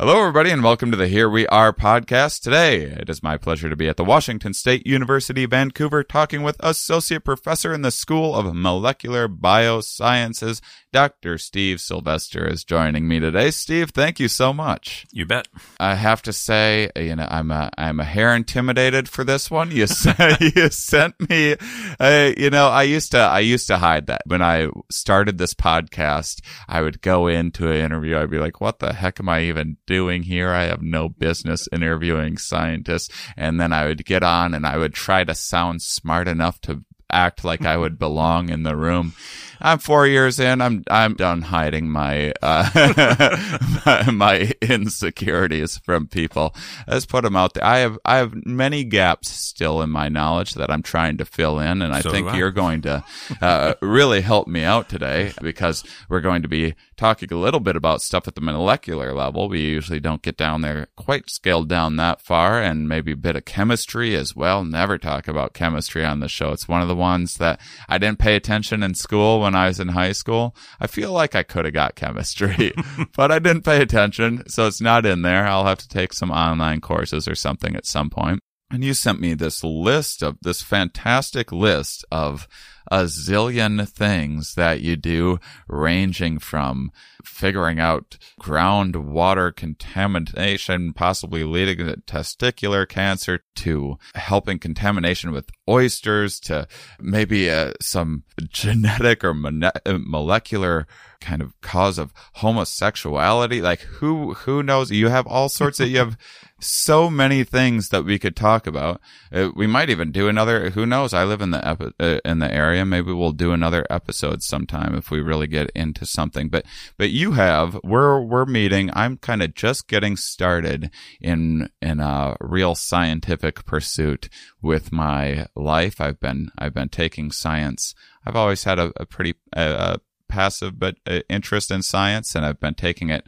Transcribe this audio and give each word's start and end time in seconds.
Hello, 0.00 0.18
everybody, 0.18 0.48
and 0.48 0.64
welcome 0.64 0.90
to 0.90 0.96
the 0.96 1.08
Here 1.08 1.28
We 1.28 1.46
Are 1.48 1.74
podcast. 1.74 2.40
Today, 2.40 2.84
it 2.84 3.10
is 3.10 3.22
my 3.22 3.36
pleasure 3.36 3.68
to 3.68 3.76
be 3.76 3.86
at 3.86 3.98
the 3.98 4.02
Washington 4.02 4.54
State 4.54 4.86
University, 4.86 5.44
Vancouver, 5.44 6.02
talking 6.02 6.42
with 6.42 6.56
Associate 6.60 7.22
Professor 7.22 7.74
in 7.74 7.82
the 7.82 7.90
School 7.90 8.34
of 8.34 8.54
Molecular 8.54 9.28
Biosciences, 9.28 10.62
Dr. 10.92 11.38
Steve 11.38 11.80
Sylvester 11.80 12.46
is 12.46 12.64
joining 12.64 13.06
me 13.06 13.20
today. 13.20 13.52
Steve, 13.52 13.90
thank 13.90 14.18
you 14.18 14.26
so 14.26 14.52
much. 14.52 15.06
You 15.12 15.24
bet. 15.24 15.46
I 15.78 15.94
have 15.94 16.20
to 16.22 16.32
say, 16.32 16.90
you 16.96 17.14
know, 17.14 17.28
I'm 17.30 17.52
a 17.52 17.70
I'm 17.78 18.00
a 18.00 18.04
hair 18.04 18.34
intimidated 18.34 19.08
for 19.08 19.22
this 19.22 19.50
one. 19.50 19.70
You 19.70 19.86
sent 19.86 20.40
you 20.40 20.68
sent 20.70 21.30
me, 21.30 21.56
uh, 22.00 22.32
you 22.36 22.50
know, 22.50 22.68
I 22.68 22.82
used 22.82 23.12
to 23.12 23.18
I 23.18 23.40
used 23.40 23.68
to 23.68 23.78
hide 23.78 24.06
that 24.06 24.22
when 24.26 24.42
I 24.42 24.68
started 24.90 25.38
this 25.38 25.54
podcast. 25.54 26.40
I 26.68 26.80
would 26.80 27.00
go 27.02 27.28
into 27.28 27.70
an 27.70 27.76
interview. 27.76 28.18
I'd 28.18 28.30
be 28.30 28.38
like, 28.38 28.60
"What 28.60 28.80
the 28.80 28.92
heck 28.92 29.20
am 29.20 29.28
I 29.28 29.42
even 29.42 29.76
doing 29.86 30.24
here? 30.24 30.50
I 30.50 30.64
have 30.64 30.82
no 30.82 31.08
business 31.08 31.68
interviewing 31.70 32.36
scientists." 32.36 33.10
And 33.36 33.60
then 33.60 33.72
I 33.72 33.86
would 33.86 34.04
get 34.04 34.24
on 34.24 34.54
and 34.54 34.66
I 34.66 34.76
would 34.76 34.94
try 34.94 35.22
to 35.22 35.34
sound 35.34 35.82
smart 35.82 36.26
enough 36.26 36.60
to 36.62 36.84
act 37.10 37.44
like 37.44 37.64
I 37.64 37.76
would 37.76 37.98
belong 37.98 38.48
in 38.48 38.62
the 38.62 38.76
room. 38.76 39.14
I'm 39.60 39.78
four 39.78 40.06
years 40.06 40.40
in. 40.40 40.60
I'm 40.60 40.84
I'm 40.90 41.14
done 41.14 41.42
hiding 41.42 41.90
my 41.90 42.32
uh, 42.42 42.68
my, 43.86 44.10
my 44.10 44.52
insecurities 44.62 45.78
from 45.78 46.06
people. 46.06 46.54
Let's 46.86 47.06
put 47.06 47.24
them 47.24 47.36
out 47.36 47.54
there. 47.54 47.64
I 47.64 47.78
have 47.78 47.98
I 48.04 48.16
have 48.16 48.46
many 48.46 48.84
gaps 48.84 49.28
still 49.28 49.82
in 49.82 49.90
my 49.90 50.08
knowledge 50.08 50.54
that 50.54 50.70
I'm 50.70 50.82
trying 50.82 51.18
to 51.18 51.24
fill 51.24 51.58
in, 51.58 51.82
and 51.82 51.92
I 51.92 52.00
So 52.00 52.10
think 52.10 52.28
I. 52.28 52.36
you're 52.38 52.50
going 52.50 52.82
to 52.82 53.04
uh, 53.40 53.74
really 53.80 54.20
help 54.22 54.48
me 54.48 54.64
out 54.64 54.88
today 54.88 55.32
because 55.40 55.84
we're 56.08 56.20
going 56.20 56.42
to 56.42 56.48
be 56.48 56.74
talking 56.96 57.32
a 57.32 57.36
little 57.36 57.60
bit 57.60 57.76
about 57.76 58.00
stuff 58.02 58.28
at 58.28 58.34
the 58.34 58.40
molecular 58.40 59.12
level. 59.14 59.48
We 59.48 59.60
usually 59.60 60.00
don't 60.00 60.22
get 60.22 60.36
down 60.36 60.60
there 60.62 60.88
quite 60.96 61.30
scaled 61.30 61.68
down 61.68 61.96
that 61.96 62.20
far, 62.20 62.60
and 62.62 62.88
maybe 62.88 63.12
a 63.12 63.16
bit 63.16 63.36
of 63.36 63.44
chemistry 63.44 64.14
as 64.16 64.34
well. 64.36 64.64
Never 64.64 64.98
talk 64.98 65.28
about 65.28 65.54
chemistry 65.54 66.04
on 66.04 66.20
the 66.20 66.28
show. 66.28 66.52
It's 66.52 66.68
one 66.68 66.82
of 66.82 66.88
the 66.88 66.96
ones 66.96 67.34
that 67.34 67.60
I 67.88 67.98
didn't 67.98 68.18
pay 68.18 68.36
attention 68.36 68.82
in 68.82 68.94
school 68.94 69.40
when 69.40 69.49
I 69.56 69.68
was 69.68 69.80
in 69.80 69.88
high 69.88 70.12
school. 70.12 70.54
I 70.80 70.86
feel 70.86 71.12
like 71.12 71.34
I 71.34 71.42
could 71.42 71.64
have 71.64 71.74
got 71.74 71.94
chemistry, 71.94 72.72
but 73.16 73.30
I 73.30 73.38
didn't 73.38 73.64
pay 73.64 73.80
attention, 73.82 74.48
so 74.48 74.66
it's 74.66 74.80
not 74.80 75.06
in 75.06 75.22
there. 75.22 75.46
I'll 75.46 75.66
have 75.66 75.78
to 75.78 75.88
take 75.88 76.12
some 76.12 76.30
online 76.30 76.80
courses 76.80 77.28
or 77.28 77.34
something 77.34 77.76
at 77.76 77.86
some 77.86 78.10
point. 78.10 78.40
And 78.70 78.84
you 78.84 78.94
sent 78.94 79.20
me 79.20 79.34
this 79.34 79.64
list 79.64 80.22
of 80.22 80.38
this 80.42 80.62
fantastic 80.62 81.50
list 81.50 82.04
of 82.12 82.46
a 82.90 83.04
zillion 83.04 83.88
things 83.88 84.54
that 84.54 84.80
you 84.80 84.96
do, 84.96 85.38
ranging 85.68 86.38
from 86.38 86.90
figuring 87.24 87.78
out 87.78 88.18
groundwater 88.40 89.54
contamination, 89.54 90.92
possibly 90.92 91.44
leading 91.44 91.78
to 91.78 91.96
testicular 92.06 92.88
cancer, 92.88 93.40
to 93.54 93.96
helping 94.14 94.58
contamination 94.58 95.30
with 95.30 95.50
oysters, 95.68 96.40
to 96.40 96.66
maybe 97.00 97.48
uh, 97.48 97.72
some 97.80 98.24
genetic 98.48 99.22
or 99.22 99.30
uh, 99.30 99.70
molecular 99.86 100.86
kind 101.20 101.42
of 101.42 101.58
cause 101.60 101.98
of 101.98 102.12
homosexuality. 102.34 103.60
Like 103.60 103.80
who 103.80 104.34
who 104.34 104.62
knows? 104.62 104.90
You 104.90 105.08
have 105.08 105.26
all 105.26 105.48
sorts 105.48 105.78
of 105.80 105.88
you 105.88 105.98
have 105.98 106.16
so 106.60 107.10
many 107.10 107.44
things 107.44 107.88
that 107.88 108.04
we 108.04 108.18
could 108.18 108.36
talk 108.36 108.66
about. 108.66 109.00
Uh, 109.32 109.50
we 109.54 109.66
might 109.66 109.90
even 109.90 110.12
do 110.12 110.28
another. 110.28 110.70
Who 110.70 110.86
knows? 110.86 111.12
I 111.12 111.24
live 111.24 111.40
in 111.40 111.50
the 111.50 111.66
epi- 111.66 111.92
uh, 111.98 112.20
in 112.24 112.38
the 112.38 112.52
area. 112.52 112.84
Maybe 112.84 113.12
we'll 113.12 113.32
do 113.32 113.52
another 113.52 113.86
episode 113.90 114.42
sometime 114.42 114.94
if 114.94 115.10
we 115.10 115.20
really 115.20 115.46
get 115.46 115.70
into 115.70 116.06
something. 116.06 116.48
But 116.48 116.64
but 116.96 117.10
you 117.10 117.32
have 117.32 117.78
we're 117.82 118.20
we're 118.20 118.46
meeting. 118.46 118.90
I'm 118.94 119.16
kind 119.16 119.42
of 119.42 119.54
just 119.54 119.88
getting 119.88 120.16
started 120.16 120.90
in 121.20 121.70
in 121.80 122.00
a 122.00 122.36
real 122.40 122.74
scientific 122.74 123.64
pursuit 123.64 124.28
with 124.62 124.92
my 124.92 125.46
life. 125.56 126.00
I've 126.00 126.20
been 126.20 126.50
I've 126.58 126.74
been 126.74 126.88
taking 126.88 127.32
science. 127.32 127.94
I've 128.26 128.36
always 128.36 128.64
had 128.64 128.78
a, 128.78 128.92
a 128.96 129.06
pretty 129.06 129.34
uh, 129.56 129.96
passive 130.28 130.78
but 130.78 130.96
uh, 131.06 131.20
interest 131.28 131.70
in 131.70 131.82
science, 131.82 132.34
and 132.34 132.46
I've 132.46 132.60
been 132.60 132.74
taking 132.74 133.10
it 133.10 133.26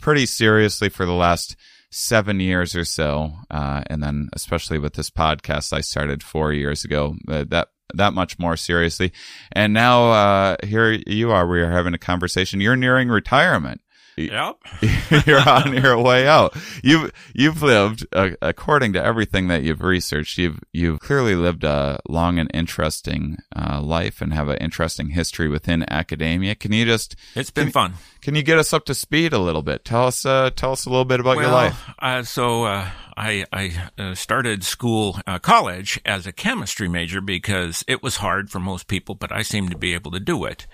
pretty 0.00 0.26
seriously 0.26 0.88
for 0.88 1.04
the 1.04 1.12
last 1.12 1.56
seven 1.90 2.40
years 2.40 2.74
or 2.74 2.84
so. 2.84 3.32
Uh, 3.50 3.82
and 3.88 4.02
then, 4.02 4.28
especially 4.32 4.78
with 4.78 4.94
this 4.94 5.10
podcast, 5.10 5.72
I 5.72 5.80
started 5.80 6.22
four 6.22 6.52
years 6.52 6.84
ago. 6.84 7.16
Uh, 7.28 7.44
that 7.48 7.68
that 7.94 8.12
much 8.12 8.38
more 8.38 8.56
seriously, 8.56 9.12
and 9.52 9.72
now 9.72 10.10
uh, 10.10 10.56
here 10.62 10.92
you 11.06 11.30
are. 11.30 11.46
We 11.48 11.62
are 11.62 11.70
having 11.70 11.94
a 11.94 11.98
conversation. 11.98 12.60
You're 12.60 12.76
nearing 12.76 13.08
retirement. 13.08 13.80
Yep. 14.26 14.56
you're 15.26 15.48
on 15.48 15.72
your 15.82 15.98
way 15.98 16.26
out. 16.26 16.56
You've 16.82 17.12
you've 17.34 17.62
lived 17.62 18.06
uh, 18.12 18.30
according 18.42 18.92
to 18.94 19.04
everything 19.04 19.48
that 19.48 19.62
you've 19.62 19.82
researched. 19.82 20.38
You've 20.38 20.60
you've 20.72 21.00
clearly 21.00 21.34
lived 21.34 21.64
a 21.64 22.00
long 22.08 22.38
and 22.38 22.50
interesting 22.52 23.38
uh, 23.54 23.80
life 23.80 24.20
and 24.20 24.34
have 24.34 24.48
an 24.48 24.58
interesting 24.58 25.10
history 25.10 25.48
within 25.48 25.90
academia. 25.90 26.54
Can 26.54 26.72
you 26.72 26.84
just 26.84 27.16
It's 27.34 27.50
been 27.50 27.70
fun. 27.70 27.94
can 28.20 28.34
you 28.34 28.42
get 28.42 28.58
us 28.58 28.72
up 28.72 28.84
to 28.86 28.94
speed 28.94 29.32
a 29.32 29.38
little 29.38 29.62
bit? 29.62 29.84
Tell 29.84 30.06
us 30.06 30.26
uh, 30.26 30.50
tell 30.54 30.72
us 30.72 30.84
a 30.86 30.90
little 30.90 31.04
bit 31.04 31.20
about 31.20 31.38
your 31.38 31.50
life. 31.50 31.88
Uh, 31.98 32.22
so 32.22 32.64
uh, 32.64 32.90
I, 33.16 33.44
I 33.52 33.90
uh, 33.98 34.14
started 34.14 34.62
school, 34.62 35.18
uh, 35.26 35.40
college 35.40 36.00
as 36.06 36.26
a 36.26 36.32
chemistry 36.32 36.88
major 36.88 37.20
because 37.20 37.84
it 37.88 38.00
was 38.00 38.16
hard 38.16 38.48
for 38.48 38.60
most 38.60 38.86
people, 38.86 39.16
but 39.16 39.32
I 39.32 39.42
seemed 39.42 39.72
to 39.72 39.76
be 39.76 39.92
able 39.92 40.12
to 40.12 40.20
do 40.20 40.44
it. 40.44 40.68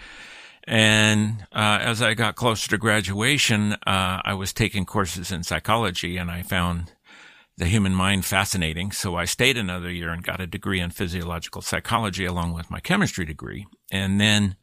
And 0.67 1.47
uh, 1.53 1.79
as 1.83 2.01
I 2.01 2.15
got 2.15 2.37
closer 2.37 2.71
to 2.71 2.79
graduation, 2.79 3.75
uh, 3.87 4.23
I 4.25 4.35
was 4.35 4.53
taking 4.53 4.87
courses 4.87 5.31
in 5.31 5.43
psychology, 5.43 6.17
and 6.17 6.31
I 6.31 6.43
found 6.43 6.93
the 7.57 7.67
human 7.67 7.95
mind 7.95 8.25
fascinating. 8.25 8.91
So 8.91 9.17
I 9.17 9.27
stayed 9.27 9.57
another 9.57 9.91
year 9.91 10.11
and 10.11 10.23
got 10.23 10.41
a 10.41 10.47
degree 10.47 10.81
in 10.81 10.91
physiological 10.91 11.63
psychology 11.63 12.25
along 12.25 12.53
with 12.55 12.71
my 12.71 12.81
chemistry 12.81 13.25
degree. 13.25 13.67
And 13.93 14.21
then 14.21 14.57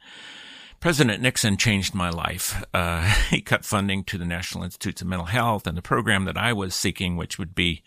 President 0.81 1.21
Nixon 1.21 1.55
changed 1.55 1.93
my 1.93 2.09
life. 2.09 2.63
Uh, 2.73 3.03
he 3.29 3.41
cut 3.41 3.63
funding 3.63 4.03
to 4.05 4.17
the 4.17 4.25
National 4.25 4.63
Institutes 4.63 5.01
of 5.01 5.07
Mental 5.07 5.27
Health 5.27 5.67
and 5.67 5.77
the 5.77 5.81
program 5.81 6.25
that 6.25 6.37
I 6.37 6.51
was 6.51 6.75
seeking, 6.75 7.15
which 7.15 7.39
would 7.39 7.55
be 7.55 7.83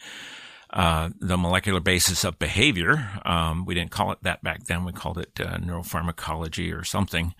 uh, 0.70 1.10
the 1.20 1.36
molecular 1.36 1.80
basis 1.80 2.24
of 2.24 2.38
behavior. 2.38 3.10
Um, 3.24 3.66
we 3.66 3.74
didn't 3.74 3.90
call 3.90 4.10
it 4.12 4.18
that 4.22 4.42
back 4.42 4.64
then. 4.64 4.84
We 4.84 4.92
called 4.92 5.18
it 5.18 5.38
uh, 5.40 5.58
neuropharmacology 5.58 6.76
or 6.76 6.84
something. 6.84 7.34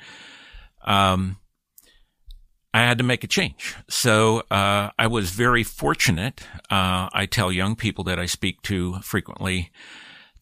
Um, 0.85 1.39
I 2.73 2.81
had 2.81 2.99
to 2.99 3.05
make 3.05 3.23
a 3.23 3.29
change. 3.29 3.77
So 3.89 4.43
uh, 4.51 4.91
I 4.99 5.07
was 5.07 5.31
very 5.31 5.63
fortunate. 5.63 6.43
Uh, 6.71 7.09
I 7.13 7.27
tell 7.31 7.53
young 7.53 7.77
people 7.77 8.03
that 8.05 8.19
I 8.19 8.27
speak 8.27 8.63
to 8.63 8.95
frequently 9.01 9.71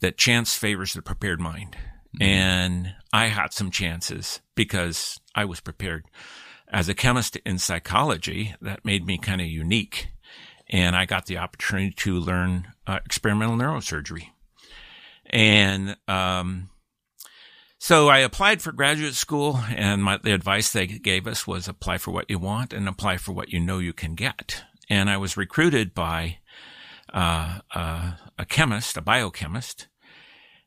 that 0.00 0.16
chance 0.16 0.56
favors 0.56 0.94
the 0.94 1.02
prepared 1.02 1.40
mind. 1.40 1.76
And 2.20 2.94
I 3.12 3.26
had 3.26 3.52
some 3.52 3.70
chances 3.70 4.40
because 4.54 5.18
I 5.34 5.44
was 5.44 5.60
prepared. 5.60 6.04
As 6.68 6.88
a 6.88 6.94
chemist 6.94 7.36
in 7.44 7.58
psychology, 7.58 8.54
that 8.60 8.84
made 8.84 9.06
me 9.06 9.18
kind 9.18 9.40
of 9.40 9.46
unique. 9.46 10.08
And 10.68 10.96
I 10.96 11.04
got 11.04 11.26
the 11.26 11.38
opportunity 11.38 11.90
to 11.90 12.18
learn 12.18 12.68
uh, 12.86 12.98
experimental 13.04 13.56
neurosurgery. 13.56 14.28
And 15.26 15.96
um, 16.08 16.70
so 17.82 18.08
I 18.08 18.18
applied 18.18 18.62
for 18.62 18.70
graduate 18.70 19.16
school, 19.16 19.58
and 19.74 20.04
my, 20.04 20.16
the 20.16 20.32
advice 20.32 20.70
they 20.70 20.86
gave 20.86 21.26
us 21.26 21.48
was 21.48 21.66
apply 21.66 21.98
for 21.98 22.12
what 22.12 22.30
you 22.30 22.38
want 22.38 22.72
and 22.72 22.86
apply 22.86 23.16
for 23.16 23.32
what 23.32 23.52
you 23.52 23.58
know 23.58 23.80
you 23.80 23.92
can 23.92 24.14
get. 24.14 24.62
And 24.88 25.10
I 25.10 25.16
was 25.16 25.36
recruited 25.36 25.92
by 25.92 26.38
uh, 27.12 27.58
uh, 27.74 28.12
a 28.38 28.44
chemist, 28.46 28.96
a 28.96 29.00
biochemist. 29.00 29.88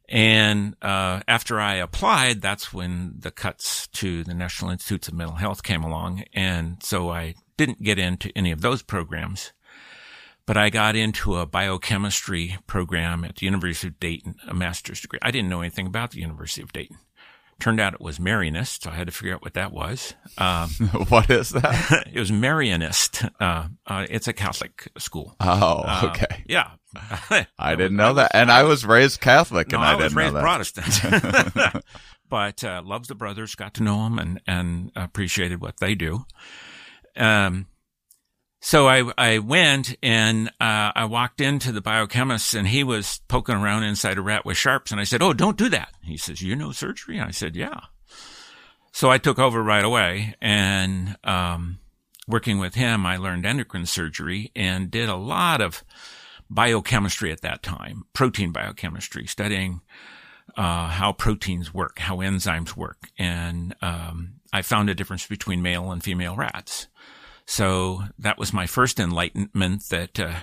And 0.09 0.75
uh, 0.81 1.21
after 1.25 1.57
I 1.57 1.75
applied, 1.75 2.41
that's 2.41 2.73
when 2.73 3.15
the 3.17 3.31
cuts 3.31 3.88
to 3.94 4.25
the 4.25 4.33
National 4.33 4.71
Institutes 4.71 5.07
of 5.07 5.13
Mental 5.13 5.38
Health 5.38 5.63
came 5.63 5.83
along. 5.83 6.25
And 6.33 6.83
so 6.83 7.12
I 7.12 7.35
didn't 7.56 7.81
get 7.81 7.97
into 7.97 8.29
any 8.35 8.51
of 8.51 8.59
those 8.59 8.83
programs. 8.83 9.53
But 10.47 10.57
I 10.57 10.69
got 10.69 10.95
into 10.95 11.38
a 11.38 11.45
biochemistry 11.45 12.57
program 12.68 13.24
at 13.25 13.38
the 13.38 13.45
University 13.47 13.88
of 13.88 14.00
Dayton, 14.00 14.36
a 14.47 14.53
master's 14.53 15.01
degree. 15.01 15.18
I 15.21 15.31
didn't 15.31 15.50
know 15.50 15.62
anything 15.62 15.88
about 15.88 16.12
the 16.12 16.19
University 16.19 16.62
of 16.62 16.71
Dayton. 16.71 16.97
Turned 17.59 17.80
out 17.80 17.94
it 17.94 18.01
was 18.01 18.19
Marianist, 18.19 18.83
so 18.83 18.92
I 18.92 18.95
had 18.95 19.07
to 19.07 19.13
figure 19.13 19.33
out 19.33 19.42
what 19.42 19.53
that 19.53 19.71
was. 19.71 20.13
Um, 20.38 20.69
what 21.09 21.30
is 21.30 21.50
that? 21.51 22.07
it 22.13 22.19
was 22.19 22.30
Marianist. 22.30 23.27
Uh, 23.39 23.69
uh, 23.88 24.06
it's 24.09 24.27
a 24.27 24.33
Catholic 24.33 24.89
school. 24.97 25.36
Oh, 25.39 25.83
Uh, 25.86 26.12
okay. 26.12 26.44
Yeah. 26.48 26.71
I 27.57 27.75
didn't 27.75 27.95
know 27.98 28.13
that, 28.13 28.31
and 28.33 28.51
I 28.51 28.63
was 28.63 28.86
raised 28.86 29.21
Catholic, 29.21 29.71
No, 29.71 29.77
and 29.77 29.86
I, 29.86 29.91
I, 29.94 29.95
was 29.95 30.13
didn't 30.13 30.18
raised 30.18 30.33
know 30.33 30.41
that. 30.41 31.63
Protestant. 31.63 31.83
but 32.30 32.63
uh, 32.63 32.81
loves 32.86 33.07
the 33.07 33.15
brothers, 33.15 33.56
got 33.56 33.74
to 33.75 33.83
know 33.83 34.03
them, 34.03 34.19
and 34.19 34.41
and 34.48 34.91
appreciated 34.95 35.62
what 35.62 35.77
they 35.80 35.95
do. 35.95 36.25
Um, 37.18 37.68
so 38.65 38.88
I 38.88 39.03
I 39.15 39.38
went 39.38 39.95
and 40.01 40.47
uh, 40.59 40.91
I 40.95 41.06
walked 41.06 41.39
into 41.39 41.71
the 41.71 41.81
biochemist, 41.81 42.56
and 42.56 42.67
he 42.67 42.83
was 42.83 43.21
poking 43.27 43.53
around 43.53 43.83
inside 43.83 44.17
a 44.17 44.23
rat 44.23 44.44
with 44.44 44.57
sharps, 44.57 44.91
and 44.91 45.00
I 45.00 45.03
said, 45.03 45.21
"Oh, 45.21 45.33
don't 45.33 45.56
do 45.56 45.69
that." 45.69 45.89
He 46.01 46.17
says, 46.17 46.41
"You 46.41 46.56
know 46.56 46.71
surgery?" 46.71 47.19
I 47.19 47.29
said, 47.29 47.56
"Yeah." 47.56 47.79
So 48.91 49.12
I 49.12 49.19
took 49.19 49.38
over 49.38 49.62
right 49.62 49.85
away, 49.85 50.33
and 50.41 51.15
um, 51.23 51.77
working 52.27 52.57
with 52.57 52.73
him, 52.73 53.06
I 53.06 53.17
learned 53.17 53.45
endocrine 53.45 53.85
surgery 53.85 54.51
and 54.56 54.89
did 54.89 55.09
a 55.09 55.15
lot 55.15 55.62
of 55.62 55.83
biochemistry 56.50 57.31
at 57.31 57.41
that 57.41 57.62
time, 57.62 58.06
protein 58.13 58.51
biochemistry, 58.51 59.27
studying 59.27 59.81
uh, 60.57 60.88
how 60.88 61.12
proteins 61.13 61.71
work, 61.71 62.00
how 62.00 62.17
enzymes 62.17 62.75
work. 62.75 63.09
And 63.19 63.75
um, 63.83 64.38
I 64.51 64.63
found 64.63 64.89
a 64.89 64.95
difference 64.95 65.27
between 65.27 65.62
male 65.62 65.91
and 65.91 66.03
female 66.03 66.35
rats. 66.35 66.88
So 67.45 68.03
that 68.18 68.38
was 68.38 68.53
my 68.53 68.65
first 68.68 69.00
enlightenment 69.00 69.89
that 69.89 70.19
uh, 70.19 70.33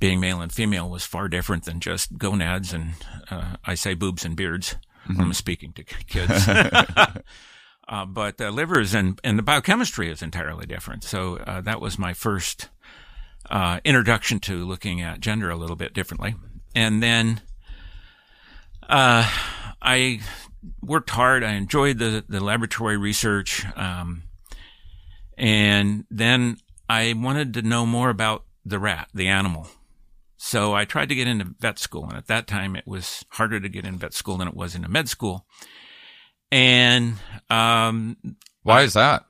being 0.00 0.20
male 0.20 0.40
and 0.40 0.52
female 0.52 0.90
was 0.90 1.04
far 1.04 1.28
different 1.28 1.64
than 1.64 1.80
just 1.80 2.18
gonads 2.18 2.72
and 2.72 2.94
uh, 3.30 3.56
I 3.64 3.74
say 3.74 3.94
boobs 3.94 4.24
and 4.24 4.36
beards 4.36 4.76
mm-hmm. 5.04 5.16
when 5.16 5.28
I'm 5.28 5.32
speaking 5.32 5.72
to 5.74 5.84
kids. 5.84 6.48
uh, 7.88 8.04
but 8.06 8.38
the 8.38 8.50
livers 8.50 8.94
and, 8.94 9.20
and 9.22 9.38
the 9.38 9.42
biochemistry 9.42 10.10
is 10.10 10.22
entirely 10.22 10.66
different. 10.66 11.04
So 11.04 11.36
uh, 11.38 11.60
that 11.62 11.80
was 11.80 11.98
my 11.98 12.12
first 12.12 12.68
uh, 13.48 13.80
introduction 13.84 14.40
to 14.40 14.64
looking 14.64 15.00
at 15.00 15.20
gender 15.20 15.50
a 15.50 15.56
little 15.56 15.76
bit 15.76 15.94
differently. 15.94 16.34
And 16.74 17.02
then 17.02 17.42
uh, 18.88 19.30
I 19.80 20.20
worked 20.82 21.10
hard. 21.10 21.44
I 21.44 21.52
enjoyed 21.52 21.98
the, 21.98 22.24
the 22.28 22.42
laboratory 22.42 22.96
research. 22.96 23.64
Um, 23.76 24.24
and 25.36 26.04
then 26.10 26.58
I 26.88 27.14
wanted 27.16 27.54
to 27.54 27.62
know 27.62 27.86
more 27.86 28.10
about 28.10 28.44
the 28.64 28.78
rat, 28.78 29.08
the 29.14 29.28
animal. 29.28 29.68
So 30.36 30.74
I 30.74 30.84
tried 30.84 31.08
to 31.08 31.14
get 31.14 31.26
into 31.26 31.54
vet 31.58 31.78
school. 31.78 32.04
And 32.04 32.16
at 32.16 32.26
that 32.26 32.46
time, 32.46 32.76
it 32.76 32.86
was 32.86 33.24
harder 33.30 33.60
to 33.60 33.68
get 33.68 33.86
in 33.86 33.98
vet 33.98 34.12
school 34.12 34.36
than 34.36 34.48
it 34.48 34.54
was 34.54 34.74
in 34.74 34.84
a 34.84 34.88
med 34.88 35.08
school. 35.08 35.46
And 36.52 37.14
um, 37.50 38.16
why 38.62 38.82
is 38.82 38.92
that? 38.92 39.24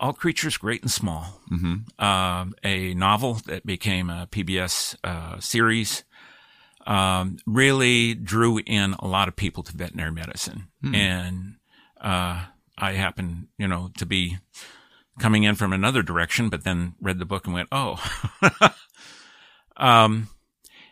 All 0.00 0.12
Creatures 0.12 0.56
Great 0.56 0.82
and 0.82 0.90
Small, 0.90 1.40
mm-hmm. 1.52 2.04
um, 2.04 2.54
a 2.64 2.94
novel 2.94 3.34
that 3.46 3.64
became 3.64 4.10
a 4.10 4.26
PBS 4.30 4.96
uh, 5.04 5.38
series, 5.38 6.02
um, 6.86 7.36
really 7.46 8.14
drew 8.14 8.58
in 8.58 8.94
a 8.98 9.06
lot 9.06 9.28
of 9.28 9.36
people 9.36 9.62
to 9.62 9.76
veterinary 9.76 10.10
medicine. 10.10 10.68
Mm. 10.82 10.96
And 10.96 11.54
uh, 12.00 12.46
I 12.78 12.92
happen, 12.92 13.48
you 13.58 13.68
know, 13.68 13.90
to 13.98 14.06
be 14.06 14.38
coming 15.18 15.44
in 15.44 15.54
from 15.54 15.72
another 15.72 16.02
direction, 16.02 16.48
but 16.48 16.64
then 16.64 16.94
read 17.00 17.18
the 17.18 17.24
book 17.24 17.46
and 17.46 17.54
went, 17.54 17.68
oh. 17.72 18.02
um, 19.76 20.28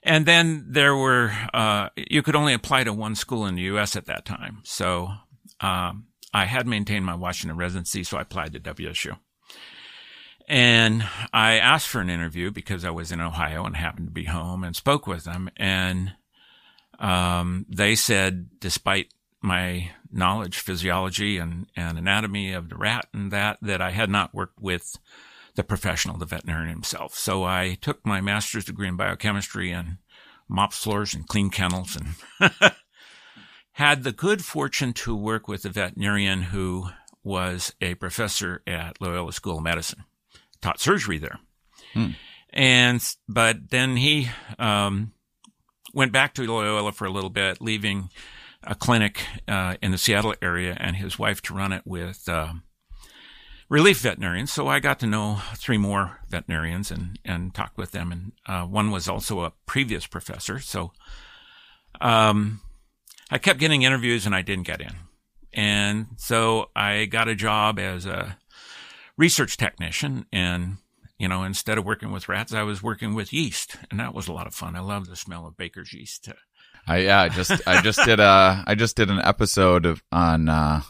and 0.02 0.26
then 0.26 0.66
there 0.68 0.96
were, 0.96 1.32
uh, 1.52 1.88
you 1.96 2.22
could 2.22 2.36
only 2.36 2.54
apply 2.54 2.84
to 2.84 2.92
one 2.92 3.14
school 3.14 3.46
in 3.46 3.54
the 3.54 3.62
U.S. 3.62 3.96
at 3.96 4.06
that 4.06 4.24
time. 4.24 4.60
So, 4.64 5.08
um, 5.60 6.06
I 6.32 6.44
had 6.44 6.66
maintained 6.66 7.04
my 7.04 7.14
Washington 7.14 7.58
residency, 7.58 8.04
so 8.04 8.16
I 8.16 8.22
applied 8.22 8.52
to 8.52 8.60
WSU. 8.60 9.18
And 10.48 11.06
I 11.32 11.58
asked 11.58 11.88
for 11.88 12.00
an 12.00 12.10
interview 12.10 12.50
because 12.50 12.84
I 12.84 12.90
was 12.90 13.12
in 13.12 13.20
Ohio 13.20 13.64
and 13.64 13.76
happened 13.76 14.08
to 14.08 14.12
be 14.12 14.24
home 14.24 14.64
and 14.64 14.74
spoke 14.74 15.06
with 15.06 15.24
them. 15.24 15.50
And 15.56 16.12
um, 16.98 17.66
they 17.68 17.94
said, 17.94 18.48
despite 18.58 19.12
my 19.42 19.90
knowledge, 20.12 20.58
physiology 20.58 21.38
and, 21.38 21.66
and 21.76 21.98
anatomy 21.98 22.52
of 22.52 22.68
the 22.68 22.76
rat 22.76 23.06
and 23.12 23.30
that, 23.32 23.58
that 23.62 23.80
I 23.80 23.90
had 23.90 24.10
not 24.10 24.34
worked 24.34 24.60
with 24.60 24.98
the 25.54 25.64
professional, 25.64 26.18
the 26.18 26.26
veterinarian 26.26 26.70
himself. 26.70 27.14
So 27.14 27.44
I 27.44 27.78
took 27.80 28.04
my 28.04 28.20
master's 28.20 28.64
degree 28.64 28.88
in 28.88 28.96
biochemistry 28.96 29.70
and 29.70 29.98
mopped 30.48 30.74
floors 30.74 31.14
and 31.14 31.26
cleaned 31.26 31.52
kennels 31.52 31.96
and 31.96 32.52
had 33.72 34.02
the 34.02 34.12
good 34.12 34.44
fortune 34.44 34.92
to 34.92 35.16
work 35.16 35.48
with 35.48 35.64
a 35.64 35.70
veterinarian 35.70 36.42
who 36.42 36.88
was 37.22 37.74
a 37.80 37.94
professor 37.94 38.62
at 38.66 39.00
Loyola 39.00 39.32
School 39.32 39.58
of 39.58 39.64
Medicine, 39.64 40.04
taught 40.60 40.80
surgery 40.80 41.18
there. 41.18 41.38
Hmm. 41.92 42.10
And, 42.52 43.14
but 43.28 43.70
then 43.70 43.96
he, 43.96 44.28
um, 44.58 45.12
went 45.92 46.12
back 46.12 46.34
to 46.34 46.42
Loyola 46.42 46.92
for 46.92 47.04
a 47.04 47.10
little 47.10 47.30
bit, 47.30 47.60
leaving 47.60 48.10
a 48.64 48.74
clinic 48.74 49.24
uh, 49.48 49.76
in 49.82 49.90
the 49.90 49.98
Seattle 49.98 50.34
area 50.42 50.76
and 50.78 50.96
his 50.96 51.18
wife 51.18 51.40
to 51.42 51.54
run 51.54 51.72
it 51.72 51.82
with 51.86 52.28
uh, 52.28 52.52
relief 53.68 54.00
veterinarians. 54.00 54.52
So 54.52 54.68
I 54.68 54.80
got 54.80 54.98
to 55.00 55.06
know 55.06 55.40
three 55.56 55.78
more 55.78 56.18
veterinarians 56.28 56.90
and, 56.90 57.18
and 57.24 57.54
talked 57.54 57.78
with 57.78 57.92
them. 57.92 58.12
And 58.12 58.32
uh, 58.46 58.66
one 58.66 58.90
was 58.90 59.08
also 59.08 59.42
a 59.42 59.52
previous 59.66 60.06
professor. 60.06 60.58
So 60.58 60.92
um, 62.00 62.60
I 63.30 63.38
kept 63.38 63.60
getting 63.60 63.82
interviews 63.82 64.26
and 64.26 64.34
I 64.34 64.42
didn't 64.42 64.66
get 64.66 64.80
in. 64.80 64.94
And 65.52 66.06
so 66.16 66.70
I 66.76 67.06
got 67.06 67.28
a 67.28 67.34
job 67.34 67.78
as 67.78 68.06
a 68.06 68.38
research 69.16 69.56
technician 69.56 70.26
and 70.32 70.78
you 71.20 71.28
know, 71.28 71.42
instead 71.42 71.76
of 71.76 71.84
working 71.84 72.12
with 72.12 72.30
rats, 72.30 72.54
I 72.54 72.62
was 72.62 72.82
working 72.82 73.12
with 73.14 73.30
yeast, 73.30 73.76
and 73.90 74.00
that 74.00 74.14
was 74.14 74.26
a 74.26 74.32
lot 74.32 74.46
of 74.46 74.54
fun. 74.54 74.74
I 74.74 74.80
love 74.80 75.06
the 75.06 75.16
smell 75.16 75.46
of 75.46 75.54
baker's 75.54 75.92
yeast. 75.92 76.30
I 76.86 76.98
yeah, 76.98 77.22
I 77.22 77.28
just 77.28 77.52
I 77.66 77.80
just 77.82 78.04
did 78.04 78.20
a 78.20 78.64
I 78.66 78.74
just 78.74 78.96
did 78.96 79.10
an 79.10 79.20
episode 79.20 79.86
of 79.86 80.02
on 80.10 80.48
uh, 80.48 80.82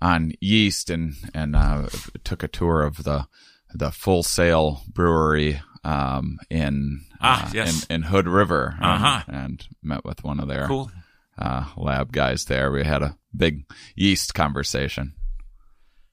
on 0.00 0.32
yeast 0.40 0.90
and 0.90 1.14
and 1.34 1.56
uh, 1.56 1.88
took 2.24 2.42
a 2.42 2.48
tour 2.48 2.82
of 2.82 3.04
the 3.04 3.26
the 3.74 3.90
Full 3.90 4.22
Sail 4.22 4.82
Brewery 4.88 5.60
um, 5.84 6.38
in 6.50 7.04
ah, 7.20 7.46
uh, 7.46 7.50
yes. 7.54 7.86
in, 7.86 7.96
in 7.96 8.02
Hood 8.02 8.26
River 8.26 8.76
uh-huh. 8.80 9.22
and, 9.28 9.36
and, 9.36 9.68
met 9.82 10.04
with 10.04 10.24
one 10.24 10.40
of 10.40 10.48
their 10.48 10.66
cool. 10.66 10.90
uh, 11.38 11.66
lab 11.76 12.12
guys 12.12 12.46
there. 12.46 12.72
We 12.72 12.84
had 12.84 13.02
a 13.02 13.16
big 13.34 13.64
yeast 13.94 14.34
conversation. 14.34 15.14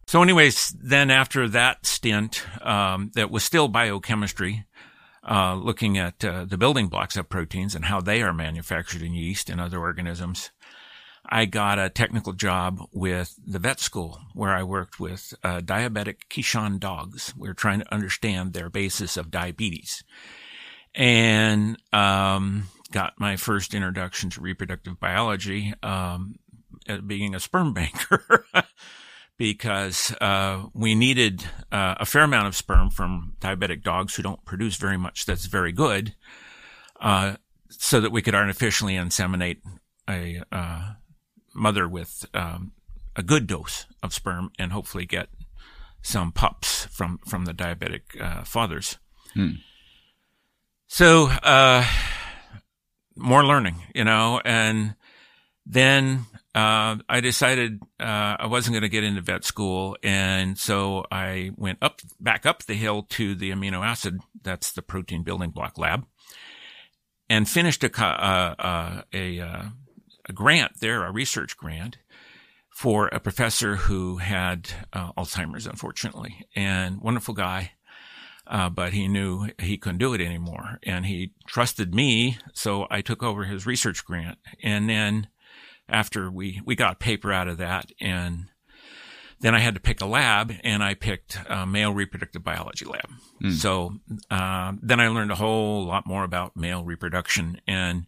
So, 0.06 0.22
anyways, 0.22 0.76
then 0.80 1.10
after 1.10 1.48
that 1.50 1.86
stint, 1.86 2.46
um, 2.62 3.12
that 3.16 3.32
was 3.32 3.44
still 3.44 3.68
biochemistry, 3.68 4.66
uh, 5.30 5.56
looking 5.56 5.98
at 5.98 6.24
uh, 6.24 6.46
the 6.46 6.58
building 6.58 6.88
blocks 6.88 7.16
of 7.16 7.30
proteins 7.30 7.76
and 7.76 7.86
how 7.86 8.02
they 8.02 8.22
are 8.22 8.34
manufactured 8.34 9.02
in 9.02 9.14
yeast 9.14 9.50
and 9.50 9.62
other 9.62 9.80
organisms. 9.80 10.52
I 11.26 11.46
got 11.46 11.80
a 11.80 11.90
technical 11.90 12.34
job 12.34 12.80
with 12.92 13.40
the 13.46 13.60
vet 13.60 13.80
school 13.80 14.20
where 14.34 14.52
I 14.52 14.64
worked 14.64 15.00
with 15.00 15.34
uh, 15.44 15.62
diabetic 15.62 16.28
Keeshond 16.30 16.82
dogs. 16.82 17.34
We 17.38 17.48
were 17.48 17.54
trying 17.54 17.80
to 17.80 17.94
understand 17.94 18.52
their 18.52 18.70
basis 18.70 19.16
of 19.16 19.32
diabetes 19.32 20.04
and 20.94 21.78
um, 21.94 22.66
got 22.92 23.14
my 23.18 23.38
first 23.38 23.74
introduction 23.74 24.30
to 24.32 24.42
reproductive 24.42 25.00
biology 25.00 25.74
um, 25.82 26.36
being 27.08 27.34
a 27.34 27.40
sperm 27.40 27.74
banker. 27.74 28.46
because 29.38 30.14
uh, 30.22 30.66
we 30.74 30.96
needed 30.96 31.46
uh, 31.72 31.96
a 32.00 32.06
fair 32.06 32.24
amount 32.24 32.48
of 32.48 32.56
sperm 32.56 32.90
from 32.90 33.34
diabetic 33.40 33.84
dogs 33.84 34.16
who 34.16 34.24
don't 34.24 34.46
produce 34.46 34.76
very 34.76 34.98
much 34.98 35.26
that's 35.26 35.46
very 35.46 35.72
good, 35.72 36.16
uh, 37.02 37.36
so 37.70 38.00
that 38.00 38.12
we 38.12 38.22
could 38.22 38.36
artificially 38.36 38.94
inseminate 38.94 39.58
a 40.10 40.42
uh, 40.52 40.94
mother 41.54 41.88
with 41.88 42.26
um, 42.34 42.72
a 43.16 43.24
good 43.24 43.48
dose 43.48 43.86
of 44.02 44.14
sperm 44.14 44.52
and 44.60 44.72
hopefully 44.72 45.06
get 45.06 45.30
some 46.02 46.32
pups 46.32 46.86
from 46.86 47.20
from 47.28 47.46
the 47.46 47.54
diabetic 47.54 48.20
uh, 48.20 48.44
fathers. 48.44 48.98
Hmm. 49.34 49.52
So 50.88 51.26
uh, 51.42 51.88
more 53.16 53.44
learning, 53.46 53.82
you 53.96 54.04
know, 54.04 54.42
and 54.46 54.96
then 55.66 56.26
uh, 56.56 56.98
I 57.10 57.20
decided 57.22 57.82
uh, 58.00 58.38
I 58.40 58.46
wasn't 58.46 58.74
going 58.74 58.84
to 58.84 58.90
get 58.90 59.04
into 59.04 59.22
vet 59.22 59.44
school, 59.44 59.98
and 60.04 60.58
so 60.58 61.04
I 61.12 61.50
went 61.58 61.80
up 61.82 62.02
back 62.20 62.46
up 62.46 62.64
the 62.64 62.76
hill 62.76 63.04
to 63.12 63.34
the 63.34 63.50
amino 63.50 63.84
acid. 63.84 64.20
That's 64.44 64.72
the 64.72 64.84
protein 64.84 65.24
building 65.24 65.50
block 65.50 65.80
lab, 65.80 66.06
and 67.28 67.50
finished 67.50 67.84
a 67.84 67.92
uh, 68.00 68.56
uh 68.60 69.02
a, 69.12 69.40
uh, 69.40 69.64
a 70.30 70.34
grant 70.34 70.80
there, 70.80 71.04
a 71.04 71.12
research 71.12 71.58
grant 71.58 71.98
for 72.70 73.08
a 73.08 73.20
professor 73.20 73.76
who 73.76 74.18
had 74.18 74.70
uh, 74.94 75.12
Alzheimer's, 75.14 75.66
unfortunately, 75.66 76.46
and 76.56 77.02
wonderful 77.02 77.34
guy. 77.34 77.72
but 78.46 78.94
he 78.94 79.08
knew 79.08 79.50
he 79.58 79.78
couldn't 79.78 79.98
do 79.98 80.14
it 80.14 80.22
anymore, 80.22 80.80
and 80.84 81.08
he 81.08 81.34
trusted 81.48 81.96
me, 81.96 82.38
so 82.54 82.86
I 82.92 83.02
took 83.02 83.24
over 83.24 83.46
his 83.46 83.66
research 83.66 84.06
grant, 84.06 84.38
and 84.62 84.88
then 84.88 85.30
after 85.94 86.30
we, 86.32 86.62
we 86.66 86.76
got 86.76 87.00
paper 87.00 87.32
out 87.32 87.48
of 87.48 87.58
that 87.58 87.92
and 88.02 88.48
then 89.40 89.54
I 89.54 89.60
had 89.60 89.76
to 89.76 89.82
pick 89.82 90.02
a 90.02 90.06
lab 90.06 90.54
and 90.64 90.84
I 90.84 90.94
picked 90.94 91.38
a 91.50 91.66
male 91.66 91.94
reproductive 91.94 92.44
biology 92.44 92.86
lab. 92.86 93.10
Mm. 93.44 93.52
So, 93.52 93.96
uh, 94.32 94.74
then 94.82 95.00
I 95.00 95.10
learned 95.10 95.32
a 95.32 95.36
whole 95.36 95.86
lot 95.86 96.08
more 96.08 96.24
about 96.24 96.56
male 96.56 96.84
reproduction 96.84 97.60
and 97.68 98.06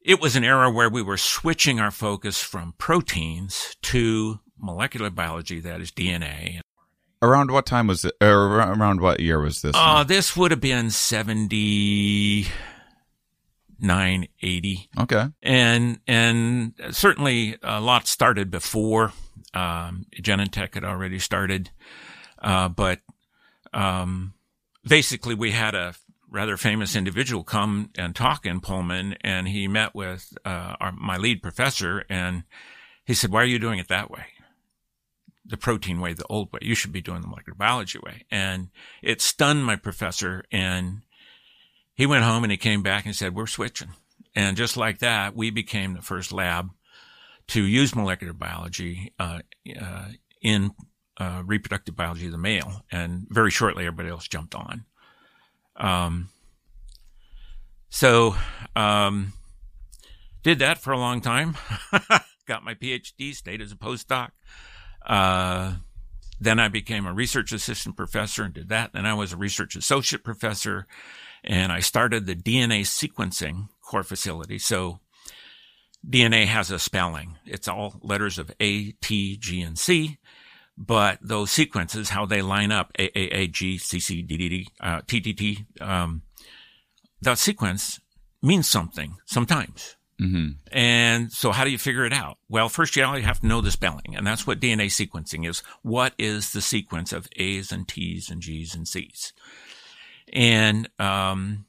it 0.00 0.20
was 0.20 0.36
an 0.36 0.44
era 0.44 0.70
where 0.70 0.88
we 0.88 1.02
were 1.02 1.16
switching 1.16 1.80
our 1.80 1.90
focus 1.90 2.40
from 2.40 2.74
proteins 2.78 3.76
to 3.82 4.38
molecular 4.58 5.10
biology, 5.10 5.60
that 5.60 5.80
is 5.80 5.90
DNA. 5.90 6.60
Around 7.20 7.50
what 7.50 7.66
time 7.66 7.88
was 7.88 8.04
it? 8.04 8.14
Or 8.20 8.60
around 8.60 9.00
what 9.00 9.20
year 9.20 9.40
was 9.40 9.62
this? 9.62 9.74
Uh, 9.74 10.04
this 10.04 10.36
would 10.36 10.52
have 10.52 10.60
been 10.60 10.90
79, 10.90 12.52
80. 14.40 14.90
okay. 15.00 15.26
And, 15.42 16.00
and 16.06 16.74
certainly 16.90 17.56
a 17.62 17.80
lot 17.80 18.06
started 18.06 18.50
before, 18.50 19.12
um, 19.54 20.06
Genentech 20.20 20.74
had 20.74 20.84
already 20.84 21.18
started. 21.18 21.70
Uh, 22.38 22.68
but, 22.68 23.00
um, 23.72 24.34
basically 24.86 25.34
we 25.34 25.52
had 25.52 25.74
a 25.74 25.94
rather 26.30 26.56
famous 26.56 26.96
individual 26.96 27.44
come 27.44 27.90
and 27.96 28.14
talk 28.14 28.44
in 28.44 28.60
Pullman 28.60 29.16
and 29.20 29.48
he 29.48 29.68
met 29.68 29.94
with, 29.94 30.36
uh, 30.44 30.76
our, 30.80 30.92
my 30.92 31.16
lead 31.16 31.42
professor 31.42 32.04
and 32.08 32.44
he 33.04 33.14
said, 33.14 33.30
why 33.30 33.42
are 33.42 33.46
you 33.46 33.58
doing 33.58 33.78
it 33.78 33.88
that 33.88 34.10
way? 34.10 34.26
the 35.48 35.56
protein 35.56 36.00
way, 36.00 36.12
the 36.12 36.26
old 36.26 36.52
way. 36.52 36.60
You 36.62 36.74
should 36.74 36.92
be 36.92 37.00
doing 37.00 37.20
the 37.20 37.28
molecular 37.28 37.54
biology 37.56 37.98
way. 38.04 38.24
And 38.30 38.68
it 39.02 39.20
stunned 39.20 39.64
my 39.64 39.76
professor. 39.76 40.44
And 40.50 41.02
he 41.96 42.06
went 42.06 42.24
home 42.24 42.44
and 42.44 42.50
he 42.50 42.58
came 42.58 42.82
back 42.82 43.06
and 43.06 43.16
said, 43.16 43.34
we're 43.34 43.46
switching. 43.46 43.88
And 44.34 44.56
just 44.56 44.76
like 44.76 44.98
that, 44.98 45.34
we 45.34 45.50
became 45.50 45.94
the 45.94 46.02
first 46.02 46.30
lab 46.30 46.70
to 47.48 47.62
use 47.62 47.94
molecular 47.94 48.34
biology, 48.34 49.14
uh, 49.18 49.40
uh, 49.80 50.08
in, 50.42 50.72
uh, 51.16 51.42
reproductive 51.46 51.96
biology 51.96 52.26
of 52.26 52.32
the 52.32 52.38
male. 52.38 52.84
And 52.92 53.26
very 53.30 53.50
shortly, 53.50 53.86
everybody 53.86 54.10
else 54.10 54.28
jumped 54.28 54.54
on. 54.54 54.84
Um, 55.74 56.28
so, 57.88 58.36
um, 58.74 59.32
did 60.42 60.58
that 60.58 60.78
for 60.78 60.92
a 60.92 60.98
long 60.98 61.22
time. 61.22 61.56
Got 62.46 62.62
my 62.62 62.74
PhD, 62.74 63.34
stayed 63.34 63.62
as 63.62 63.72
a 63.72 63.76
postdoc. 63.76 64.30
Uh, 65.04 65.76
then 66.38 66.60
I 66.60 66.68
became 66.68 67.06
a 67.06 67.14
research 67.14 67.52
assistant 67.52 67.96
professor 67.96 68.42
and 68.42 68.52
did 68.52 68.68
that. 68.68 68.92
Then 68.92 69.06
I 69.06 69.14
was 69.14 69.32
a 69.32 69.36
research 69.36 69.76
associate 69.76 70.22
professor 70.22 70.86
and 71.46 71.72
I 71.72 71.80
started 71.80 72.26
the 72.26 72.34
DNA 72.34 72.82
sequencing 72.82 73.68
core 73.82 74.02
facility. 74.02 74.58
So 74.58 75.00
DNA 76.08 76.46
has 76.46 76.70
a 76.70 76.78
spelling. 76.78 77.36
It's 77.44 77.68
all 77.68 77.98
letters 78.02 78.38
of 78.38 78.50
A, 78.60 78.92
T, 78.92 79.36
G, 79.36 79.60
and 79.62 79.78
C. 79.78 80.18
But 80.78 81.18
those 81.22 81.50
sequences, 81.50 82.10
how 82.10 82.26
they 82.26 82.42
line 82.42 82.70
up, 82.70 82.92
A, 82.98 83.06
A, 83.18 83.42
A, 83.42 83.46
G, 83.46 83.78
C, 83.78 83.98
C, 83.98 84.22
D, 84.22 84.36
D, 84.36 84.48
D, 84.48 84.68
uh, 84.80 85.00
T, 85.06 85.20
T, 85.20 85.32
T, 85.32 85.64
um, 85.80 86.22
that 87.22 87.38
sequence 87.38 88.00
means 88.42 88.68
something 88.68 89.16
sometimes. 89.24 89.96
Mm-hmm. 90.20 90.48
And 90.72 91.32
so 91.32 91.52
how 91.52 91.64
do 91.64 91.70
you 91.70 91.78
figure 91.78 92.04
it 92.04 92.12
out? 92.12 92.38
Well, 92.48 92.68
first 92.68 92.96
you 92.96 93.02
have 93.02 93.40
to 93.40 93.46
know 93.46 93.60
the 93.60 93.70
spelling. 93.70 94.14
And 94.16 94.26
that's 94.26 94.46
what 94.46 94.60
DNA 94.60 94.86
sequencing 94.86 95.48
is. 95.48 95.62
What 95.82 96.14
is 96.18 96.52
the 96.52 96.62
sequence 96.62 97.12
of 97.12 97.28
A's 97.36 97.72
and 97.72 97.86
T's 97.86 98.30
and 98.30 98.40
G's 98.40 98.74
and 98.74 98.86
C's? 98.86 99.32
And, 100.32 100.88
um, 100.98 101.66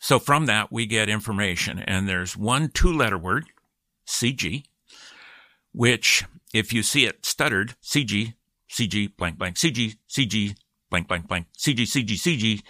so 0.00 0.18
from 0.18 0.46
that 0.46 0.72
we 0.72 0.86
get 0.86 1.08
information 1.08 1.78
and 1.78 2.08
there's 2.08 2.36
one 2.36 2.70
two 2.70 2.92
letter 2.92 3.18
word, 3.18 3.46
CG, 4.06 4.64
which 5.72 6.24
if 6.52 6.72
you 6.72 6.82
see 6.82 7.04
it 7.04 7.24
stuttered, 7.24 7.74
CG, 7.82 8.34
CG, 8.70 9.16
blank, 9.16 9.38
blank, 9.38 9.56
CG, 9.56 9.96
CG, 10.08 10.56
blank, 10.88 11.08
blank, 11.08 11.28
blank, 11.28 11.46
CG, 11.56 11.82
CG, 11.82 12.12
CG, 12.14 12.62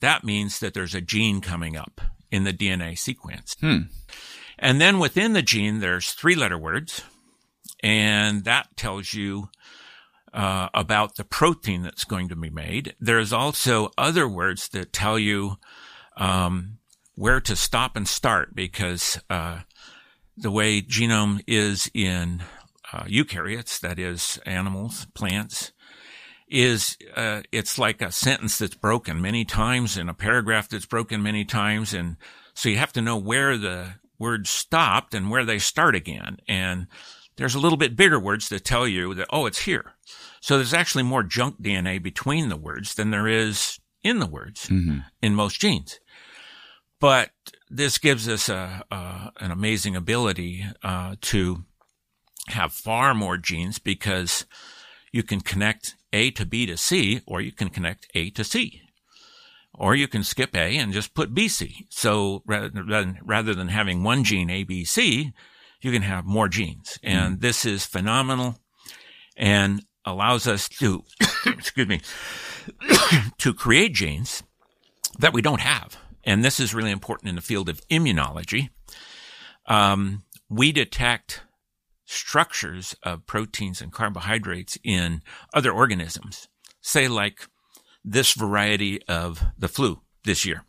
that 0.00 0.24
means 0.24 0.60
that 0.60 0.74
there's 0.74 0.94
a 0.94 1.00
gene 1.00 1.40
coming 1.40 1.76
up 1.76 2.00
in 2.30 2.44
the 2.44 2.52
DNA 2.52 2.96
sequence. 2.96 3.56
Hmm. 3.60 3.82
And 4.58 4.80
then 4.80 4.98
within 4.98 5.32
the 5.32 5.42
gene, 5.42 5.80
there's 5.80 6.12
three 6.12 6.34
letter 6.34 6.58
words, 6.58 7.02
and 7.82 8.44
that 8.44 8.76
tells 8.76 9.14
you 9.14 9.50
uh, 10.32 10.68
about 10.74 11.16
the 11.16 11.24
protein 11.24 11.82
that's 11.82 12.04
going 12.04 12.28
to 12.28 12.36
be 12.36 12.50
made. 12.50 12.94
There's 13.00 13.32
also 13.32 13.90
other 13.96 14.28
words 14.28 14.68
that 14.68 14.92
tell 14.92 15.18
you 15.18 15.56
um, 16.16 16.78
where 17.14 17.40
to 17.40 17.56
stop 17.56 17.96
and 17.96 18.06
start 18.06 18.54
because 18.54 19.20
uh, 19.30 19.60
the 20.36 20.50
way 20.50 20.80
genome 20.80 21.42
is 21.46 21.90
in 21.94 22.42
uh, 22.92 23.04
eukaryotes, 23.04 23.80
that 23.80 23.98
is 23.98 24.38
animals, 24.46 25.06
plants, 25.14 25.72
is 26.48 26.96
uh, 27.14 27.42
it's 27.52 27.78
like 27.78 28.00
a 28.00 28.10
sentence 28.10 28.58
that's 28.58 28.74
broken 28.74 29.20
many 29.20 29.44
times 29.44 29.96
and 29.96 30.08
a 30.08 30.14
paragraph 30.14 30.68
that's 30.68 30.86
broken 30.86 31.22
many 31.22 31.44
times, 31.44 31.92
and 31.92 32.16
so 32.54 32.68
you 32.68 32.78
have 32.78 32.92
to 32.92 33.02
know 33.02 33.16
where 33.16 33.58
the 33.58 33.94
words 34.18 34.50
stopped 34.50 35.14
and 35.14 35.30
where 35.30 35.44
they 35.44 35.58
start 35.58 35.94
again. 35.94 36.38
And 36.48 36.86
there's 37.38 37.54
a 37.54 37.58
little 37.58 37.78
bit 37.78 37.96
bigger 37.96 38.20
words 38.20 38.48
that 38.50 38.64
tell 38.64 38.86
you 38.86 39.14
that, 39.14 39.26
oh, 39.30 39.46
it's 39.46 39.60
here. 39.60 39.94
So 40.40 40.56
there's 40.56 40.74
actually 40.74 41.04
more 41.04 41.22
junk 41.22 41.62
DNA 41.62 42.02
between 42.02 42.48
the 42.50 42.56
words 42.56 42.94
than 42.94 43.10
there 43.10 43.26
is 43.26 43.78
in 44.04 44.18
the 44.18 44.26
words 44.26 44.66
Mm-hmm. 44.68 44.98
in 45.22 45.34
most 45.34 45.58
genes. 45.58 45.98
But 47.00 47.30
this 47.70 47.96
gives 47.98 48.28
us 48.28 48.48
a, 48.48 48.82
a 48.90 49.32
an 49.40 49.50
amazing 49.50 49.96
ability 49.96 50.64
uh, 50.82 51.14
to 51.22 51.64
have 52.48 52.72
far 52.72 53.14
more 53.14 53.36
genes 53.36 53.78
because 53.78 54.44
you 55.12 55.22
can 55.22 55.40
connect 55.40 55.94
A 56.12 56.30
to 56.32 56.44
B 56.44 56.66
to 56.66 56.76
C, 56.76 57.22
or 57.26 57.40
you 57.40 57.52
can 57.52 57.70
connect 57.70 58.06
A 58.14 58.30
to 58.30 58.44
C 58.44 58.82
or 59.74 59.94
you 59.94 60.08
can 60.08 60.24
skip 60.24 60.56
A 60.56 60.76
and 60.76 60.92
just 60.92 61.14
put 61.14 61.32
BC. 61.34 61.86
So 61.88 62.42
rather 62.46 62.68
than, 62.68 63.18
rather 63.22 63.54
than 63.54 63.68
having 63.68 64.02
one 64.02 64.24
gene 64.24 64.48
ABC, 64.48 65.32
you 65.80 65.92
can 65.92 66.02
have 66.02 66.24
more 66.24 66.48
genes. 66.48 66.98
And 67.02 67.40
this 67.40 67.64
is 67.64 67.86
phenomenal 67.86 68.58
and 69.36 69.84
allows 70.04 70.46
us 70.46 70.68
to, 70.68 71.04
excuse 71.46 71.88
me, 71.88 72.00
to 73.38 73.54
create 73.54 73.94
genes 73.94 74.42
that 75.18 75.32
we 75.32 75.42
don't 75.42 75.60
have. 75.60 75.96
And 76.24 76.44
this 76.44 76.60
is 76.60 76.74
really 76.74 76.90
important 76.90 77.28
in 77.28 77.36
the 77.36 77.42
field 77.42 77.68
of 77.68 77.86
immunology. 77.88 78.70
Um, 79.66 80.24
we 80.48 80.72
detect 80.72 81.42
structures 82.04 82.96
of 83.02 83.26
proteins 83.26 83.80
and 83.80 83.92
carbohydrates 83.92 84.78
in 84.82 85.22
other 85.52 85.70
organisms, 85.70 86.48
say 86.80 87.06
like 87.06 87.46
this 88.04 88.32
variety 88.32 89.02
of 89.06 89.44
the 89.58 89.68
flu 89.68 90.00
this 90.24 90.44
year. 90.44 90.64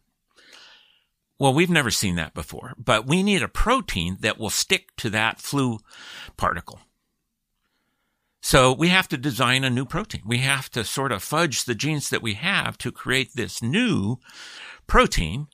Well, 1.39 1.53
we've 1.53 1.69
never 1.69 1.89
seen 1.89 2.15
that 2.15 2.33
before, 2.33 2.73
but 2.77 3.07
we 3.07 3.23
need 3.23 3.41
a 3.41 3.47
protein 3.47 4.17
that 4.19 4.37
will 4.37 4.49
stick 4.49 4.89
to 4.97 5.09
that 5.11 5.39
flu 5.39 5.79
particle. 6.35 6.81
So 8.41 8.73
we 8.73 8.89
have 8.89 9.07
to 9.09 9.17
design 9.17 9.63
a 9.63 9.69
new 9.69 9.85
protein. 9.85 10.21
We 10.25 10.39
have 10.39 10.69
to 10.71 10.83
sort 10.83 11.11
of 11.11 11.23
fudge 11.23 11.63
the 11.63 11.75
genes 11.75 12.09
that 12.09 12.21
we 12.21 12.35
have 12.35 12.77
to 12.79 12.91
create 12.91 13.31
this 13.35 13.61
new 13.61 14.17
protein 14.87 15.47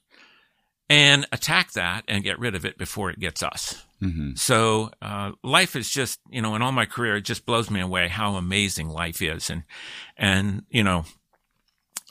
and 0.89 1.27
attack 1.32 1.72
that 1.74 2.04
and 2.08 2.24
get 2.24 2.39
rid 2.39 2.56
of 2.56 2.63
it 2.63 2.77
before 2.77 3.10
it 3.10 3.20
gets 3.20 3.42
us. 3.42 3.86
Mm-hmm. 4.01 4.36
So 4.36 4.92
uh, 5.01 5.32
life 5.44 5.75
is 5.75 5.89
just, 5.89 6.20
you 6.30 6.42
know, 6.42 6.56
in 6.56 6.62
all 6.62 6.72
my 6.72 6.86
career, 6.86 7.15
it 7.18 7.22
just 7.22 7.46
blows 7.46 7.72
me 7.72 7.80
away 7.80 8.08
how 8.08 8.36
amazing 8.36 8.89
life 8.89 9.22
is, 9.22 9.50
and 9.50 9.63
and 10.18 10.63
you 10.70 10.84
know, 10.84 11.06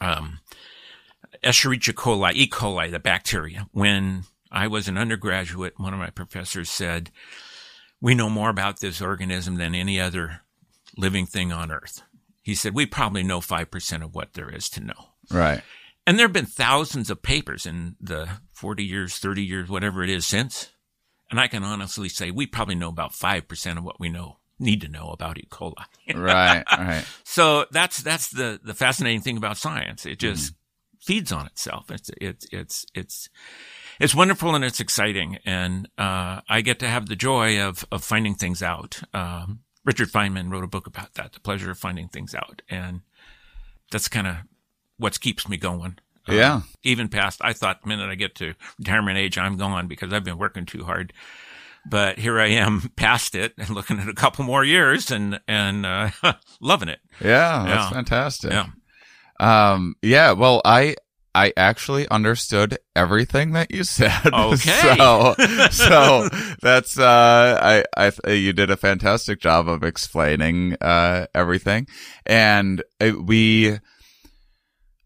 um, 0.01 0.41
Escherichia 1.45 1.95
coli, 1.95 2.33
E. 2.35 2.49
coli, 2.49 2.91
the 2.91 2.99
bacteria. 2.99 3.69
When 3.73 4.25
I 4.51 4.67
was 4.67 4.89
an 4.89 4.99
undergraduate, 4.99 5.79
one 5.79 5.93
of 5.93 5.99
my 5.99 6.11
professors 6.11 6.71
said, 6.71 7.11
"We 8.01 8.15
know 8.15 8.31
more 8.31 8.51
about 8.51 8.81
this 8.81 9.01
organism 9.01 9.57
than 9.57 9.75
any 9.75 10.01
other 10.01 10.41
living 10.97 11.27
thing 11.27 11.53
on 11.53 11.71
Earth." 11.71 12.03
He 12.43 12.55
said, 12.55 12.75
"We 12.75 12.87
probably 12.87 13.23
know 13.23 13.41
five 13.41 13.71
percent 13.71 14.03
of 14.03 14.15
what 14.15 14.35
there 14.35 14.51
is 14.51 14.69
to 14.71 14.81
know." 14.81 15.11
Right. 15.31 15.63
And 16.07 16.19
there 16.19 16.27
have 16.27 16.33
been 16.33 16.47
thousands 16.47 17.11
of 17.11 17.23
papers 17.23 17.65
in 17.65 17.97
the 18.01 18.29
40 18.53 18.85
years, 18.85 19.17
30 19.17 19.43
years, 19.43 19.69
whatever 19.69 20.03
it 20.03 20.11
is 20.11 20.27
since. 20.27 20.71
And 21.31 21.41
I 21.41 21.49
can 21.49 21.65
honestly 21.65 22.09
say 22.09 22.31
we 22.31 22.47
probably 22.47 22.75
know 22.75 22.91
about 22.91 23.13
5% 23.13 23.79
of 23.79 23.85
what 23.85 23.99
we 23.99 24.11
know, 24.11 24.39
need 24.59 24.83
to 24.83 24.89
know 24.89 25.09
about 25.09 25.39
E. 25.39 25.49
coli. 25.51 25.75
Right. 26.15 26.65
Right. 26.71 27.05
So 27.25 27.67
that's, 27.71 28.03
that's 28.03 28.29
the, 28.29 28.61
the 28.63 28.75
fascinating 28.75 29.23
thing 29.23 29.37
about 29.37 29.57
science. 29.57 30.05
It 30.05 30.19
just 30.19 30.53
mm-hmm. 30.53 30.64
Feeds 31.05 31.31
on 31.33 31.47
itself. 31.47 31.91
It's, 31.91 32.11
it's, 32.21 32.47
it's, 32.53 32.87
it's, 32.95 33.29
it's 34.01 34.15
wonderful 34.15 34.55
and 34.55 34.65
it's 34.65 34.81
exciting. 34.81 35.39
And, 35.45 35.89
uh, 35.99 36.41
I 36.49 36.61
get 36.63 36.79
to 36.81 36.89
have 36.89 37.07
the 37.07 37.17
joy 37.17 37.61
of, 37.61 37.85
of 37.93 38.03
finding 38.03 38.35
things 38.35 38.63
out. 38.63 39.03
Um, 39.13 39.61
Richard 39.85 40.09
Feynman 40.11 40.51
wrote 40.51 40.65
a 40.65 40.69
book 40.69 40.87
about 40.87 41.15
that, 41.15 41.33
The 41.33 41.41
Pleasure 41.41 41.71
of 41.71 41.79
Finding 41.79 42.09
Things 42.09 42.35
Out. 42.35 42.63
And 42.71 43.03
that's 43.91 44.09
kind 44.09 44.27
of 44.27 44.37
what 44.97 45.21
keeps 45.21 45.49
me 45.49 45.57
going. 45.59 45.99
Um, 46.27 46.35
Yeah. 46.37 46.61
even 46.83 47.09
past, 47.09 47.41
I 47.45 47.53
thought 47.53 47.83
the 47.83 47.89
minute 47.89 48.09
I 48.09 48.15
get 48.15 48.35
to 48.37 48.55
retirement 48.79 49.19
age, 49.19 49.37
I'm 49.37 49.59
gone 49.59 49.87
because 49.89 50.13
I've 50.13 50.25
been 50.25 50.39
working 50.39 50.65
too 50.65 50.85
hard. 50.85 51.13
But 51.87 52.19
here 52.19 52.41
I 52.41 52.47
am 52.47 52.91
past 52.97 53.35
it 53.35 53.53
and 53.59 53.69
looking 53.71 54.01
at 54.01 54.09
a 54.09 54.15
couple 54.15 54.43
more 54.47 54.65
years 54.65 55.11
and, 55.11 55.39
and, 55.47 55.85
uh, 55.85 56.11
loving 56.63 56.89
it. 56.89 57.01
Yeah. 57.21 57.65
That's 57.67 57.69
Yeah. 57.69 57.91
fantastic. 57.91 58.53
Yeah. 58.53 58.67
Um, 59.41 59.95
yeah. 60.03 60.33
Well, 60.33 60.61
I, 60.65 60.97
I 61.35 61.53
actually 61.57 62.09
understood 62.09 62.79
everything 62.95 63.53
that 63.53 63.73
you 63.73 63.83
said. 63.85 64.13
Okay. 64.33 64.97
so, 64.97 65.35
so 65.71 66.29
that's, 66.63 66.97
uh, 66.99 67.83
I, 67.97 68.13
I, 68.27 68.31
you 68.33 68.53
did 68.53 68.71
a 68.71 68.77
fantastic 68.77 69.41
job 69.41 69.69
of 69.69 69.83
explaining, 69.83 70.77
uh, 70.81 71.27
everything. 71.35 71.89
And 72.25 72.83
uh, 73.01 73.13
we, 73.21 73.79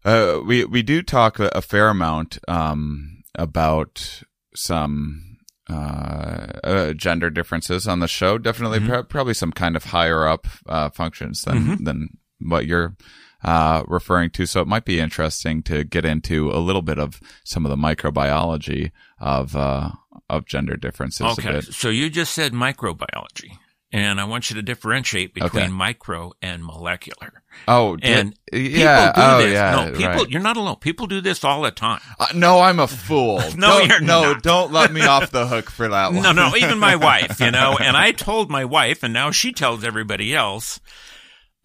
uh, 0.05 0.39
we, 0.45 0.65
we 0.65 0.81
do 0.83 1.01
talk 1.01 1.39
a, 1.39 1.49
a 1.55 1.61
fair 1.61 1.89
amount, 1.89 2.37
um, 2.47 3.23
about 3.35 4.21
some, 4.55 5.37
uh, 5.69 6.47
uh, 6.63 6.93
gender 6.93 7.29
differences 7.29 7.87
on 7.87 7.99
the 7.99 8.07
show. 8.07 8.37
Definitely, 8.37 8.79
Mm-hmm. 8.79 8.89
pr- 8.93 9.03
probably 9.03 9.33
some 9.33 9.51
kind 9.51 9.75
of 9.75 9.85
higher 9.85 10.27
up, 10.27 10.47
uh, 10.67 10.89
functions 10.89 11.41
than, 11.41 11.83
than 11.83 12.09
what 12.39 12.65
you're, 12.65 12.95
uh, 13.43 13.83
referring 13.87 14.29
to. 14.31 14.45
So 14.45 14.61
it 14.61 14.67
might 14.67 14.85
be 14.85 14.99
interesting 14.99 15.63
to 15.63 15.83
get 15.83 16.05
into 16.05 16.51
a 16.51 16.59
little 16.59 16.81
bit 16.81 16.99
of 16.99 17.19
some 17.43 17.65
of 17.65 17.69
the 17.69 17.75
microbiology 17.77 18.91
of, 19.19 19.55
uh, 19.55 19.91
of 20.29 20.45
gender 20.45 20.75
differences 20.75 21.21
a 21.21 21.29
Okay. 21.31 21.61
So 21.61 21.89
you 21.89 22.09
just 22.09 22.33
said 22.33 22.53
microbiology. 22.53 23.57
And 23.91 24.21
I 24.21 24.25
want 24.25 24.51
you 24.51 24.55
to 24.55 24.61
differentiate 24.61 25.33
between 25.33 25.63
Okay. 25.63 25.71
micro 25.71 26.31
and 26.43 26.63
molecular. 26.63 27.41
Oh, 27.67 27.97
And 28.03 28.35
yeah. 28.53 29.07
people 29.11 29.23
do 29.23 29.27
oh, 29.31 29.37
this. 29.39 29.53
yeah. 29.53 29.71
no, 29.71 29.91
people, 29.97 30.05
right. 30.11 30.29
you're 30.29 30.41
not 30.41 30.57
alone. 30.57 30.75
People 30.75 31.07
do 31.07 31.21
this 31.21 31.43
all 31.43 31.63
the 31.63 31.71
time. 31.71 31.99
Uh, 32.19 32.27
no, 32.35 32.59
I'm 32.59 32.79
a 32.79 32.85
fool. 32.87 33.41
No, 33.57 33.79
Don't- 33.79 33.87
you're 33.89 33.99
no, 33.99 34.33
not. 34.33 34.43
don't 34.43 34.71
let 34.71 34.93
me 34.93 35.01
off 35.01 35.31
the 35.31 35.47
hook 35.47 35.71
for 35.71 35.87
that 35.87 36.13
one. 36.13 36.21
No, 36.21 36.33
no, 36.33 36.55
even 36.55 36.77
my 36.77 36.97
wife, 36.97 37.39
you 37.39 37.49
know, 37.49 37.77
and 37.81 37.97
I 38.05 38.11
told 38.11 38.51
my 38.51 38.63
wife, 38.63 39.01
and 39.01 39.11
now 39.11 39.31
she 39.31 39.51
tells 39.51 39.83
everybody 39.83 40.35
else, 40.35 40.79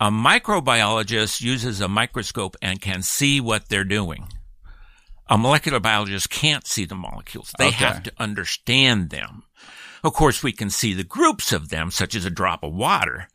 a 0.01 0.11
microbiologist 0.11 1.41
uses 1.41 1.81
a 1.81 1.89
microscope 1.89 2.57
and 2.63 2.81
can 2.81 3.03
see 3.03 3.41
what 3.41 3.69
they're 3.69 3.85
doing. 3.85 4.29
A 5.29 5.39
molecular 5.39 5.81
biologist 5.81 6.29
can't 6.31 6.67
see 6.67 6.85
the 6.85 6.95
molecules. 6.95 7.53
They 7.59 7.69
Okay. 7.69 7.77
have 7.77 8.03
to 8.05 8.13
understand 8.19 9.11
them. 9.11 9.45
Of 10.03 10.13
course, 10.13 10.43
we 10.43 10.53
can 10.53 10.69
see 10.69 10.93
the 10.93 11.03
groups 11.03 11.51
of 11.51 11.71
them, 11.71 11.91
such 11.91 12.15
as 12.15 12.27
a 12.27 12.31
drop 12.31 12.63
of 12.63 12.75
water, 12.75 13.27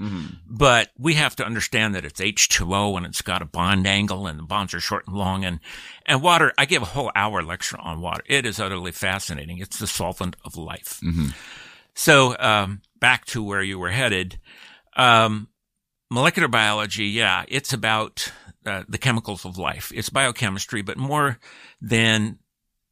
but 0.48 0.92
we 1.00 1.16
have 1.16 1.36
to 1.38 1.46
understand 1.46 1.96
that 1.96 2.06
it's 2.06 2.20
H2O 2.22 2.96
and 2.96 3.08
it's 3.08 3.24
got 3.24 3.42
a 3.42 3.46
bond 3.46 3.88
angle 3.88 4.28
and 4.28 4.38
the 4.38 4.44
bonds 4.44 4.76
are 4.76 4.80
short 4.80 5.08
and 5.08 5.16
long. 5.18 5.44
And, 5.44 5.62
and 6.06 6.22
water, 6.22 6.54
I 6.60 6.66
give 6.66 6.84
a 6.84 6.94
whole 6.94 7.12
hour 7.16 7.42
lecture 7.42 7.80
on 7.80 8.02
water. 8.02 8.22
It 8.28 8.46
is 8.46 8.60
utterly 8.60 8.92
fascinating. 8.92 9.58
It's 9.58 9.80
the 9.80 9.88
solvent 9.88 10.36
of 10.46 10.58
life. 10.58 11.00
So, 11.96 12.36
um, 12.38 12.82
back 13.00 13.26
to 13.28 13.42
where 13.42 13.64
you 13.64 13.80
were 13.80 13.90
headed. 13.90 14.38
Um, 14.96 15.48
molecular 16.10 16.48
biology, 16.48 17.06
yeah, 17.06 17.46
it's 17.48 17.74
about 17.74 18.32
uh, 18.66 18.84
the 18.88 18.98
chemicals 18.98 19.46
of 19.46 19.58
life. 19.58 19.92
It's 19.94 20.10
biochemistry, 20.10 20.82
but 20.82 20.98
more 20.98 21.40
than 21.82 22.40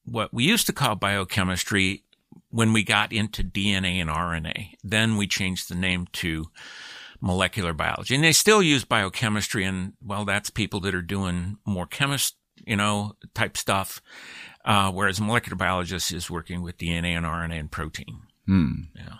what 0.06 0.34
we 0.34 0.44
used 0.44 0.68
to 0.68 0.74
call 0.74 0.96
biochemistry 0.96 2.04
when 2.50 2.74
we 2.74 2.84
got 2.84 3.12
into 3.12 3.44
DNA 3.44 3.96
and 3.96 4.10
RNA. 4.10 4.76
Then 4.84 5.18
we 5.18 5.28
changed 5.28 5.70
the 5.70 5.76
name 5.76 6.08
to 6.14 6.46
molecular 7.20 7.74
biology. 7.74 8.16
And 8.16 8.24
they 8.24 8.32
still 8.32 8.62
use 8.62 8.86
biochemistry 8.86 9.66
and 9.66 9.94
well, 10.04 10.26
that's 10.26 10.50
people 10.50 10.80
that 10.82 10.96
are 10.96 11.02
doing 11.02 11.58
more 11.66 11.88
chemist, 11.88 12.36
you 12.66 12.76
know, 12.76 13.16
type 13.34 13.58
stuff. 13.58 14.02
Uh, 14.64 14.92
whereas 14.92 15.22
molecular 15.22 15.56
biologist 15.56 16.12
is 16.12 16.30
working 16.30 16.62
with 16.62 16.78
DNA 16.78 17.16
and 17.16 17.26
RNA 17.26 17.60
and 17.60 17.72
protein. 17.72 18.22
Hmm. 18.46 18.72
Yeah. 18.96 19.18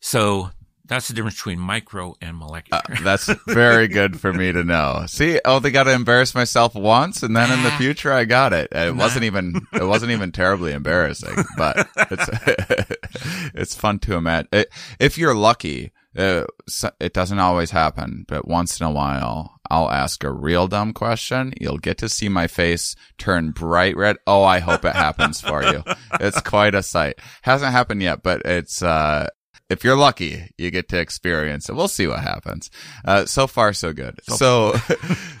So 0.00 0.50
that's 0.86 1.08
the 1.08 1.14
difference 1.14 1.36
between 1.36 1.58
micro 1.58 2.14
and 2.20 2.36
molecular. 2.36 2.82
Uh, 2.88 2.96
That's 3.02 3.26
very 3.46 3.88
good 3.88 4.20
for 4.20 4.32
me 4.32 4.52
to 4.52 4.64
know. 4.64 5.04
See, 5.06 5.40
oh, 5.44 5.58
they 5.58 5.70
got 5.70 5.84
to 5.84 5.92
embarrass 5.92 6.34
myself 6.34 6.74
once, 6.74 7.22
and 7.22 7.36
then 7.36 7.50
in 7.50 7.62
the 7.64 7.70
future, 7.72 8.12
I 8.12 8.24
got 8.24 8.52
it. 8.52 8.68
It 8.72 8.94
wasn't 8.94 9.24
even 9.24 9.60
it 9.72 9.84
wasn't 9.84 10.12
even 10.12 10.32
terribly 10.32 10.72
embarrassing, 10.72 11.36
but 11.56 11.88
it's 11.96 12.28
it's 13.54 13.74
fun 13.74 13.98
to 14.00 14.14
imagine. 14.14 14.64
If 14.98 15.18
you're 15.18 15.34
lucky, 15.34 15.92
uh, 16.16 16.44
it 17.00 17.12
doesn't 17.12 17.38
always 17.38 17.70
happen, 17.70 18.24
but 18.26 18.48
once 18.48 18.80
in 18.80 18.86
a 18.86 18.90
while, 18.90 19.60
I'll 19.70 19.90
ask 19.90 20.24
a 20.24 20.32
real 20.32 20.68
dumb 20.68 20.92
question. 20.92 21.52
You'll 21.60 21.78
get 21.78 21.98
to 21.98 22.08
see 22.08 22.28
my 22.28 22.46
face 22.46 22.94
turn 23.18 23.50
bright 23.50 23.96
red. 23.96 24.16
Oh, 24.26 24.42
I 24.44 24.60
hope 24.60 24.84
it 24.84 24.94
happens 24.94 25.40
for 25.40 25.62
you. 25.62 25.82
It's 26.20 26.40
quite 26.40 26.74
a 26.74 26.82
sight. 26.82 27.18
Hasn't 27.42 27.72
happened 27.72 28.02
yet, 28.02 28.22
but 28.22 28.42
it's 28.44 28.82
uh 28.82 29.28
if 29.68 29.82
you're 29.82 29.96
lucky, 29.96 30.50
you 30.56 30.70
get 30.70 30.88
to 30.90 30.98
experience 30.98 31.68
it. 31.68 31.74
We'll 31.74 31.88
see 31.88 32.06
what 32.06 32.20
happens. 32.20 32.70
Uh, 33.04 33.26
so 33.26 33.46
far, 33.46 33.72
so 33.72 33.92
good. 33.92 34.20
So, 34.22 34.74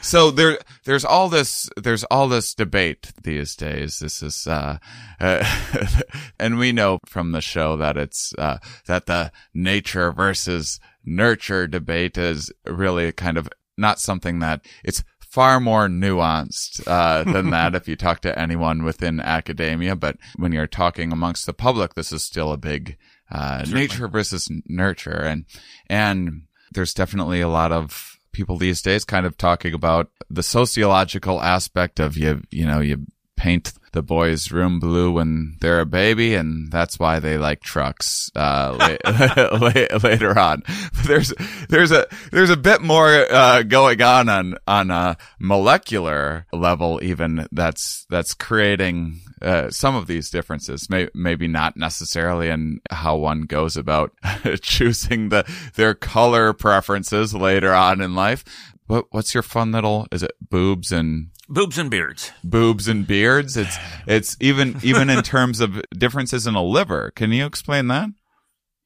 so 0.02 0.30
there, 0.32 0.58
there's 0.84 1.04
all 1.04 1.28
this, 1.28 1.68
there's 1.76 2.04
all 2.04 2.28
this 2.28 2.54
debate 2.54 3.12
these 3.22 3.54
days. 3.54 4.00
This 4.00 4.22
is, 4.22 4.46
uh, 4.46 4.78
uh 5.20 5.80
and 6.38 6.58
we 6.58 6.72
know 6.72 6.98
from 7.06 7.32
the 7.32 7.40
show 7.40 7.76
that 7.76 7.96
it's, 7.96 8.32
uh, 8.36 8.58
that 8.86 9.06
the 9.06 9.30
nature 9.54 10.12
versus 10.12 10.80
nurture 11.04 11.66
debate 11.66 12.18
is 12.18 12.52
really 12.66 13.12
kind 13.12 13.38
of 13.38 13.48
not 13.78 14.00
something 14.00 14.40
that 14.40 14.64
it's 14.82 15.04
far 15.20 15.60
more 15.60 15.86
nuanced 15.86 16.82
uh, 16.86 17.22
than 17.30 17.50
that 17.50 17.74
if 17.74 17.86
you 17.86 17.94
talk 17.94 18.20
to 18.20 18.38
anyone 18.38 18.82
within 18.82 19.20
academia. 19.20 19.94
But 19.94 20.16
when 20.36 20.50
you're 20.50 20.66
talking 20.66 21.12
amongst 21.12 21.44
the 21.44 21.52
public, 21.52 21.94
this 21.94 22.10
is 22.10 22.22
still 22.22 22.52
a 22.52 22.56
big 22.56 22.96
uh, 23.30 23.64
nature 23.70 24.08
versus 24.08 24.48
nurture, 24.66 25.22
and 25.22 25.44
and 25.88 26.42
there's 26.72 26.94
definitely 26.94 27.40
a 27.40 27.48
lot 27.48 27.72
of 27.72 28.18
people 28.32 28.58
these 28.58 28.82
days 28.82 29.04
kind 29.04 29.26
of 29.26 29.36
talking 29.36 29.72
about 29.72 30.10
the 30.28 30.42
sociological 30.42 31.40
aspect 31.40 32.00
of 32.00 32.16
you. 32.16 32.42
You 32.50 32.66
know, 32.66 32.80
you 32.80 33.06
paint 33.36 33.72
the 33.92 34.02
boys' 34.02 34.52
room 34.52 34.78
blue 34.78 35.12
when 35.12 35.56
they're 35.60 35.80
a 35.80 35.86
baby, 35.86 36.34
and 36.34 36.70
that's 36.70 36.98
why 36.98 37.18
they 37.18 37.38
like 37.38 37.62
trucks 37.62 38.30
uh, 38.36 38.76
la- 38.78 39.58
la- 39.58 39.98
later 40.02 40.38
on. 40.38 40.62
But 40.66 41.04
there's 41.06 41.32
there's 41.68 41.92
a 41.92 42.06
there's 42.30 42.50
a 42.50 42.56
bit 42.56 42.82
more 42.82 43.26
uh, 43.30 43.62
going 43.62 44.02
on 44.02 44.28
on 44.28 44.54
on 44.66 44.90
a 44.90 45.16
molecular 45.40 46.46
level, 46.52 47.00
even 47.02 47.46
that's 47.52 48.06
that's 48.10 48.34
creating 48.34 49.20
uh, 49.42 49.70
some 49.70 49.94
of 49.94 50.06
these 50.06 50.30
differences. 50.30 50.88
May, 50.88 51.08
maybe 51.14 51.48
not 51.48 51.76
necessarily 51.76 52.48
in 52.48 52.80
how 52.90 53.16
one 53.16 53.42
goes 53.42 53.76
about 53.76 54.12
choosing 54.62 55.28
the 55.28 55.44
their 55.74 55.94
color 55.94 56.52
preferences 56.52 57.34
later 57.34 57.72
on 57.72 58.00
in 58.00 58.14
life. 58.14 58.44
What 58.86 59.06
what's 59.10 59.34
your 59.34 59.42
fun 59.42 59.72
little? 59.72 60.06
Is 60.10 60.22
it 60.22 60.32
boobs 60.40 60.92
and 60.92 61.28
Boobs 61.48 61.78
and 61.78 61.88
beards. 61.88 62.32
boobs 62.42 62.88
and 62.88 63.06
beards. 63.06 63.56
It's 63.56 63.76
it's 64.06 64.36
even 64.40 64.80
even 64.82 65.08
in 65.10 65.22
terms 65.22 65.60
of 65.60 65.80
differences 65.96 66.46
in 66.46 66.54
a 66.54 66.62
liver. 66.62 67.12
Can 67.14 67.32
you 67.32 67.46
explain 67.46 67.88
that? 67.88 68.08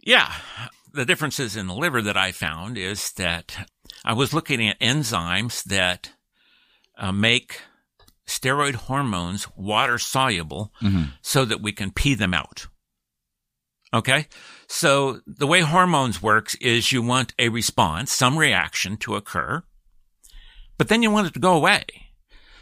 Yeah. 0.02 0.32
The 0.92 1.04
differences 1.04 1.56
in 1.56 1.68
the 1.68 1.74
liver 1.74 2.02
that 2.02 2.16
I 2.16 2.32
found 2.32 2.76
is 2.76 3.12
that 3.12 3.68
I 4.04 4.12
was 4.12 4.34
looking 4.34 4.68
at 4.68 4.80
enzymes 4.80 5.62
that 5.64 6.10
uh, 6.98 7.12
make 7.12 7.60
steroid 8.30 8.74
hormones 8.74 9.46
water 9.56 9.98
soluble 9.98 10.72
so 11.22 11.44
that 11.44 11.60
we 11.60 11.72
can 11.72 11.90
pee 11.90 12.14
them 12.14 12.32
out. 12.32 12.66
Okay. 13.92 14.28
So 14.68 15.20
the 15.26 15.46
way 15.46 15.60
hormones 15.60 16.22
works 16.22 16.54
is 16.56 16.92
you 16.92 17.02
want 17.02 17.34
a 17.38 17.48
response, 17.48 18.12
some 18.12 18.38
reaction 18.38 18.96
to 18.98 19.16
occur, 19.16 19.64
but 20.78 20.88
then 20.88 21.02
you 21.02 21.10
want 21.10 21.26
it 21.26 21.34
to 21.34 21.40
go 21.40 21.54
away. 21.54 21.84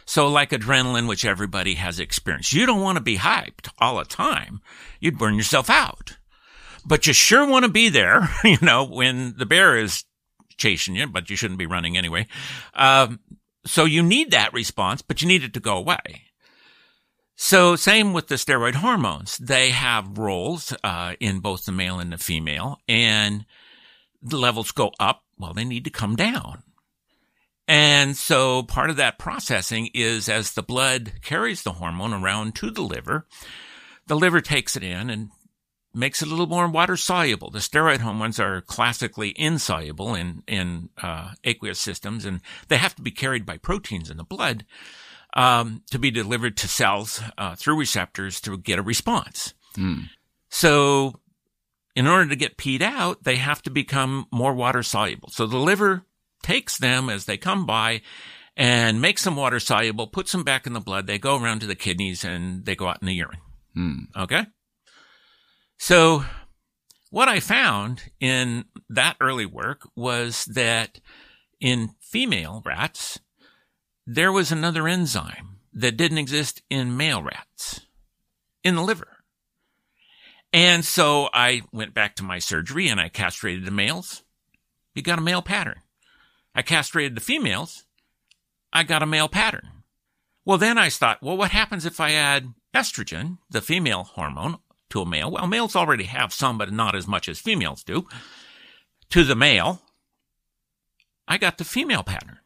So 0.05 0.27
like 0.27 0.49
adrenaline, 0.49 1.07
which 1.07 1.23
everybody 1.23 1.75
has 1.75 1.99
experienced, 1.99 2.51
you 2.51 2.65
don't 2.65 2.81
want 2.81 2.97
to 2.97 3.03
be 3.03 3.17
hyped 3.17 3.69
all 3.77 3.97
the 3.97 4.05
time. 4.05 4.59
You'd 4.99 5.19
burn 5.19 5.35
yourself 5.35 5.69
out 5.69 6.17
but 6.85 7.05
you 7.05 7.13
sure 7.13 7.45
want 7.45 7.65
to 7.65 7.71
be 7.71 7.89
there, 7.89 8.29
you 8.43 8.57
know, 8.61 8.83
when 8.83 9.35
the 9.37 9.45
bear 9.45 9.77
is 9.77 10.03
chasing 10.57 10.95
you, 10.95 11.07
but 11.07 11.29
you 11.29 11.35
shouldn't 11.35 11.59
be 11.59 11.65
running 11.65 11.97
anyway. 11.97 12.27
Um, 12.73 13.19
so 13.65 13.85
you 13.85 14.03
need 14.03 14.31
that 14.31 14.53
response, 14.53 15.01
but 15.01 15.21
you 15.21 15.27
need 15.27 15.43
it 15.43 15.53
to 15.53 15.59
go 15.59 15.77
away. 15.77 16.23
So 17.35 17.75
same 17.75 18.11
with 18.11 18.27
the 18.27 18.35
steroid 18.35 18.75
hormones. 18.75 19.37
They 19.37 19.69
have 19.69 20.17
roles, 20.17 20.73
uh, 20.83 21.15
in 21.19 21.39
both 21.39 21.65
the 21.65 21.71
male 21.71 21.99
and 21.99 22.11
the 22.11 22.17
female 22.17 22.79
and 22.87 23.45
the 24.21 24.37
levels 24.37 24.71
go 24.71 24.91
up. 24.99 25.23
Well, 25.37 25.53
they 25.53 25.63
need 25.63 25.85
to 25.85 25.89
come 25.89 26.15
down. 26.17 26.63
And 27.67 28.17
so 28.17 28.63
part 28.63 28.89
of 28.89 28.97
that 28.97 29.19
processing 29.19 29.89
is 29.93 30.27
as 30.27 30.53
the 30.53 30.63
blood 30.63 31.13
carries 31.21 31.61
the 31.61 31.73
hormone 31.73 32.13
around 32.13 32.55
to 32.55 32.71
the 32.71 32.81
liver, 32.81 33.27
the 34.07 34.17
liver 34.17 34.41
takes 34.41 34.75
it 34.75 34.83
in 34.83 35.09
and 35.09 35.29
makes 35.93 36.21
it 36.21 36.27
a 36.27 36.31
little 36.31 36.47
more 36.47 36.67
water 36.67 36.95
soluble. 36.95 37.49
The 37.49 37.59
steroid 37.59 37.99
hormones 37.99 38.39
are 38.39 38.61
classically 38.61 39.33
insoluble 39.35 40.15
in 40.15 40.43
in 40.47 40.89
uh, 41.01 41.31
aqueous 41.43 41.79
systems, 41.79 42.25
and 42.25 42.41
they 42.67 42.77
have 42.77 42.95
to 42.95 43.01
be 43.01 43.11
carried 43.11 43.45
by 43.45 43.57
proteins 43.57 44.09
in 44.09 44.17
the 44.17 44.23
blood 44.23 44.65
um, 45.33 45.83
to 45.91 45.99
be 45.99 46.11
delivered 46.11 46.57
to 46.57 46.67
cells 46.67 47.21
uh, 47.37 47.55
through 47.55 47.79
receptors 47.79 48.41
to 48.41 48.57
get 48.57 48.79
a 48.79 48.83
response. 48.83 49.53
So, 50.49 51.19
in 51.95 52.07
order 52.07 52.29
to 52.29 52.35
get 52.35 52.57
peed 52.57 52.81
out, 52.81 53.23
they 53.23 53.35
have 53.35 53.61
to 53.63 53.69
become 53.69 54.25
more 54.31 54.53
water 54.53 54.83
soluble. 54.83 55.29
So 55.29 55.45
the 55.45 55.57
liver 55.57 56.05
takes 56.41 56.77
them 56.77 57.09
as 57.09 57.25
they 57.25 57.37
come 57.37 57.65
by 57.65 58.01
and 58.55 59.01
make 59.01 59.19
some 59.19 59.35
water 59.35 59.59
soluble, 59.59 60.07
put 60.07 60.27
some 60.27 60.43
back 60.43 60.65
in 60.65 60.73
the 60.73 60.79
blood. 60.79 61.07
They 61.07 61.17
go 61.17 61.41
around 61.41 61.59
to 61.59 61.67
the 61.67 61.75
kidneys 61.75 62.23
and 62.23 62.65
they 62.65 62.75
go 62.75 62.87
out 62.87 63.01
in 63.01 63.07
the 63.07 63.13
urine. 63.13 63.39
Hmm. 63.73 63.99
Okay. 64.15 64.45
So 65.79 66.25
what 67.09 67.29
I 67.29 67.39
found 67.39 68.11
in 68.19 68.65
that 68.89 69.15
early 69.21 69.45
work 69.45 69.87
was 69.95 70.45
that 70.45 70.99
in 71.59 71.91
female 72.01 72.61
rats, 72.65 73.19
there 74.05 74.31
was 74.31 74.51
another 74.51 74.87
enzyme 74.87 75.59
that 75.73 75.97
didn't 75.97 76.17
exist 76.17 76.61
in 76.69 76.97
male 76.97 77.23
rats 77.23 77.81
in 78.61 78.75
the 78.75 78.83
liver. 78.83 79.23
And 80.51 80.83
so 80.83 81.29
I 81.33 81.61
went 81.71 81.93
back 81.93 82.15
to 82.17 82.23
my 82.23 82.39
surgery 82.39 82.89
and 82.89 82.99
I 82.99 83.07
castrated 83.07 83.65
the 83.65 83.71
males. 83.71 84.23
You 84.93 85.01
got 85.01 85.19
a 85.19 85.21
male 85.21 85.41
pattern. 85.41 85.79
I 86.53 86.61
castrated 86.61 87.15
the 87.15 87.21
females. 87.21 87.85
I 88.73 88.83
got 88.83 89.03
a 89.03 89.07
male 89.07 89.29
pattern. 89.29 89.69
Well, 90.43 90.57
then 90.57 90.77
I 90.77 90.89
thought, 90.89 91.23
well, 91.23 91.37
what 91.37 91.51
happens 91.51 91.85
if 91.85 92.01
I 92.01 92.11
add 92.11 92.53
estrogen, 92.75 93.37
the 93.49 93.61
female 93.61 94.03
hormone, 94.03 94.57
to 94.89 95.01
a 95.01 95.05
male? 95.05 95.31
Well, 95.31 95.47
males 95.47 95.75
already 95.75 96.05
have 96.05 96.33
some, 96.33 96.57
but 96.57 96.71
not 96.71 96.95
as 96.95 97.07
much 97.07 97.29
as 97.29 97.39
females 97.39 97.83
do. 97.83 98.07
To 99.11 99.23
the 99.23 99.35
male, 99.35 99.81
I 101.27 101.37
got 101.37 101.57
the 101.57 101.63
female 101.65 102.03
pattern. 102.03 102.39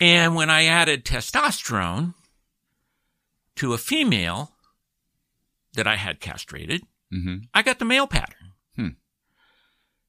And 0.00 0.34
when 0.34 0.50
I 0.50 0.64
added 0.64 1.04
testosterone 1.04 2.14
to 3.56 3.72
a 3.72 3.78
female 3.78 4.52
that 5.74 5.86
I 5.86 5.96
had 5.96 6.20
castrated, 6.20 6.82
hmm 7.10 7.36
I 7.54 7.62
got 7.62 7.78
the 7.78 7.84
male 7.84 8.06
pattern. 8.06 8.52
Hmm. 8.76 8.88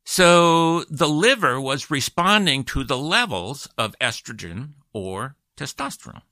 So 0.06 0.84
the 0.86 1.08
liver 1.08 1.60
was 1.60 1.92
responding 1.92 2.64
to 2.66 2.84
the 2.84 2.98
levels 2.98 3.68
of 3.78 3.96
estrogen 4.00 4.74
or 4.94 5.36
testosterone. 5.58 6.24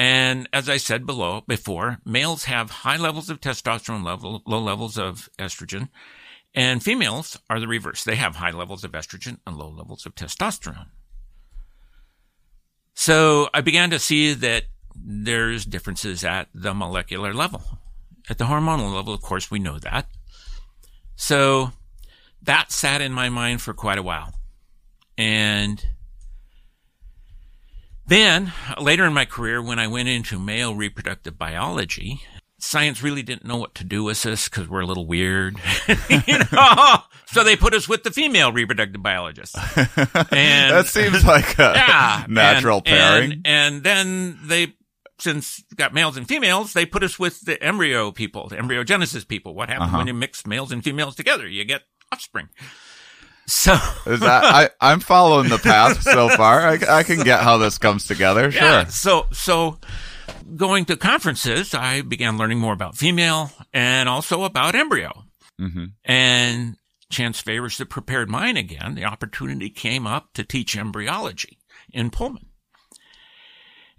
And 0.00 0.48
as 0.50 0.70
I 0.70 0.78
said 0.78 1.04
below 1.04 1.42
before, 1.46 1.98
males 2.06 2.44
have 2.44 2.70
high 2.70 2.96
levels 2.96 3.28
of 3.28 3.38
testosterone 3.38 4.02
level, 4.02 4.42
low 4.46 4.58
levels 4.58 4.96
of 4.96 5.28
estrogen, 5.38 5.90
and 6.54 6.82
females 6.82 7.38
are 7.50 7.60
the 7.60 7.68
reverse. 7.68 8.02
They 8.02 8.16
have 8.16 8.36
high 8.36 8.50
levels 8.50 8.82
of 8.82 8.92
estrogen 8.92 9.40
and 9.46 9.58
low 9.58 9.68
levels 9.68 10.06
of 10.06 10.14
testosterone. 10.14 10.86
So 12.94 13.50
I 13.52 13.60
began 13.60 13.90
to 13.90 13.98
see 13.98 14.32
that 14.32 14.64
there's 14.96 15.66
differences 15.66 16.24
at 16.24 16.48
the 16.54 16.72
molecular 16.72 17.34
level. 17.34 17.62
At 18.30 18.38
the 18.38 18.46
hormonal 18.46 18.94
level, 18.94 19.12
of 19.12 19.20
course, 19.20 19.50
we 19.50 19.58
know 19.58 19.78
that. 19.80 20.08
So 21.14 21.72
that 22.40 22.72
sat 22.72 23.02
in 23.02 23.12
my 23.12 23.28
mind 23.28 23.60
for 23.60 23.74
quite 23.74 23.98
a 23.98 24.02
while. 24.02 24.32
And 25.18 25.86
then 28.10 28.52
later 28.78 29.06
in 29.06 29.14
my 29.14 29.24
career, 29.24 29.62
when 29.62 29.78
I 29.78 29.86
went 29.86 30.08
into 30.10 30.38
male 30.38 30.74
reproductive 30.74 31.38
biology, 31.38 32.20
science 32.58 33.02
really 33.02 33.22
didn't 33.22 33.46
know 33.46 33.56
what 33.56 33.74
to 33.76 33.84
do 33.84 34.04
with 34.04 34.26
us 34.26 34.48
because 34.48 34.68
we're 34.68 34.80
a 34.80 34.86
little 34.86 35.06
weird. 35.06 35.56
you 35.88 36.38
know? 36.52 36.96
So 37.28 37.42
they 37.44 37.56
put 37.56 37.72
us 37.72 37.88
with 37.88 38.02
the 38.02 38.10
female 38.10 38.52
reproductive 38.52 39.02
biologists. 39.02 39.56
And 40.32 40.74
that 40.74 40.86
seems 40.86 41.24
like 41.24 41.58
a 41.58 41.72
yeah, 41.76 42.26
natural 42.28 42.78
and, 42.78 42.84
pairing. 42.84 43.32
And, 43.32 43.46
and 43.46 43.82
then 43.84 44.38
they, 44.44 44.74
since 45.18 45.62
got 45.76 45.94
males 45.94 46.16
and 46.16 46.26
females, 46.28 46.72
they 46.72 46.84
put 46.86 47.02
us 47.02 47.18
with 47.18 47.40
the 47.46 47.62
embryo 47.62 48.10
people, 48.10 48.48
the 48.48 48.56
embryogenesis 48.56 49.26
people. 49.26 49.54
What 49.54 49.68
happens 49.68 49.88
Uh-huh. 49.88 49.98
when 49.98 50.06
you 50.08 50.14
mix 50.14 50.46
males 50.46 50.72
and 50.72 50.82
females 50.84 51.14
together? 51.16 51.46
You 51.48 51.64
get 51.64 51.82
offspring. 52.12 52.48
So 53.46 53.74
Is 54.06 54.20
that 54.20 54.44
I? 54.44 54.70
I'm 54.80 55.00
following 55.00 55.48
the 55.48 55.58
path 55.58 56.02
so 56.02 56.28
far. 56.30 56.60
I, 56.60 56.78
I 56.88 57.02
can 57.02 57.20
get 57.20 57.40
how 57.40 57.58
this 57.58 57.78
comes 57.78 58.06
together. 58.06 58.50
Sure. 58.52 58.62
yeah, 58.62 58.84
so 58.86 59.26
so 59.32 59.78
going 60.56 60.84
to 60.86 60.96
conferences, 60.96 61.74
I 61.74 62.02
began 62.02 62.38
learning 62.38 62.58
more 62.58 62.72
about 62.72 62.96
female 62.96 63.50
and 63.72 64.08
also 64.08 64.44
about 64.44 64.74
embryo. 64.74 65.24
hmm 65.58 65.86
And 66.04 66.76
chance 67.10 67.40
favors 67.40 67.76
the 67.76 67.86
prepared 67.86 68.30
mind 68.30 68.56
again. 68.56 68.94
The 68.94 69.04
opportunity 69.04 69.68
came 69.68 70.06
up 70.06 70.32
to 70.34 70.44
teach 70.44 70.76
embryology 70.76 71.58
in 71.92 72.10
Pullman. 72.10 72.46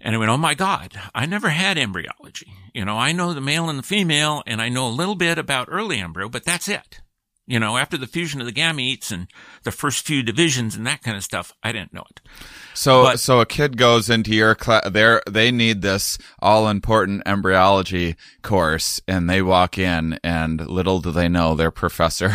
And 0.00 0.14
I 0.14 0.18
went, 0.18 0.30
oh 0.30 0.36
my 0.38 0.54
God, 0.54 0.98
I 1.14 1.26
never 1.26 1.50
had 1.50 1.78
embryology. 1.78 2.52
You 2.74 2.84
know, 2.84 2.98
I 2.98 3.12
know 3.12 3.34
the 3.34 3.40
male 3.40 3.68
and 3.68 3.78
the 3.78 3.84
female, 3.84 4.42
and 4.46 4.60
I 4.60 4.68
know 4.68 4.88
a 4.88 4.90
little 4.90 5.14
bit 5.14 5.38
about 5.38 5.68
early 5.70 5.98
embryo, 6.00 6.28
but 6.28 6.44
that's 6.44 6.68
it. 6.68 7.00
You 7.44 7.58
know, 7.58 7.76
after 7.76 7.96
the 7.96 8.06
fusion 8.06 8.40
of 8.40 8.46
the 8.46 8.52
gametes 8.52 9.10
and 9.10 9.26
the 9.64 9.72
first 9.72 10.06
few 10.06 10.22
divisions 10.22 10.76
and 10.76 10.86
that 10.86 11.02
kind 11.02 11.16
of 11.16 11.24
stuff, 11.24 11.52
I 11.62 11.72
didn't 11.72 11.92
know 11.92 12.04
it. 12.08 12.20
So, 12.72 13.02
But- 13.02 13.20
so 13.20 13.40
a 13.40 13.46
kid 13.46 13.76
goes 13.76 14.08
into 14.08 14.32
your 14.32 14.54
class. 14.54 14.88
They 14.88 15.18
they 15.28 15.50
need 15.50 15.82
this 15.82 16.18
all 16.40 16.68
important 16.68 17.22
embryology 17.26 18.14
course, 18.42 19.00
and 19.08 19.28
they 19.28 19.42
walk 19.42 19.76
in, 19.76 20.20
and 20.22 20.64
little 20.68 21.00
do 21.00 21.10
they 21.10 21.28
know 21.28 21.54
their 21.56 21.72
professor, 21.72 22.32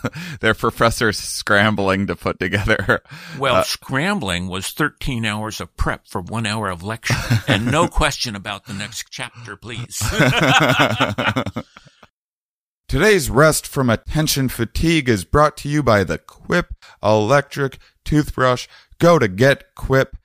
their 0.40 0.54
professor's 0.54 1.18
scrambling 1.18 2.06
to 2.08 2.14
put 2.14 2.38
together. 2.38 3.00
Well, 3.38 3.56
uh, 3.56 3.62
scrambling 3.64 4.48
was 4.48 4.68
13 4.68 5.24
hours 5.24 5.60
of 5.60 5.74
prep 5.78 6.06
for 6.06 6.20
one 6.20 6.44
hour 6.46 6.68
of 6.68 6.82
lecture 6.82 7.14
and 7.48 7.66
no 7.72 7.88
question 8.02 8.36
about 8.36 8.66
the 8.66 8.74
next 8.74 9.06
chapter, 9.10 9.56
please. 9.56 9.98
Today's 12.92 13.30
rest 13.30 13.66
from 13.66 13.88
attention 13.88 14.50
fatigue 14.50 15.08
is 15.08 15.24
brought 15.24 15.56
to 15.56 15.66
you 15.66 15.82
by 15.82 16.04
the 16.04 16.18
Quip 16.18 16.74
electric 17.02 17.78
toothbrush. 18.04 18.68
Go 18.98 19.18
to 19.18 19.30
getquip.com 19.30 20.18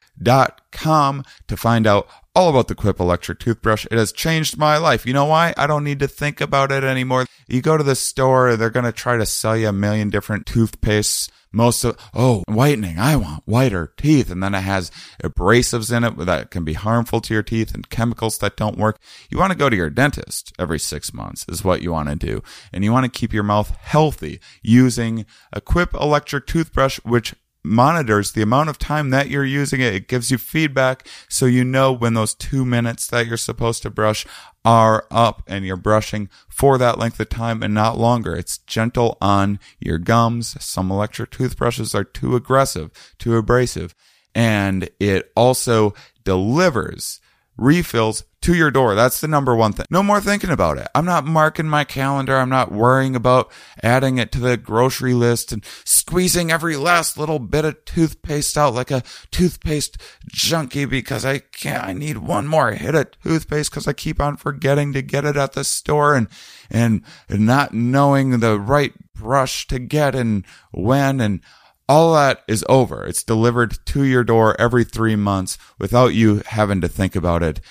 to 1.47 1.55
find 1.55 1.87
out 1.87 2.09
all 2.37 2.49
about 2.49 2.67
the 2.67 2.75
Quip 2.75 2.99
electric 2.99 3.39
toothbrush. 3.39 3.87
It 3.89 3.97
has 3.97 4.11
changed 4.11 4.59
my 4.59 4.77
life. 4.77 5.07
You 5.07 5.13
know 5.13 5.25
why? 5.25 5.55
I 5.57 5.65
don't 5.65 5.83
need 5.83 5.97
to 6.01 6.07
think 6.07 6.39
about 6.39 6.71
it 6.71 6.83
anymore. 6.83 7.25
You 7.47 7.63
go 7.63 7.77
to 7.77 7.83
the 7.83 7.95
store, 7.95 8.55
they're 8.55 8.69
going 8.69 8.85
to 8.85 8.91
try 8.91 9.17
to 9.17 9.25
sell 9.25 9.57
you 9.57 9.69
a 9.69 9.73
million 9.73 10.11
different 10.11 10.45
toothpastes. 10.45 11.31
Most 11.51 11.83
of, 11.83 11.97
oh, 12.13 12.43
whitening. 12.47 12.99
I 12.99 13.15
want 13.15 13.41
whiter 13.45 13.91
teeth. 13.97 14.29
And 14.29 14.43
then 14.43 14.53
it 14.53 14.61
has 14.61 14.91
abrasives 15.23 15.95
in 15.95 16.03
it 16.03 16.15
that 16.27 16.51
can 16.51 16.63
be 16.63 16.73
harmful 16.73 17.21
to 17.21 17.33
your 17.33 17.41
teeth 17.41 17.73
and 17.73 17.89
chemicals 17.89 18.37
that 18.37 18.57
don't 18.57 18.77
work. 18.77 18.99
You 19.31 19.39
want 19.39 19.53
to 19.53 19.57
go 19.57 19.69
to 19.69 19.75
your 19.75 19.89
dentist 19.89 20.53
every 20.59 20.77
six 20.77 21.13
months 21.13 21.45
is 21.49 21.63
what 21.63 21.81
you 21.81 21.91
want 21.91 22.09
to 22.09 22.15
do. 22.15 22.43
And 22.71 22.83
you 22.83 22.91
want 22.91 23.11
to 23.11 23.19
keep 23.19 23.33
your 23.33 23.43
mouth 23.43 23.75
healthy 23.77 24.39
using 24.61 25.25
a 25.51 25.59
Quip 25.59 25.95
electric 25.95 26.45
toothbrush, 26.45 26.99
which 26.99 27.33
monitors 27.63 28.31
the 28.31 28.41
amount 28.41 28.69
of 28.69 28.77
time 28.77 29.09
that 29.09 29.29
you're 29.29 29.45
using 29.45 29.81
it. 29.81 29.93
It 29.93 30.07
gives 30.07 30.31
you 30.31 30.37
feedback 30.37 31.07
so 31.27 31.45
you 31.45 31.63
know 31.63 31.91
when 31.91 32.13
those 32.13 32.33
two 32.33 32.65
minutes 32.65 33.07
that 33.07 33.27
you're 33.27 33.37
supposed 33.37 33.81
to 33.83 33.89
brush 33.89 34.25
are 34.63 35.05
up 35.11 35.43
and 35.47 35.65
you're 35.65 35.77
brushing 35.77 36.29
for 36.49 36.77
that 36.77 36.97
length 36.97 37.19
of 37.19 37.29
time 37.29 37.63
and 37.63 37.73
not 37.73 37.97
longer. 37.97 38.35
It's 38.35 38.57
gentle 38.59 39.17
on 39.21 39.59
your 39.79 39.97
gums. 39.97 40.55
Some 40.63 40.91
electric 40.91 41.31
toothbrushes 41.31 41.95
are 41.95 42.03
too 42.03 42.35
aggressive, 42.35 42.91
too 43.17 43.35
abrasive. 43.35 43.95
And 44.35 44.89
it 44.99 45.31
also 45.35 45.93
delivers 46.23 47.21
refills 47.57 48.23
to 48.41 48.53
your 48.53 48.71
door. 48.71 48.95
That's 48.95 49.19
the 49.19 49.27
number 49.27 49.55
one 49.55 49.73
thing. 49.73 49.87
No 49.89 50.03
more 50.03 50.21
thinking 50.21 50.51
about 50.51 50.77
it. 50.77 50.87
I'm 50.93 51.05
not 51.05 51.25
marking 51.25 51.67
my 51.67 51.83
calendar. 51.83 52.37
I'm 52.37 52.49
not 52.49 52.71
worrying 52.71 53.15
about 53.15 53.51
adding 53.81 54.19
it 54.19 54.31
to 54.33 54.39
the 54.39 54.57
grocery 54.57 55.13
list 55.13 55.51
and 55.51 55.65
squeezing 55.83 56.51
every 56.51 56.77
last 56.77 57.17
little 57.17 57.39
bit 57.39 57.65
of 57.65 57.83
toothpaste 57.85 58.57
out 58.57 58.75
like 58.75 58.91
a 58.91 59.03
toothpaste 59.31 59.97
junkie 60.27 60.85
because 60.85 61.25
I 61.25 61.39
can't, 61.39 61.83
I 61.83 61.93
need 61.93 62.19
one 62.19 62.47
more 62.47 62.71
hit 62.71 62.95
of 62.95 63.11
toothpaste 63.21 63.71
because 63.71 63.87
I 63.87 63.93
keep 63.93 64.21
on 64.21 64.37
forgetting 64.37 64.93
to 64.93 65.01
get 65.01 65.25
it 65.25 65.35
at 65.35 65.53
the 65.53 65.63
store 65.63 66.15
and, 66.15 66.27
and 66.69 67.03
not 67.29 67.73
knowing 67.73 68.39
the 68.39 68.59
right 68.59 68.93
brush 69.13 69.67
to 69.67 69.79
get 69.79 70.13
and 70.15 70.45
when 70.71 71.19
and 71.19 71.41
all 71.89 72.13
that 72.13 72.43
is 72.47 72.65
over. 72.67 73.05
It's 73.05 73.23
delivered 73.23 73.77
to 73.87 74.03
your 74.03 74.23
door 74.23 74.59
every 74.59 74.83
three 74.83 75.15
months 75.15 75.57
without 75.79 76.13
you 76.13 76.41
having 76.47 76.81
to 76.81 76.87
think 76.87 77.15
about 77.15 77.43
it 77.43 77.61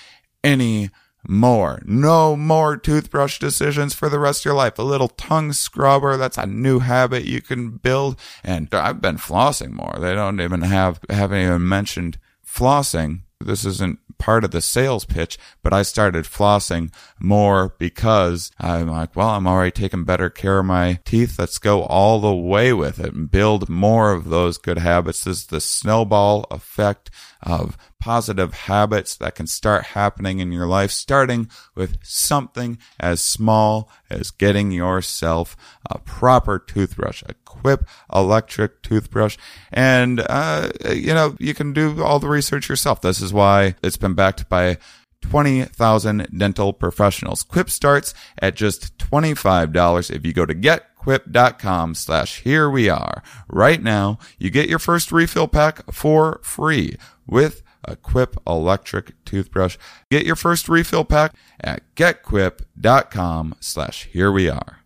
any 0.43 0.91
more. 1.29 1.83
No 1.85 2.37
more 2.37 2.77
toothbrush 2.77 3.39
decisions 3.39 3.95
for 3.95 4.09
the 4.09 4.19
rest 4.19 4.41
of 4.41 4.45
your 4.47 4.55
life. 4.55 4.79
A 4.79 4.83
little 4.83 5.09
tongue 5.09 5.53
scrubber. 5.53 6.17
That's 6.17 6.39
a 6.39 6.47
new 6.47 6.79
habit 6.79 7.25
you 7.25 7.43
can 7.43 7.71
build. 7.73 8.19
And 8.45 8.69
I've 8.73 9.01
been 9.01 9.17
flossing 9.17 9.73
more. 9.73 9.97
They 9.99 10.15
don't 10.15 10.41
even 10.41 10.63
have, 10.63 11.01
haven't 11.11 11.43
even 11.43 11.69
mentioned 11.69 12.19
flossing. 12.47 13.23
This 13.41 13.67
isn't 13.67 13.99
part 14.19 14.45
of 14.45 14.51
the 14.51 14.63
sales 14.63 15.05
pitch, 15.05 15.39
but 15.63 15.73
I 15.73 15.83
started 15.83 16.25
flossing 16.25 16.91
more 17.21 17.75
because 17.79 18.51
I'm 18.59 18.89
like, 18.89 19.15
well, 19.15 19.29
I'm 19.31 19.47
already 19.47 19.73
taking 19.73 20.05
better 20.05 20.31
care 20.31 20.61
of 20.61 20.67
my 20.67 21.01
teeth. 21.05 21.39
Let's 21.39 21.59
go 21.59 21.83
all 21.83 22.19
the 22.21 22.35
way 22.35 22.73
with 22.73 22.99
it 22.99 23.13
and 23.13 23.31
build 23.31 23.69
more 23.69 24.13
of 24.13 24.31
those 24.31 24.57
good 24.57 24.79
habits. 24.79 25.25
This 25.25 25.39
is 25.39 25.47
the 25.47 25.61
snowball 25.61 26.47
effect 26.51 27.11
of 27.43 27.77
positive 28.01 28.55
habits 28.55 29.17
that 29.17 29.35
can 29.35 29.47
start 29.47 29.85
happening 29.85 30.39
in 30.39 30.51
your 30.51 30.67
life, 30.67 30.91
starting 30.91 31.51
with 31.75 31.99
something 32.03 32.79
as 32.99 33.21
small 33.21 33.91
is 34.11 34.31
getting 34.31 34.71
yourself 34.71 35.57
a 35.91 35.99
proper 35.99 36.59
toothbrush, 36.59 37.23
a 37.27 37.35
Quip 37.45 37.89
electric 38.15 38.83
toothbrush. 38.83 39.37
And, 39.73 40.21
uh, 40.29 40.71
you 40.91 41.15
know, 41.15 41.37
you 41.39 41.55
can 41.55 41.73
do 41.73 42.03
all 42.03 42.19
the 42.19 42.29
research 42.29 42.69
yourself. 42.69 43.01
This 43.01 43.21
is 43.21 43.33
why 43.33 43.75
it's 43.83 43.97
been 43.97 44.15
backed 44.15 44.49
by 44.49 44.79
20,000 45.23 46.29
dental 46.37 46.73
professionals. 46.73 47.43
Quip 47.43 47.71
starts 47.71 48.15
at 48.41 48.55
just 48.55 48.97
$25 48.99 50.15
if 50.15 50.25
you 50.25 50.33
go 50.33 50.47
to 50.47 50.55
getquip.com 50.55 51.95
slash 51.95 52.41
here 52.43 52.71
we 52.71 52.89
are. 52.89 53.23
Right 53.49 53.83
now, 53.83 54.19
you 54.39 54.51
get 54.51 54.69
your 54.69 54.79
first 54.79 55.11
refill 55.11 55.49
pack 55.49 55.93
for 55.93 56.41
free 56.43 56.97
with 57.27 57.63
a 57.85 57.97
Quip 57.97 58.37
electric 58.47 59.13
toothbrush. 59.25 59.77
Get 60.11 60.27
your 60.27 60.37
first 60.37 60.69
refill 60.69 61.05
pack 61.05 61.35
at 61.61 61.83
getquip.com 61.95 63.55
slash 63.61 64.05
here 64.07 64.31
we 64.33 64.49
are. 64.49 64.81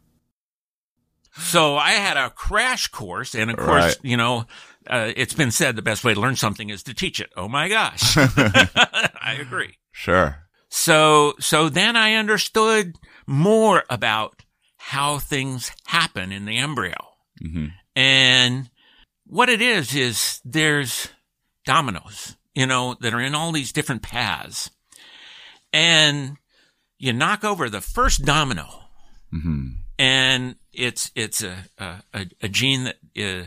So 1.37 1.77
I 1.77 1.93
had 1.93 2.17
a 2.17 2.31
crash 2.31 2.89
course, 2.89 3.35
and 3.35 3.51
of 3.51 3.57
course, 3.57 3.85
Right. 3.85 3.97
you 4.03 4.17
know, 4.17 4.45
uh, 4.89 5.13
it's 5.17 5.33
been 5.35 5.51
said 5.51 5.77
the 5.77 5.83
best 5.83 6.05
way 6.05 6.13
to 6.15 6.21
learn 6.21 6.37
something 6.37 6.69
is 6.71 6.83
to 6.85 6.95
teach 6.95 7.21
it. 7.21 7.31
Oh 7.37 7.49
my 7.49 7.69
gosh, 7.69 8.17
I 8.19 9.37
agree. 9.41 9.77
Sure. 9.93 10.47
So, 10.69 11.35
so 11.41 11.69
then 11.69 11.97
I 11.97 12.15
understood 12.15 12.97
more 13.27 13.85
about 13.89 14.43
how 14.77 15.19
things 15.19 15.73
happen 15.87 16.31
in 16.33 16.45
the 16.47 16.59
embryo. 16.59 16.97
hmm 17.41 17.67
And 17.97 18.71
what 19.27 19.49
it 19.49 19.63
is, 19.63 19.95
is 19.95 20.41
there's 20.45 21.09
dominoes, 21.65 22.37
you 22.55 22.67
know, 22.67 22.97
that 23.01 23.15
are 23.15 23.21
in 23.21 23.35
all 23.35 23.53
these 23.53 23.73
different 23.73 24.03
paths. 24.03 24.71
And 25.73 26.37
you 26.99 27.13
knock 27.13 27.45
over 27.45 27.69
the 27.71 27.81
first 27.81 28.25
domino 28.25 28.67
hmm 29.31 29.69
and 29.99 30.57
it's, 30.73 31.11
it's 31.15 31.43
a, 31.43 31.65
a, 31.79 32.03
a- 32.15 32.27
a 32.43 32.49
gene 32.49 32.85
that 32.85 32.97
is, 33.15 33.47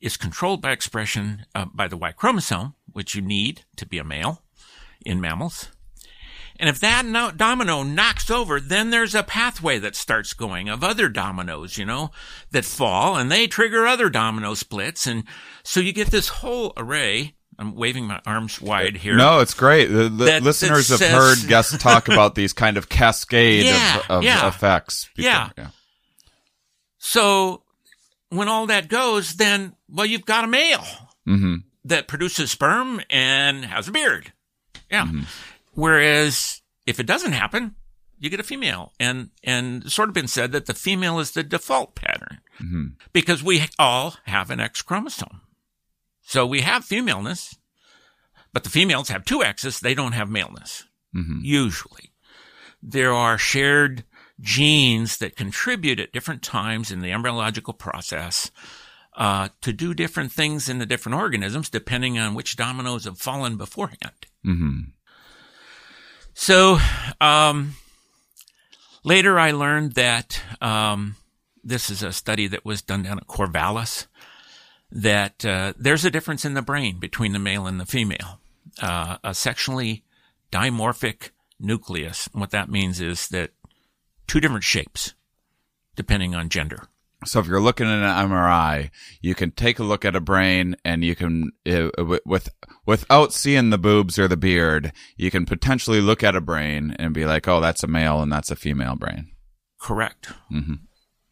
is 0.00 0.16
controlled 0.16 0.62
by 0.62 0.72
expression 0.72 1.44
uh, 1.54 1.66
by 1.74 1.88
the 1.88 1.96
Y 1.96 2.10
chromosome, 2.12 2.74
which 2.92 3.14
you 3.14 3.20
need 3.22 3.64
to 3.76 3.86
be 3.86 3.98
a 3.98 4.04
male 4.04 4.42
in 5.04 5.20
mammals. 5.20 5.68
And 6.58 6.68
if 6.70 6.80
that 6.80 7.04
no- 7.04 7.32
domino 7.32 7.82
knocks 7.82 8.30
over, 8.30 8.60
then 8.60 8.90
there's 8.90 9.14
a 9.14 9.22
pathway 9.22 9.78
that 9.80 9.94
starts 9.96 10.32
going 10.32 10.68
of 10.68 10.82
other 10.84 11.08
dominoes, 11.08 11.76
you 11.76 11.84
know, 11.84 12.10
that 12.50 12.64
fall 12.64 13.16
and 13.16 13.30
they 13.30 13.46
trigger 13.46 13.86
other 13.86 14.08
domino 14.08 14.54
splits. 14.54 15.06
And 15.06 15.24
so 15.62 15.80
you 15.80 15.92
get 15.92 16.08
this 16.08 16.28
whole 16.28 16.72
array. 16.76 17.34
I'm 17.58 17.74
waving 17.74 18.06
my 18.06 18.20
arms 18.26 18.60
wide 18.60 18.96
here. 18.96 19.16
No, 19.16 19.40
it's 19.40 19.54
great. 19.54 19.86
The, 19.86 20.08
the 20.08 20.24
That- 20.26 20.42
listeners 20.42 20.88
that 20.88 21.00
have 21.00 21.10
heard 21.10 21.48
guests 21.48 21.76
talk 21.82 22.08
about 22.08 22.34
these 22.34 22.52
kind 22.52 22.76
of 22.76 22.88
cascade 22.88 23.64
Yeah, 23.66 23.98
of, 23.98 24.10
of 24.10 24.22
yeah. 24.24 24.46
effects. 24.48 25.08
before. 25.16 25.30
Yeah. 25.56 25.68
So 26.98 27.62
when 28.30 28.48
all 28.48 28.66
that 28.66 28.88
goes, 28.88 29.34
then, 29.34 29.74
well, 29.88 30.06
you've 30.06 30.26
got 30.26 30.44
a 30.44 30.48
male 30.48 30.84
hmm 31.26 31.56
that 31.86 32.08
produces 32.08 32.50
sperm 32.50 33.00
and 33.10 33.64
has 33.66 33.88
a 33.88 33.92
beard. 33.92 34.32
Yeah. 34.90 35.06
Whereas 35.72 36.62
if 36.86 36.98
it 36.98 37.06
doesn't 37.06 37.32
happen, 37.32 37.74
you 38.18 38.30
get 38.30 38.40
a 38.40 38.44
female. 38.44 38.92
And, 38.98 39.28
and 39.42 39.84
it's 39.84 39.92
sort 39.94 40.08
of 40.08 40.14
been 40.14 40.26
said 40.28 40.52
that 40.52 40.64
the 40.64 40.72
female 40.72 41.18
is 41.18 41.32
the 41.32 41.42
default 41.42 41.94
pattern 41.94 42.38
hmm 42.58 42.86
because 43.12 43.42
we 43.42 43.64
all 43.78 44.14
have 44.24 44.50
an 44.50 44.60
X 44.60 44.80
chromosome. 44.80 45.40
So 46.24 46.46
we 46.46 46.62
have 46.62 46.84
femaleness, 46.84 47.56
but 48.52 48.64
the 48.64 48.70
females 48.70 49.08
have 49.08 49.24
two 49.24 49.42
X's. 49.44 49.80
They 49.80 49.94
don't 49.94 50.12
have 50.12 50.30
maleness. 50.30 50.84
hmm 51.12 51.38
Usually 51.42 52.10
there 52.82 53.12
are 53.12 53.38
shared 53.38 54.04
genes 54.40 55.16
that 55.18 55.36
contribute 55.36 56.00
at 56.00 56.12
different 56.12 56.42
times 56.42 56.90
in 56.90 57.00
the 57.00 57.12
embryological 57.12 57.72
process 57.72 58.50
uh, 59.16 59.48
to 59.60 59.72
do 59.72 59.94
different 59.94 60.32
things 60.32 60.68
in 60.68 60.78
the 60.78 60.86
different 60.86 61.16
organisms 61.16 61.70
depending 61.70 62.18
on 62.18 62.34
which 62.34 62.56
dominoes 62.56 63.04
have 63.04 63.18
fallen 63.18 63.56
beforehand. 63.56 64.26
hmm 64.42 64.80
So 66.34 66.78
um, 67.20 67.74
later, 69.04 69.38
I 69.38 69.52
learned 69.52 69.92
that 69.94 70.42
um, 70.60 71.16
this 71.62 71.90
is 71.90 72.02
a 72.02 72.12
study 72.12 72.48
that 72.48 72.64
was 72.64 72.82
done 72.82 73.02
down 73.04 73.18
at 73.18 73.26
Corvallis. 73.28 74.06
That 74.90 75.44
uh, 75.44 75.72
there's 75.76 76.04
a 76.04 76.10
difference 76.10 76.44
in 76.44 76.54
the 76.54 76.62
brain 76.62 76.98
between 76.98 77.32
the 77.32 77.38
male 77.38 77.66
and 77.66 77.80
the 77.80 77.86
female. 77.86 78.40
Uh, 78.80 79.18
a 79.22 79.34
sexually 79.34 80.04
dimorphic 80.52 81.30
nucleus. 81.58 82.28
And 82.32 82.40
what 82.40 82.50
that 82.50 82.70
means 82.70 83.00
is 83.00 83.28
that 83.28 83.50
two 84.26 84.40
different 84.40 84.64
shapes, 84.64 85.14
depending 85.96 86.34
on 86.34 86.48
gender. 86.48 86.88
So 87.24 87.40
if 87.40 87.46
you're 87.46 87.60
looking 87.60 87.86
at 87.86 87.92
an 88.02 88.28
MRI, 88.30 88.90
you 89.20 89.34
can 89.34 89.50
take 89.50 89.78
a 89.78 89.84
look 89.84 90.04
at 90.04 90.16
a 90.16 90.20
brain, 90.20 90.76
and 90.84 91.02
you 91.02 91.16
can, 91.16 91.52
uh, 91.66 91.88
with 92.26 92.50
without 92.84 93.32
seeing 93.32 93.70
the 93.70 93.78
boobs 93.78 94.18
or 94.18 94.28
the 94.28 94.36
beard, 94.36 94.92
you 95.16 95.30
can 95.30 95.46
potentially 95.46 96.02
look 96.02 96.22
at 96.22 96.36
a 96.36 96.40
brain 96.40 96.94
and 96.98 97.14
be 97.14 97.24
like, 97.24 97.48
"Oh, 97.48 97.60
that's 97.60 97.82
a 97.82 97.86
male 97.86 98.20
and 98.20 98.30
that's 98.30 98.50
a 98.50 98.56
female 98.56 98.96
brain." 98.96 99.32
Correct. 99.80 100.32
hmm 100.48 100.74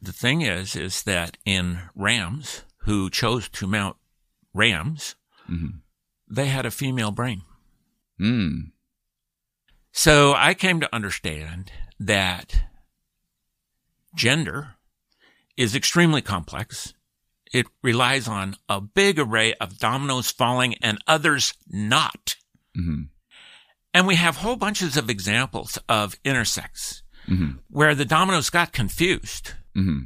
The 0.01 0.13
thing 0.13 0.41
is, 0.41 0.77
is 0.77 1.03
that 1.03 1.37
in 1.45 1.81
rams 1.95 2.63
who 2.83 3.11
chose 3.11 3.49
to 3.49 3.67
mount 3.67 3.97
rams, 4.55 5.15
hmm 5.47 5.67
they 6.29 6.47
had 6.47 6.65
a 6.65 6.71
female 6.71 7.11
brain. 7.11 7.43
Mm. 8.19 8.71
So 9.93 10.33
I 10.35 10.55
came 10.55 10.81
to 10.81 10.95
understand 10.95 11.71
that 12.01 12.63
gender 14.15 14.77
is 15.57 15.75
extremely 15.75 16.23
complex. 16.23 16.95
It 17.53 17.67
relies 17.83 18.27
on 18.27 18.57
a 18.67 18.81
big 18.81 19.19
array 19.19 19.53
of 19.55 19.79
dominoes 19.79 20.31
falling 20.31 20.75
and 20.81 20.99
others 21.07 21.53
not. 21.69 22.37
hmm 22.75 23.03
And 23.93 24.07
we 24.07 24.15
have 24.15 24.39
whole 24.39 24.57
bunches 24.57 24.97
of 24.97 25.11
examples 25.11 25.79
of 25.89 26.17
intersex 26.23 27.03
hmm 27.27 27.51
where 27.69 27.95
the 27.95 28.07
dominoes 28.07 28.49
got 28.49 28.73
confused. 28.73 29.53
hmm 29.75 30.05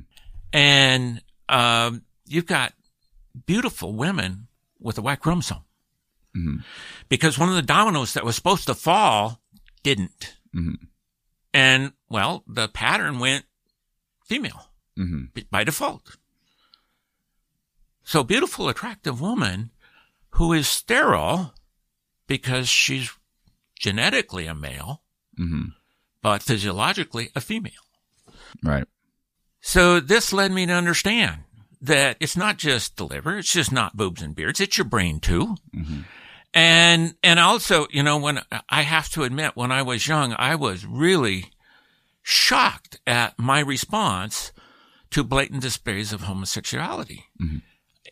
And 0.53 1.23
um, 1.49 2.03
you've 2.27 2.47
got 2.47 2.73
beautiful 3.47 3.93
women 3.93 4.49
with 4.79 4.99
a 4.99 5.03
Y 5.03 5.17
chromosome 5.17 5.65
hmm 6.35 6.57
because 7.09 7.39
one 7.39 7.49
of 7.49 7.55
the 7.55 7.63
dominoes 7.63 8.13
that 8.15 8.25
was 8.25 8.37
supposed 8.37 8.67
to 8.67 8.75
fall 8.75 9.41
didn't. 9.83 10.37
hmm 10.53 10.75
And 11.55 11.93
well, 12.09 12.45
the 12.47 12.69
pattern 12.69 13.19
went 13.19 13.45
female 14.25 14.71
hmm 14.97 15.25
by 15.51 15.65
default. 15.65 16.17
So 18.05 18.23
beautiful, 18.23 18.69
attractive 18.69 19.21
woman 19.21 19.71
who 20.31 20.53
is 20.53 20.69
sterile 20.69 21.55
because 22.27 22.69
she's 22.69 23.11
genetically 23.79 24.47
a 24.47 24.55
male, 24.55 25.03
hmm 25.37 25.67
but 26.23 26.43
physiologically 26.43 27.31
a 27.37 27.41
female. 27.41 27.73
Right. 28.63 28.87
So 29.61 30.01
this 30.01 30.33
led 30.33 30.53
me 30.53 30.67
to 30.67 30.73
understand 30.73 31.43
that 31.81 32.17
it's 32.21 32.37
not 32.37 32.57
just 32.59 32.97
the 32.97 33.07
liver. 33.07 33.39
It's 33.39 33.53
just 33.53 33.71
not 33.73 33.97
boobs 33.97 34.23
and 34.23 34.35
beards. 34.35 34.61
It's 34.61 34.79
your 34.79 34.85
brain 34.87 35.21
too. 35.21 35.57
hmm 35.73 36.01
And, 36.55 37.15
and 37.23 37.39
also, 37.39 37.87
you 37.91 38.03
know, 38.03 38.17
when 38.19 38.41
I 38.71 38.83
have 38.83 39.09
to 39.11 39.25
admit, 39.25 39.57
when 39.57 39.71
I 39.73 39.83
was 39.83 40.09
young, 40.09 40.35
I 40.39 40.55
was 40.55 40.87
really 40.87 41.51
shocked 42.23 42.99
at 43.07 43.39
my 43.39 43.61
response 43.61 44.53
to 45.11 45.23
blatant 45.23 45.63
displays 45.63 46.13
of 46.13 46.23
homosexuality. 46.23 47.25
Mhm. 47.41 47.63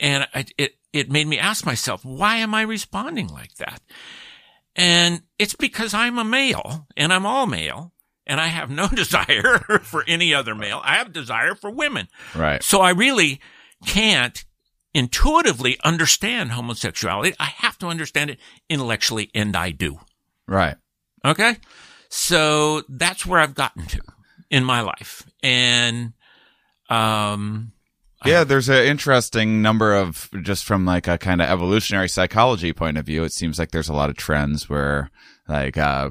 And 0.01 0.27
I, 0.35 0.45
it, 0.59 0.75
it 0.93 1.11
made 1.11 1.27
me 1.27 1.39
ask 1.39 1.65
myself, 1.67 2.05
why 2.05 2.37
am 2.37 2.55
I 2.55 2.63
responding 2.63 3.29
like 3.29 3.55
that? 3.57 3.81
And 4.77 5.23
it's 5.39 5.55
because 5.55 5.95
I'm 5.95 6.19
a 6.19 6.25
male 6.25 6.87
and 6.97 7.13
I'm 7.13 7.27
all 7.27 7.47
male 7.47 7.93
and 8.27 8.41
I 8.41 8.47
have 8.49 8.71
no 8.71 8.89
desire 8.95 9.59
for 9.83 10.05
any 10.07 10.35
other 10.35 10.55
male. 10.55 10.81
I 10.85 10.97
have 10.97 11.13
desire 11.13 11.55
for 11.55 11.71
women. 11.71 12.09
Right. 12.35 12.63
So 12.63 12.81
I 12.81 12.91
really 12.91 13.41
can't 13.87 14.45
intuitively 14.93 15.79
understand 15.85 16.53
homosexuality. 16.53 17.35
I 17.41 17.53
have 17.57 17.79
to 17.79 17.87
understand 17.87 18.31
it 18.31 18.39
intellectually, 18.69 19.31
and 19.35 19.57
I 19.57 19.71
do. 19.71 19.99
Right. 20.47 20.77
Okay. 21.25 21.57
So 22.09 22.83
that's 22.89 23.27
where 23.27 23.41
I've 23.41 23.55
gotten 23.55 23.87
to 23.87 24.01
in 24.51 24.65
my 24.65 24.83
life. 24.83 25.27
And, 25.43 26.13
um, 26.89 27.73
Yeah, 28.25 28.45
there's 28.45 28.69
an 28.69 28.85
interesting 28.87 29.61
number 29.63 29.95
of 29.95 30.31
just 30.43 30.65
from 30.65 30.85
like 30.87 31.09
a 31.09 31.19
kind 31.19 31.43
of 31.43 31.49
evolutionary 31.49 32.09
psychology 32.09 32.73
point 32.73 32.97
of 32.97 33.05
view. 33.05 33.25
It 33.25 33.33
seems 33.33 33.59
like 33.59 33.71
there's 33.71 33.89
a 33.89 33.95
lot 33.95 34.11
of 34.11 34.17
trends 34.17 34.69
where 34.69 35.11
like 35.49 35.77
uh, 35.77 36.11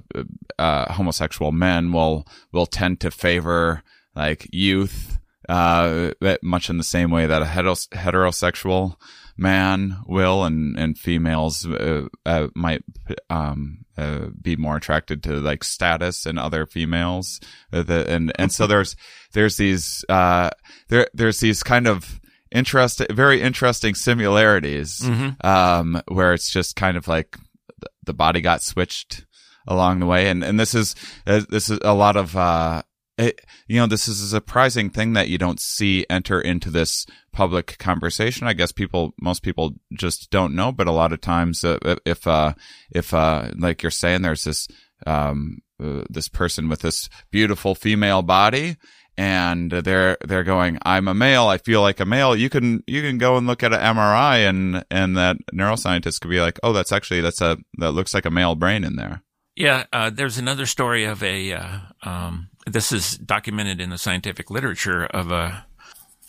uh, 0.59 0.93
homosexual 0.93 1.51
men 1.51 1.91
will 1.91 2.27
will 2.51 2.67
tend 2.67 2.99
to 2.99 3.09
favor 3.09 3.81
like 4.15 4.47
youth, 4.51 5.17
uh, 5.49 6.11
much 6.41 6.69
in 6.69 6.77
the 6.77 6.83
same 6.83 7.11
way 7.11 7.25
that 7.25 7.41
a 7.41 7.45
heterosexual 7.45 8.95
man 9.37 9.97
will, 10.05 10.43
and 10.43 10.77
and 10.77 10.97
females 10.97 11.65
uh, 11.65 12.07
uh, 12.25 12.47
might 12.55 12.83
um, 13.29 13.85
uh, 13.97 14.27
be 14.41 14.55
more 14.55 14.77
attracted 14.77 15.23
to 15.23 15.39
like 15.39 15.63
status 15.63 16.25
and 16.25 16.37
other 16.39 16.65
females. 16.65 17.39
Uh, 17.71 17.83
the, 17.83 18.09
and, 18.09 18.31
and 18.37 18.51
so 18.51 18.67
there's, 18.67 18.95
there's 19.33 19.57
these, 19.57 20.05
uh, 20.09 20.49
there, 20.89 21.07
there's 21.13 21.39
these 21.39 21.63
kind 21.63 21.87
of, 21.87 22.19
interesting, 22.51 23.07
very 23.09 23.41
interesting 23.41 23.95
similarities, 23.95 24.99
Mm-hmm. 24.99 25.45
um, 25.45 26.01
where 26.07 26.33
it's 26.33 26.51
just 26.51 26.75
kind 26.75 26.97
of 26.97 27.07
like 27.07 27.35
the 28.05 28.13
body 28.13 28.41
got 28.41 28.61
switched 28.61 29.25
along 29.67 29.99
the 29.99 30.05
way. 30.05 30.29
And, 30.29 30.43
and 30.43 30.59
this 30.59 30.75
is, 30.75 30.95
uh, 31.25 31.41
this 31.49 31.69
is 31.69 31.79
a 31.81 31.95
lot 31.95 32.15
of, 32.15 32.35
uh, 32.37 32.83
it, 33.17 33.41
you 33.67 33.79
know, 33.79 33.87
this 33.87 34.07
is 34.07 34.21
a 34.21 34.27
surprising 34.27 34.89
thing 34.89 35.13
that 35.13 35.29
you 35.29 35.37
don't 35.37 35.59
see 35.59 36.05
enter 36.09 36.41
into 36.41 36.69
this 36.69 37.05
public 37.31 37.77
conversation. 37.77 38.47
I 38.47 38.53
guess 38.53 38.71
people, 38.71 39.13
most 39.21 39.43
people 39.43 39.75
just 39.93 40.31
don't 40.31 40.55
know, 40.55 40.71
but 40.71 40.87
a 40.87 40.91
lot 40.91 41.13
of 41.13 41.21
times, 41.21 41.63
uh, 41.63 41.77
if, 42.05 42.25
uh, 42.25 42.53
if, 42.91 43.13
uh, 43.13 43.51
like 43.55 43.83
you're 43.83 43.91
saying, 43.91 44.21
there's 44.21 44.43
this, 44.43 44.67
um, 45.05 45.59
uh, 45.83 46.03
this 46.09 46.27
person 46.27 46.69
with 46.69 46.81
this 46.81 47.09
beautiful 47.31 47.75
female 47.75 48.21
body 48.21 48.77
and 49.15 49.69
they're 49.69 50.17
they're 50.25 50.43
going 50.43 50.79
i'm 50.83 51.07
a 51.07 51.13
male 51.13 51.45
i 51.45 51.59
feel 51.59 51.81
like 51.81 51.99
a 51.99 52.05
male 52.05 52.35
you 52.35 52.49
can 52.49 52.83
you 52.87 53.01
can 53.03 53.19
go 53.19 53.37
and 53.37 53.45
look 53.45 53.61
at 53.61 53.71
an 53.71 53.79
mri 53.95 54.49
and 54.49 54.83
and 54.89 55.15
that 55.15 55.37
neuroscientist 55.53 56.19
could 56.19 56.31
be 56.31 56.39
like 56.39 56.59
oh 56.63 56.73
that's 56.73 56.91
actually 56.91 57.21
that's 57.21 57.39
a 57.39 57.57
that 57.77 57.91
looks 57.91 58.15
like 58.15 58.25
a 58.25 58.31
male 58.31 58.55
brain 58.55 58.83
in 58.83 58.95
there 58.95 59.21
Yeah, 59.55 59.85
uh, 59.93 60.09
there's 60.09 60.37
another 60.37 60.65
story 60.65 61.03
of 61.03 61.21
a. 61.21 61.53
Uh, 61.53 61.77
um, 62.01 62.49
this 62.65 62.91
is 62.91 63.17
documented 63.17 63.81
in 63.81 63.89
the 63.89 63.97
scientific 63.97 64.49
literature 64.49 65.05
of 65.05 65.31
a 65.31 65.65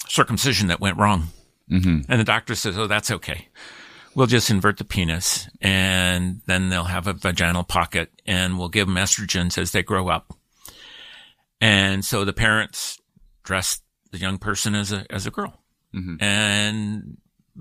circumcision 0.08 0.68
that 0.68 0.80
went 0.80 0.98
wrong, 0.98 1.28
mm-hmm. 1.70 2.00
and 2.08 2.20
the 2.20 2.24
doctor 2.24 2.54
says, 2.54 2.76
"Oh, 2.78 2.86
that's 2.86 3.10
okay. 3.10 3.48
We'll 4.14 4.26
just 4.28 4.50
invert 4.50 4.76
the 4.78 4.84
penis, 4.84 5.48
and 5.60 6.40
then 6.46 6.68
they'll 6.68 6.84
have 6.84 7.06
a 7.06 7.12
vaginal 7.12 7.64
pocket, 7.64 8.10
and 8.26 8.58
we'll 8.58 8.68
give 8.68 8.86
them 8.86 8.96
estrogens 8.96 9.58
as 9.58 9.72
they 9.72 9.82
grow 9.82 10.08
up." 10.08 10.32
And 11.60 12.04
so 12.04 12.24
the 12.24 12.32
parents 12.32 13.00
dressed 13.42 13.82
the 14.10 14.18
young 14.18 14.38
person 14.38 14.74
as 14.74 14.92
a 14.92 15.06
as 15.10 15.26
a 15.26 15.30
girl, 15.30 15.62
Mhm. 15.94 16.20
and 16.22 17.16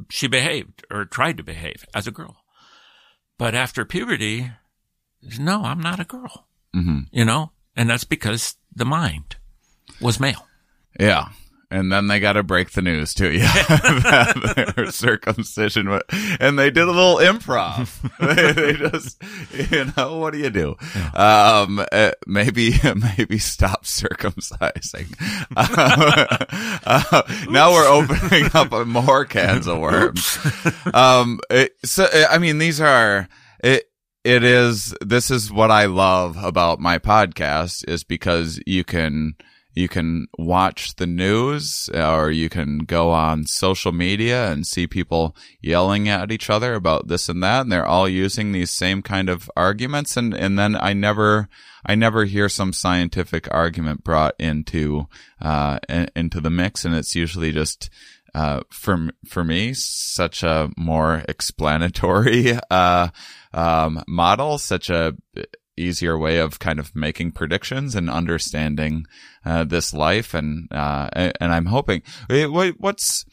she 0.10 0.28
behaved 0.28 0.86
or 0.90 1.06
tried 1.06 1.38
to 1.38 1.44
behave 1.44 1.86
as 1.94 2.08
a 2.08 2.12
girl. 2.12 2.38
But 3.38 3.56
after 3.56 3.86
puberty, 3.86 4.52
no, 5.40 5.64
I'm 5.64 5.80
not 5.80 6.00
a 6.00 6.04
girl 6.06 6.48
Mm-hmm. 6.76 7.00
you 7.12 7.24
know, 7.26 7.52
and 7.76 7.90
that's 7.90 8.04
because 8.04 8.56
the 8.76 8.86
mind 8.86 9.36
was 10.02 10.20
male. 10.20 10.48
yeah. 11.00 11.30
And 11.72 11.92
then 11.92 12.06
they 12.06 12.20
got 12.20 12.34
to 12.34 12.44
break 12.44 12.74
the 12.74 12.84
news 12.84 13.16
to 13.16 13.32
you. 13.34 13.40
That 13.40 14.74
their 14.76 14.92
circumcision 14.92 15.90
wa- 15.90 16.02
and 16.40 16.60
they 16.60 16.70
did 16.70 16.84
a 16.84 16.92
little 16.92 17.16
improv. 17.16 17.90
They, 18.36 18.52
they 18.52 18.74
just 18.74 19.18
you 19.72 19.92
know 19.98 20.18
what 20.20 20.34
do 20.34 20.40
you 20.40 20.52
do? 20.52 20.76
Um 21.16 21.84
uh, 21.92 22.12
maybe 22.28 22.76
maybe 23.18 23.40
stop 23.40 23.86
circumcising. 23.86 25.16
Uh, 25.56 26.38
uh, 26.86 27.22
now 27.50 27.72
we're 27.72 27.88
opening 27.88 28.50
up 28.54 28.86
more 28.86 29.26
cans 29.26 29.66
of 29.66 29.80
worms. 29.80 30.38
Um 30.94 31.40
it, 31.50 31.72
so 31.86 32.08
i 32.30 32.38
mean 32.38 32.60
these 32.60 32.80
are 32.82 33.28
it 33.64 33.86
it 34.24 34.44
is 34.44 34.96
this 35.02 35.30
is 35.30 35.52
what 35.52 35.72
i 35.72 35.86
love 35.86 36.38
about 36.44 36.80
my 36.80 36.98
podcast 36.98 37.88
is 37.88 38.04
because 38.04 38.60
you 38.66 38.84
can 38.84 39.36
you 39.76 39.88
can 39.88 40.28
watch 40.38 40.96
the 40.96 41.08
news 41.08 41.90
or 41.94 42.30
you 42.30 42.48
can 42.48 42.80
go 42.80 43.10
on 43.10 43.46
social 43.46 43.92
media 43.92 44.52
and 44.52 44.68
see 44.68 44.86
people 44.86 45.36
yelling 45.62 46.08
at 46.08 46.32
each 46.32 46.50
other 46.50 46.76
about 46.76 47.08
this 47.08 47.28
and 47.28 47.42
that 47.42 47.62
and 47.62 47.72
they're 47.72 47.86
all 47.86 48.08
using 48.08 48.52
these 48.52 48.70
same 48.70 49.02
kind 49.02 49.30
of 49.30 49.50
arguments. 49.56 50.16
And 50.16 50.34
and 50.34 50.60
then 50.60 50.76
I 50.76 50.94
never 50.94 51.50
I 51.86 51.96
never 51.96 52.26
hear 52.26 52.50
some 52.50 52.72
scientific 52.72 53.52
argument 53.52 54.04
brought 54.04 54.36
into 54.40 55.08
uh 55.42 55.80
in, 55.90 56.08
into 56.16 56.40
the 56.40 56.52
mix 56.52 56.86
and 56.86 56.96
it's 56.96 57.16
usually 57.16 57.52
just 57.52 57.90
uh, 58.34 58.62
for 58.70 59.10
for 59.28 59.44
me, 59.44 59.74
such 59.74 60.44
a 60.44 60.72
more 60.78 61.24
explanatory 61.28 62.58
uh, 62.72 63.10
um, 63.54 64.04
model, 64.08 64.58
such 64.58 64.90
a 64.90 65.16
easier 65.76 66.18
way 66.18 66.38
of 66.38 66.60
kind 66.60 66.80
of 66.80 66.96
making 66.96 67.32
predictions 67.32 67.96
and 67.96 68.10
understanding 68.10 69.06
uh, 69.46 69.64
this 69.64 69.94
life, 69.94 70.34
and 70.34 70.68
uh, 70.72 71.10
and 71.14 71.54
I'm 71.54 71.68
hoping 71.68 72.02
eh, 72.30 72.46
what's 72.46 73.26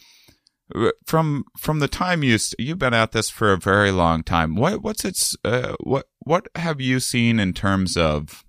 from 1.06 1.44
from 1.58 1.80
the 1.80 1.88
time 1.88 2.22
you 2.22 2.38
you've 2.58 2.78
been 2.78 2.94
at 2.94 3.12
this 3.12 3.30
for 3.30 3.52
a 3.52 3.58
very 3.58 3.90
long 3.90 4.22
time. 4.22 4.54
What 4.54 4.82
what's 4.82 5.04
its 5.04 5.34
uh, 5.44 5.74
what 5.80 6.06
what 6.20 6.48
have 6.56 6.80
you 6.80 7.00
seen 7.00 7.40
in 7.40 7.52
terms 7.52 7.96
of 7.96 8.44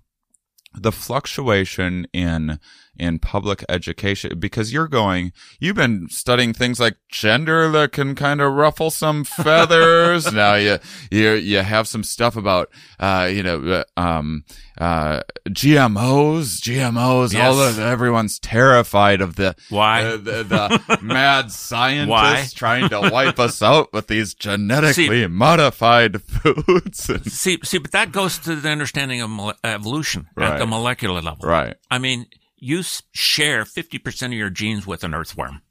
the 0.74 0.92
fluctuation 0.92 2.06
in 2.12 2.58
in 3.02 3.18
public 3.18 3.64
education 3.68 4.38
because 4.38 4.72
you're 4.72 4.86
going 4.88 5.32
you've 5.58 5.74
been 5.76 6.06
studying 6.08 6.52
things 6.52 6.78
like 6.78 6.96
gender 7.10 7.68
that 7.70 7.90
can 7.92 8.14
kind 8.14 8.40
of 8.40 8.52
ruffle 8.52 8.90
some 8.90 9.24
feathers 9.42 10.32
now 10.32 10.54
you 10.54 10.78
you 11.10 11.32
you 11.32 11.58
have 11.58 11.88
some 11.88 12.04
stuff 12.04 12.36
about 12.36 12.68
uh 13.00 13.28
you 13.30 13.42
know 13.42 13.58
uh, 13.96 14.00
um 14.00 14.44
uh 14.78 15.20
GMOs 15.48 16.60
GMOs 16.60 17.38
all 17.38 17.60
of 17.60 17.78
everyone's 17.78 18.38
terrified 18.38 19.20
of 19.20 19.36
the 19.36 19.56
Why? 19.68 20.04
uh, 20.04 20.16
the, 20.16 20.42
the 20.44 20.98
mad 21.02 21.50
scientists 21.50 22.08
Why? 22.08 22.46
trying 22.54 22.88
to 22.90 23.00
wipe 23.10 23.38
us 23.40 23.62
out 23.62 23.92
with 23.92 24.06
these 24.06 24.34
genetically 24.34 25.26
modified 25.26 26.22
foods 26.42 27.08
and, 27.08 27.30
See, 27.30 27.58
see, 27.64 27.78
but 27.78 27.90
that 27.92 28.12
goes 28.12 28.38
to 28.38 28.54
the 28.56 28.68
understanding 28.68 29.20
of 29.20 29.30
mole- 29.30 29.54
evolution 29.64 30.28
at 30.38 30.58
the 30.58 30.66
molecular 30.66 31.20
level. 31.20 31.48
right 31.48 31.76
I 31.90 31.98
mean, 31.98 32.26
you 32.64 32.80
share 33.12 33.64
50% 33.64 34.26
of 34.26 34.32
your 34.34 34.48
genes 34.48 34.86
with 34.86 35.02
an 35.02 35.14
earthworm. 35.14 35.62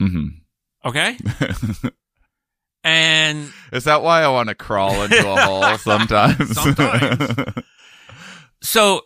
hmm 0.00 0.26
Okay? 0.84 1.18
and 2.84 3.52
Is 3.72 3.84
that 3.84 4.02
why 4.02 4.22
I 4.22 4.28
want 4.28 4.48
to 4.48 4.54
crawl 4.54 5.02
into 5.02 5.28
a 5.30 5.40
hole 5.42 5.78
sometimes? 5.78 6.54
Sometimes. 6.54 7.54
so, 8.62 9.02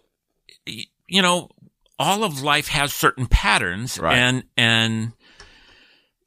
you 0.64 1.22
know, 1.22 1.50
all 1.98 2.22
of 2.24 2.40
life 2.42 2.68
has 2.68 2.92
certain 2.92 3.26
patterns 3.26 3.98
Right. 3.98 4.16
and, 4.16 4.44
and 4.56 5.12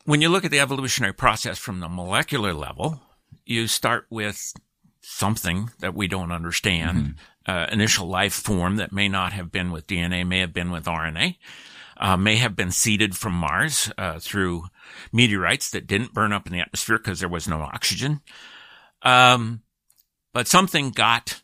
when 0.05 0.21
you 0.21 0.29
look 0.29 0.43
at 0.43 0.51
the 0.51 0.59
evolutionary 0.59 1.13
process 1.13 1.57
from 1.57 1.79
the 1.79 1.87
molecular 1.89 2.53
level, 2.53 2.99
you 3.45 3.67
start 3.67 4.07
with 4.09 4.53
something 5.01 5.69
that 5.79 5.95
we 5.95 6.07
don't 6.07 6.31
understand, 6.31 7.15
uh, 7.49 7.65
initial 7.71 8.07
life 8.07 8.33
form 8.33 8.75
that 8.75 8.91
may 8.93 9.09
not 9.09 9.33
have 9.33 9.51
been 9.51 9.71
with 9.71 9.87
DNA, 9.87 10.25
may 10.25 10.39
have 10.39 10.53
been 10.53 10.69
with 10.69 10.85
RNA, 10.85 11.35
uh, 11.97 12.15
may 12.15 12.35
have 12.35 12.55
been 12.55 12.69
seeded 12.69 13.17
from 13.17 13.33
Mars 13.33 13.91
uh, 13.97 14.19
through 14.19 14.65
meteorites 15.11 15.71
that 15.71 15.87
didn't 15.87 16.13
burn 16.13 16.31
up 16.31 16.45
in 16.45 16.53
the 16.53 16.59
atmosphere 16.59 16.99
because 16.99 17.19
there 17.19 17.29
was 17.29 17.47
no 17.47 17.61
oxygen. 17.61 18.21
Um, 19.01 19.61
but 20.31 20.47
something 20.47 20.91
got 20.91 21.41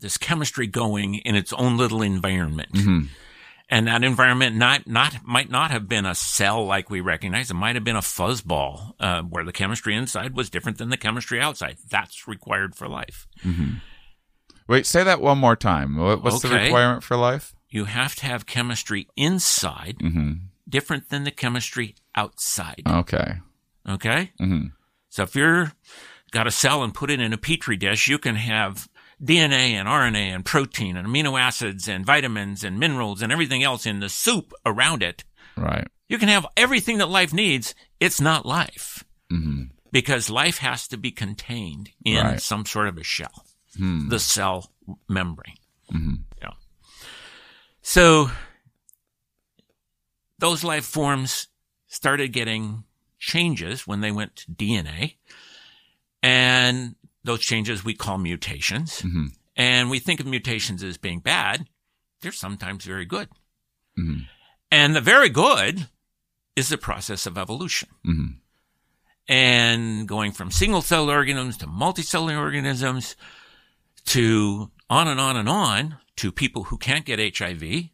this 0.00 0.18
chemistry 0.18 0.66
going 0.66 1.14
in 1.14 1.34
its 1.34 1.54
own 1.54 1.78
little 1.78 2.02
environment. 2.02 2.72
Mhm. 2.72 3.08
And 3.70 3.86
that 3.86 4.04
environment 4.04 4.54
not, 4.54 4.86
not, 4.86 5.26
might 5.26 5.50
not 5.50 5.70
have 5.70 5.88
been 5.88 6.04
a 6.04 6.14
cell 6.14 6.64
like 6.64 6.90
we 6.90 7.00
recognize. 7.00 7.50
It 7.50 7.54
might 7.54 7.74
have 7.74 7.84
been 7.84 7.96
a 7.96 8.00
fuzzball, 8.00 8.92
uh, 9.00 9.22
where 9.22 9.44
the 9.44 9.52
chemistry 9.52 9.94
inside 9.94 10.34
was 10.34 10.50
different 10.50 10.76
than 10.78 10.90
the 10.90 10.96
chemistry 10.96 11.40
outside. 11.40 11.78
That's 11.90 12.28
required 12.28 12.74
for 12.74 12.86
life. 12.86 13.26
Wait, 14.68 14.86
say 14.86 15.02
that 15.02 15.20
one 15.20 15.38
more 15.38 15.56
time. 15.56 15.96
What, 15.96 16.22
what's 16.22 16.42
the 16.42 16.48
requirement 16.50 17.02
for 17.02 17.16
life? 17.16 17.54
You 17.70 17.86
have 17.86 18.14
to 18.16 18.26
have 18.26 18.46
chemistry 18.46 19.08
inside 19.16 19.96
hmm 20.00 20.32
different 20.68 21.08
than 21.08 21.24
the 21.24 21.30
chemistry 21.30 21.94
outside. 22.14 22.82
Okay. 22.86 23.38
Okay. 23.88 24.32
hmm 24.38 24.66
So 25.08 25.22
if 25.22 25.34
you're 25.34 25.72
got 26.30 26.46
a 26.46 26.50
cell 26.50 26.82
and 26.82 26.92
put 26.92 27.10
it 27.10 27.20
in 27.20 27.32
a 27.32 27.38
petri 27.38 27.76
dish, 27.78 28.06
you 28.06 28.18
can 28.18 28.34
have 28.36 28.86
DNA 29.22 29.70
and 29.72 29.88
RNA 29.88 30.34
and 30.34 30.44
protein 30.44 30.96
and 30.96 31.08
amino 31.08 31.40
acids 31.40 31.88
and 31.88 32.04
vitamins 32.04 32.62
and 32.62 32.78
minerals 32.78 33.22
and 33.22 33.32
everything 33.32 33.62
else 33.64 33.86
in 33.86 34.00
the 34.00 34.10
soup 34.10 34.52
around 34.66 35.02
it. 35.02 35.24
Right. 35.56 35.88
You 36.08 36.18
can 36.18 36.28
have 36.28 36.46
everything 36.56 36.98
that 36.98 37.08
life 37.08 37.32
needs. 37.32 37.74
It's 37.98 38.20
not 38.20 38.44
life 38.46 39.04
hmm 39.30 39.62
because 39.90 40.28
life 40.28 40.58
has 40.58 40.86
to 40.88 40.98
be 40.98 41.10
contained 41.10 41.90
in 42.04 42.22
Right. 42.26 42.42
some 42.42 42.66
sort 42.66 42.88
of 42.88 42.98
a 42.98 43.02
shell, 43.02 43.46
Hmm. 43.76 44.08
the 44.08 44.18
cell 44.18 44.72
membrane. 45.08 45.58
Mhm. 45.92 46.24
Yeah. 46.40 46.52
So 47.82 48.30
those 50.38 50.64
life 50.64 50.84
forms 50.84 51.48
started 51.86 52.32
getting 52.32 52.84
changes 53.18 53.86
when 53.86 54.00
they 54.00 54.12
went 54.12 54.36
to 54.36 54.50
DNA. 54.52 55.16
And 56.22 56.96
those 57.24 57.40
changes 57.40 57.84
we 57.84 57.94
call 57.94 58.18
mutations. 58.18 59.02
Mhm. 59.02 59.32
And 59.56 59.90
we 59.90 59.98
think 59.98 60.20
of 60.20 60.26
mutations 60.26 60.82
as 60.82 60.96
being 60.98 61.20
bad. 61.20 61.68
They're 62.20 62.32
sometimes 62.32 62.84
very 62.84 63.04
good. 63.04 63.28
Mhm. 63.98 64.28
And 64.70 64.94
the 64.94 65.00
very 65.00 65.28
good 65.28 65.88
is 66.56 66.68
the 66.68 66.78
process 66.78 67.26
of 67.26 67.38
evolution. 67.38 67.88
Mhm. 68.04 68.36
And 69.28 70.08
going 70.08 70.32
from 70.32 70.50
single 70.50 70.82
cell 70.82 71.10
organisms 71.10 71.56
to 71.58 71.66
multicellular 71.66 72.38
organisms 72.38 73.16
to 74.08 74.70
on 74.90 75.08
and 75.08 75.20
on 75.20 75.36
and 75.36 75.48
on 75.48 75.96
to 76.16 76.32
people 76.32 76.64
who 76.64 76.78
can't 76.78 77.04
get 77.04 77.38
HIV. 77.38 77.90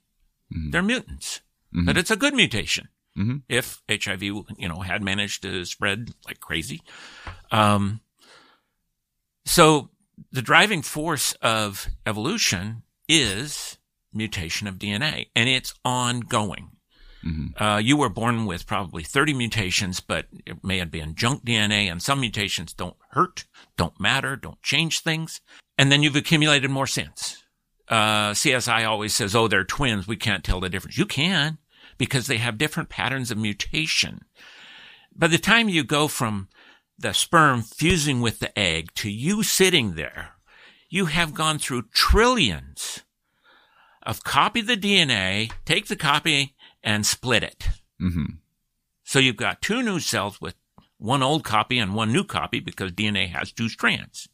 They're 0.70 0.82
mutants, 0.82 1.40
but 1.72 1.96
it's 1.96 2.10
a 2.10 2.16
good 2.16 2.34
mutation. 2.34 2.88
Mhm. 3.18 3.42
If 3.48 3.82
HIV, 3.88 4.22
you 4.22 4.68
know, 4.68 4.80
had 4.82 5.02
managed 5.02 5.42
to 5.42 5.64
spread 5.64 6.12
like 6.26 6.40
crazy. 6.40 6.82
Um, 7.50 8.00
so 9.44 9.90
the 10.30 10.42
driving 10.42 10.82
force 10.82 11.32
of 11.42 11.88
evolution 12.06 12.82
is 13.08 13.78
mutation 14.12 14.66
of 14.68 14.78
DNA 14.78 15.26
and 15.34 15.48
it's 15.48 15.74
ongoing. 15.84 16.70
Uh, 17.56 17.80
you 17.82 17.96
were 17.96 18.10
born 18.10 18.44
with 18.44 18.66
probably 18.66 19.02
30 19.02 19.32
mutations, 19.32 19.98
but 20.00 20.26
it 20.44 20.62
may 20.62 20.76
have 20.78 20.90
been 20.90 21.14
junk 21.14 21.42
DNA 21.42 21.90
and 21.90 22.02
some 22.02 22.20
mutations 22.20 22.74
don't 22.74 22.96
hurt, 23.12 23.46
don't 23.78 23.98
matter, 23.98 24.36
don't 24.36 24.60
change 24.62 25.00
things. 25.00 25.40
And 25.76 25.90
then 25.90 26.02
you've 26.02 26.16
accumulated 26.16 26.70
more 26.70 26.86
since. 26.86 27.42
Uh, 27.88 28.30
CSI 28.30 28.86
always 28.88 29.14
says, 29.14 29.34
oh, 29.34 29.48
they're 29.48 29.64
twins. 29.64 30.06
We 30.06 30.16
can't 30.16 30.44
tell 30.44 30.60
the 30.60 30.68
difference. 30.68 30.96
You 30.96 31.06
can 31.06 31.58
because 31.98 32.26
they 32.26 32.38
have 32.38 32.58
different 32.58 32.88
patterns 32.88 33.30
of 33.30 33.38
mutation. 33.38 34.24
By 35.14 35.28
the 35.28 35.38
time 35.38 35.68
you 35.68 35.84
go 35.84 36.08
from 36.08 36.48
the 36.98 37.12
sperm 37.12 37.62
fusing 37.62 38.20
with 38.20 38.38
the 38.38 38.56
egg 38.58 38.92
to 38.94 39.10
you 39.10 39.42
sitting 39.42 39.94
there, 39.94 40.32
you 40.88 41.06
have 41.06 41.34
gone 41.34 41.58
through 41.58 41.88
trillions 41.92 43.02
of 44.02 44.24
copy 44.24 44.60
the 44.60 44.76
DNA, 44.76 45.50
take 45.64 45.86
the 45.86 45.96
copy 45.96 46.54
and 46.82 47.06
split 47.06 47.42
it. 47.42 47.68
Mhm. 48.00 48.38
So 49.02 49.18
you've 49.18 49.36
got 49.36 49.62
two 49.62 49.82
new 49.82 50.00
cells 50.00 50.40
with 50.40 50.54
one 50.98 51.22
old 51.22 51.44
copy 51.44 51.78
and 51.78 51.94
one 51.94 52.12
new 52.12 52.24
copy 52.24 52.60
because 52.60 52.92
DNA 52.92 53.28
has 53.28 53.52
two 53.52 53.68
strands. 53.68 54.28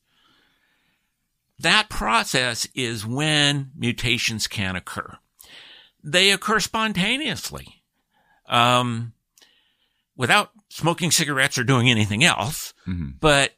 That 1.61 1.91
process 1.91 2.67
is 2.75 3.05
when 3.07 3.71
mutations 3.77 4.47
can 4.47 4.77
occur. 4.77 5.19
They 6.03 6.31
occur 6.31 6.61
spontaneously. 6.61 7.83
Um, 8.49 9.13
without 10.17 10.51
smoking 10.69 11.11
cigarettes 11.11 11.59
or 11.59 11.65
doing 11.65 11.89
anything 11.91 12.25
else, 12.25 12.75
Mhm. 12.87 13.15
but 13.21 13.57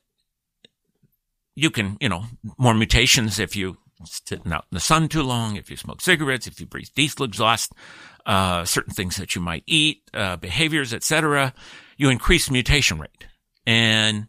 you 1.54 1.70
can, 1.70 1.96
you 2.00 2.08
know, 2.08 2.26
more 2.58 2.74
mutations 2.74 3.38
if 3.38 3.54
you 3.56 3.78
sitting 4.04 4.52
out 4.52 4.66
in 4.70 4.74
the 4.76 4.80
sun 4.80 5.08
too 5.08 5.22
long, 5.22 5.56
if 5.56 5.70
you 5.70 5.76
smoke 5.76 6.00
cigarettes, 6.00 6.46
if 6.46 6.58
you 6.60 6.66
breathe 6.66 6.88
diesel 6.94 7.24
exhaust, 7.24 7.72
uh, 8.26 8.64
certain 8.64 8.92
things 8.92 9.16
that 9.16 9.34
you 9.34 9.40
might 9.40 9.62
eat, 9.66 10.02
uh, 10.12 10.36
behaviors, 10.36 10.92
etc. 10.92 11.54
You 11.96 12.10
increase 12.10 12.50
mutation 12.50 12.98
rate. 12.98 13.26
And 13.64 14.26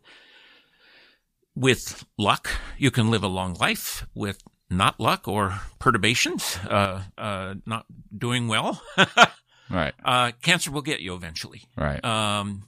with 1.56 2.06
luck, 2.18 2.50
you 2.78 2.92
can 2.92 3.10
live 3.12 3.24
a 3.24 3.28
long 3.28 3.54
life. 3.56 4.06
With 4.16 4.42
not 4.70 5.00
luck 5.00 5.28
or 5.28 5.60
perturbations, 5.80 6.58
uh, 6.70 7.04
uh, 7.18 7.56
not 7.66 7.86
doing 8.18 8.48
well, 8.48 8.82
Right. 9.70 9.94
uh, 10.04 10.32
cancer 10.42 10.72
will 10.72 10.82
get 10.82 11.00
you 11.00 11.14
eventually 11.16 11.64
Right. 11.78 12.04
um, 12.04 12.64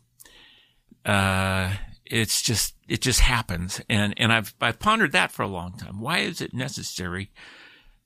uh, 1.05 1.73
it's 2.05 2.41
just 2.41 2.75
it 2.87 3.01
just 3.01 3.19
happens, 3.21 3.81
and 3.89 4.13
and 4.17 4.31
I've 4.31 4.53
I've 4.61 4.79
pondered 4.79 5.11
that 5.13 5.31
for 5.31 5.41
a 5.43 5.47
long 5.47 5.77
time. 5.77 5.99
Why 5.99 6.19
is 6.19 6.41
it 6.41 6.53
necessary 6.53 7.31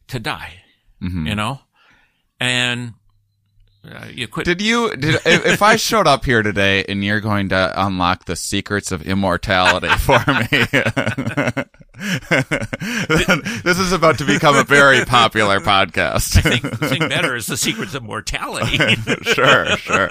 to 0.08 0.20
die? 0.20 0.64
Mhm. 1.02 1.28
You 1.28 1.36
know, 1.36 1.62
and 2.40 2.94
uh, 3.88 4.08
you 4.14 4.28
quit. 4.28 4.46
Did 4.46 4.62
you 4.62 4.94
did 4.98 5.22
if 5.26 5.62
I 5.62 5.78
showed 5.78 6.06
up 6.06 6.26
here 6.26 6.44
today 6.44 6.84
and 6.90 7.02
you're 7.04 7.22
going 7.22 7.48
to 7.50 7.74
unlock 7.76 8.26
the 8.26 8.36
secrets 8.36 8.92
of 8.92 9.04
immortality 9.04 9.88
for 10.00 10.20
me? 10.28 10.48
this 13.64 13.80
is 13.80 13.94
about 13.94 14.18
to 14.18 14.26
become 14.26 14.58
a 14.58 14.66
very 14.66 15.06
popular 15.06 15.62
podcast. 15.62 16.38
I 16.38 16.58
think 16.58 16.78
the 16.78 16.90
thing 16.90 17.08
better 17.08 17.38
is 17.38 17.48
the 17.48 17.56
secrets 17.56 17.96
of 17.96 18.04
mortality. 18.04 18.78
sure, 19.22 19.78
sure. 19.78 20.10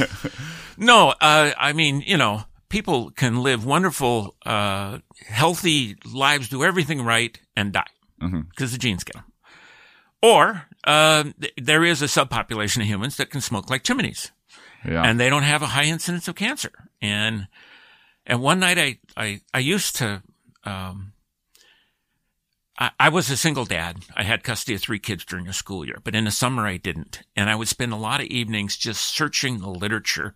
no, 0.76 1.14
uh, 1.20 1.52
I 1.56 1.72
mean 1.72 2.02
you 2.06 2.18
know 2.18 2.42
people 2.68 3.10
can 3.10 3.42
live 3.42 3.64
wonderful, 3.64 4.36
uh, 4.44 4.98
healthy 5.28 5.96
lives, 6.04 6.50
do 6.50 6.62
everything 6.62 7.02
right, 7.02 7.40
and 7.56 7.72
die 7.72 7.86
because 8.50 8.72
the 8.72 8.78
genes 8.78 9.02
get 9.02 9.14
them. 9.14 9.24
Or 10.22 10.66
uh, 10.84 11.24
th- 11.40 11.52
there 11.56 11.84
is 11.84 12.02
a 12.02 12.06
subpopulation 12.06 12.78
of 12.78 12.86
humans 12.86 13.16
that 13.16 13.30
can 13.30 13.40
smoke 13.40 13.70
like 13.70 13.82
chimneys. 13.82 14.30
Yeah. 14.84 15.02
and 15.04 15.20
they 15.20 15.30
don't 15.30 15.44
have 15.44 15.62
a 15.62 15.66
high 15.66 15.84
incidence 15.84 16.26
of 16.26 16.34
cancer. 16.34 16.72
And 17.00 17.46
and 18.26 18.42
one 18.42 18.58
night 18.60 18.78
I 18.78 18.98
I, 19.16 19.40
I 19.54 19.60
used 19.60 19.96
to 19.96 20.22
um, 20.64 21.12
I, 22.78 22.90
I 22.98 23.08
was 23.10 23.30
a 23.30 23.36
single 23.36 23.64
dad. 23.64 23.98
I 24.16 24.24
had 24.24 24.42
custody 24.42 24.74
of 24.74 24.80
three 24.80 24.98
kids 24.98 25.24
during 25.24 25.46
a 25.46 25.52
school 25.52 25.84
year, 25.84 25.98
but 26.02 26.14
in 26.14 26.24
the 26.24 26.30
summer 26.30 26.66
I 26.66 26.78
didn't. 26.78 27.22
And 27.36 27.48
I 27.48 27.54
would 27.54 27.68
spend 27.68 27.92
a 27.92 27.96
lot 27.96 28.20
of 28.20 28.26
evenings 28.26 28.76
just 28.76 29.02
searching 29.02 29.60
the 29.60 29.70
literature 29.70 30.34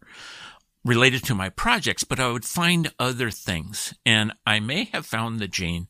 related 0.84 1.24
to 1.24 1.34
my 1.34 1.48
projects, 1.48 2.04
but 2.04 2.20
I 2.20 2.30
would 2.30 2.44
find 2.44 2.92
other 3.00 3.30
things. 3.32 3.94
And 4.04 4.32
I 4.46 4.60
may 4.60 4.84
have 4.92 5.06
found 5.06 5.40
the 5.40 5.48
gene 5.48 5.88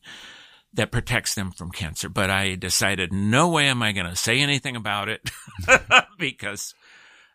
that 0.76 0.92
protects 0.92 1.34
them 1.34 1.50
from 1.50 1.70
cancer, 1.70 2.08
but 2.08 2.30
I 2.30 2.54
decided 2.54 3.12
no 3.12 3.48
way 3.48 3.66
am 3.66 3.82
I 3.82 3.92
going 3.92 4.08
to 4.08 4.16
say 4.16 4.40
anything 4.40 4.76
about 4.76 5.08
it 5.08 5.28
because 6.18 6.74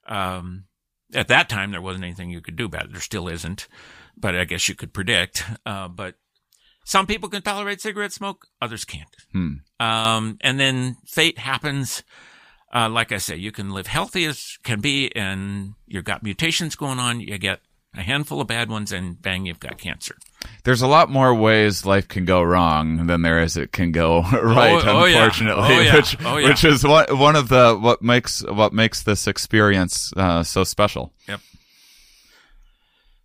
um, 0.08 0.66
at 1.14 1.28
that 1.28 1.50
time 1.50 1.72
there 1.72 1.82
wasn't 1.82 2.06
anything 2.06 2.30
you 2.30 2.42
could 2.42 2.56
do 2.56 2.66
about 2.66 2.86
it. 2.86 2.92
There 2.92 3.02
still 3.02 3.28
isn't, 3.28 3.68
but 4.16 4.36
I 4.36 4.46
guess 4.46 4.70
you 4.70 4.76
could 4.76 4.94
predict. 4.94 5.44
Uh, 5.66 5.88
but 5.88 6.16
some 6.86 7.08
people 7.08 7.30
can 7.30 7.42
tolerate 7.42 7.82
cigarette 7.82 8.14
smoke, 8.14 8.46
others 8.62 8.86
can't. 8.86 9.16
Hmm. 9.32 9.54
Um, 9.80 10.38
and 10.42 10.60
then 10.60 10.98
fate 11.08 11.40
happens. 11.40 12.04
Uh, 12.74 12.90
like 12.90 13.12
I 13.12 13.18
say, 13.18 13.36
you 13.36 13.52
can 13.52 13.72
live 13.72 13.88
healthy 13.88 14.26
as 14.26 14.58
can 14.64 14.80
be, 14.80 15.14
and 15.16 15.74
you've 15.88 16.06
got 16.06 16.24
mutations 16.24 16.76
going 16.76 17.00
on. 17.00 17.20
You 17.20 17.38
get 17.38 17.60
a 17.96 18.02
handful 18.02 18.40
of 18.40 18.48
bad 18.48 18.70
ones, 18.70 18.94
and 18.94 19.22
bang, 19.22 19.46
you've 19.46 19.60
got 19.60 19.78
cancer. 19.78 20.16
There's 20.64 20.82
a 20.84 20.88
lot 20.88 21.10
more 21.10 21.34
ways 21.34 21.86
life 21.86 22.08
can 22.08 22.26
go 22.26 22.42
wrong 22.44 23.08
than 23.08 23.24
there 23.24 23.42
is 23.42 23.58
it 23.58 23.72
can 23.72 23.92
go 23.92 24.22
right. 24.34 24.84
oh, 24.86 25.06
unfortunately, 25.06 25.64
Oh, 25.76 25.80
yeah. 25.82 25.96
which 25.96 26.18
Oh, 26.24 26.38
yeah. 26.38 26.50
which 26.50 26.64
is 26.64 26.84
one 26.84 27.06
one 27.18 27.36
of 27.36 27.50
the 27.50 27.76
what 27.80 28.02
makes 28.02 28.44
what 28.44 28.72
makes 28.74 29.04
this 29.04 29.28
experience 29.28 30.14
uh, 30.16 30.44
so 30.44 30.64
special. 30.64 31.14
Yep. 31.28 31.40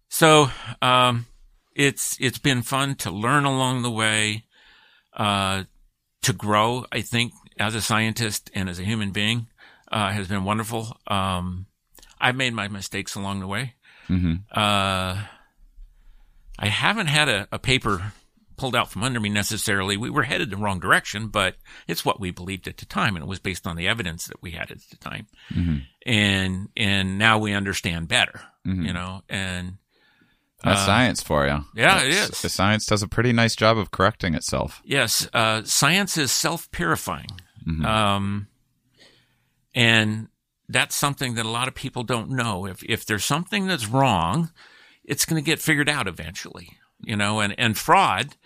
So 0.09 0.51
um, 0.81 1.27
it's 1.75 2.17
it's 2.21 2.39
been 2.39 2.63
fun 2.63 2.95
to 2.97 3.11
learn 3.11 3.45
along 3.45 3.83
the 3.83 3.91
way, 3.91 4.45
uh, 5.15 5.65
to 6.23 6.33
grow. 6.33 6.87
I 6.93 7.03
think 7.03 7.33
as 7.59 7.75
a 7.75 7.81
scientist 7.83 8.51
and 8.55 8.69
as 8.69 8.79
a 8.79 8.85
human 8.85 9.11
being 9.11 9.49
uh, 9.93 10.11
has 10.11 10.29
been 10.29 10.45
wonderful. 10.45 10.97
Um, 11.07 11.67
I've 12.21 12.37
made 12.37 12.55
my 12.55 12.69
mistakes 12.69 13.15
along 13.15 13.41
the 13.41 13.47
way. 13.47 13.75
hmm 14.07 14.35
Uh, 14.51 15.23
I 16.59 16.69
haven't 16.69 17.07
had 17.09 17.29
a, 17.29 17.49
a 17.53 17.59
paper 17.59 18.13
pulled 18.57 18.75
out 18.75 18.91
from 18.91 19.05
under 19.05 19.21
me 19.21 19.29
necessarily. 19.29 19.97
We 19.99 20.09
were 20.09 20.23
headed 20.23 20.49
the 20.51 20.57
wrong 20.57 20.81
direction, 20.81 21.29
but 21.29 21.57
it's 21.87 22.05
what 22.05 22.19
we 22.21 22.31
believed 22.31 22.67
at 22.67 22.79
the 22.79 22.87
time, 22.87 23.15
and 23.15 23.23
it 23.23 23.29
was 23.29 23.39
based 23.39 23.67
on 23.67 23.77
the 23.77 23.87
evidence 23.87 24.27
that 24.27 24.41
we 24.43 24.53
had 24.53 24.71
at 24.71 24.79
the 24.91 24.97
time. 24.97 25.27
hmm 25.53 25.79
And 26.07 26.69
and 26.77 27.19
now 27.19 27.39
we 27.39 27.53
understand 27.53 28.09
better, 28.09 28.41
Mhm. 28.67 28.87
you 28.87 28.93
know. 28.93 29.23
And 29.29 29.77
That's 30.65 30.81
Uh, 30.81 30.87
science 30.87 31.23
for 31.23 31.47
you. 31.47 31.67
yeah, 31.75 31.99
it 32.01 32.11
That's- 32.13 32.45
is. 32.45 32.53
Science 32.55 32.87
does 32.87 33.03
a 33.03 33.09
pretty 33.09 33.33
nice 33.35 33.55
job 33.55 33.77
of 33.77 33.91
correcting 33.91 34.35
itself. 34.35 34.81
Yes, 34.85 35.29
uh, 35.35 35.63
science 35.65 36.17
is 36.17 36.33
self 36.33 36.71
purifying. 36.71 37.29
Mhm. 37.69 37.85
Um, 37.85 38.47
and 39.75 40.29
that's 40.69 40.95
something 40.95 41.35
that 41.35 41.45
a 41.47 41.51
lot 41.51 41.69
of 41.69 41.75
people 41.75 42.03
don't 42.05 42.31
know. 42.31 42.67
If, 42.67 42.83
if 42.85 43.05
there's 43.05 43.25
something 43.25 43.67
that's 43.67 43.87
wrong, 43.87 44.51
it's 45.07 45.25
going 45.25 45.43
to 45.43 45.51
get 45.51 45.61
figured 45.61 45.89
out 45.89 46.07
eventually, 46.09 46.69
you 47.01 47.17
know, 47.17 47.41
and, 47.41 47.55
and 47.59 47.79
fraud, 47.79 48.37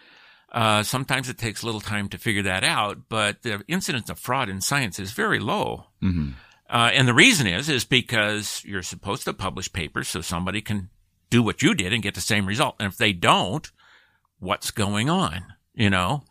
uh, 0.52 0.82
sometimes 0.82 1.28
it 1.28 1.38
takes 1.38 1.62
a 1.62 1.66
little 1.66 1.80
time 1.80 2.08
to 2.08 2.18
figure 2.18 2.42
that 2.42 2.64
out, 2.64 3.08
but 3.08 3.42
the 3.42 3.62
incidence 3.66 4.10
of 4.10 4.18
fraud 4.18 4.48
in 4.48 4.60
science 4.60 4.98
is 4.98 5.12
very 5.12 5.38
low. 5.38 5.86
hmm 6.00 6.30
Uh, 6.68 6.90
and 6.94 7.08
the 7.08 7.14
reason 7.14 7.46
is, 7.48 7.68
is 7.68 7.84
because 7.84 8.62
you're 8.64 8.82
supposed 8.82 9.24
to 9.24 9.32
publish 9.32 9.72
papers 9.72 10.08
so 10.08 10.20
somebody 10.20 10.60
can 10.62 10.88
do 11.28 11.42
what 11.42 11.62
you 11.62 11.74
did 11.74 11.92
and 11.92 12.02
get 12.02 12.14
the 12.14 12.20
same 12.20 12.46
result. 12.46 12.76
And 12.78 12.92
if 12.92 12.96
they 12.96 13.12
don't, 13.12 13.68
what's 14.38 14.70
going 14.70 15.10
on? 15.10 15.54
You 15.74 15.90
know? 15.90 16.22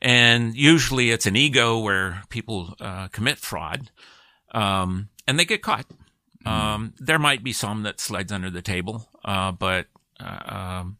And 0.00 0.54
usually 0.54 1.10
it's 1.10 1.26
an 1.26 1.36
ego 1.36 1.78
where 1.78 2.22
people, 2.28 2.74
uh, 2.78 3.08
commit 3.08 3.38
fraud, 3.38 3.90
um, 4.52 5.08
and 5.26 5.38
they 5.38 5.46
get 5.46 5.62
caught. 5.62 5.86
Um, 6.46 6.94
there 6.98 7.18
might 7.18 7.42
be 7.42 7.52
some 7.52 7.82
that 7.84 8.00
slides 8.00 8.32
under 8.32 8.50
the 8.50 8.62
table, 8.62 9.08
uh, 9.24 9.52
but, 9.52 9.86
uh, 10.20 10.80
um, 10.82 10.98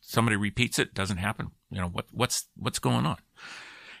somebody 0.00 0.36
repeats 0.36 0.78
it, 0.78 0.94
doesn't 0.94 1.18
happen. 1.18 1.50
You 1.70 1.80
know, 1.80 1.88
what, 1.88 2.06
what's, 2.10 2.46
what's 2.56 2.78
going 2.78 3.06
on? 3.06 3.18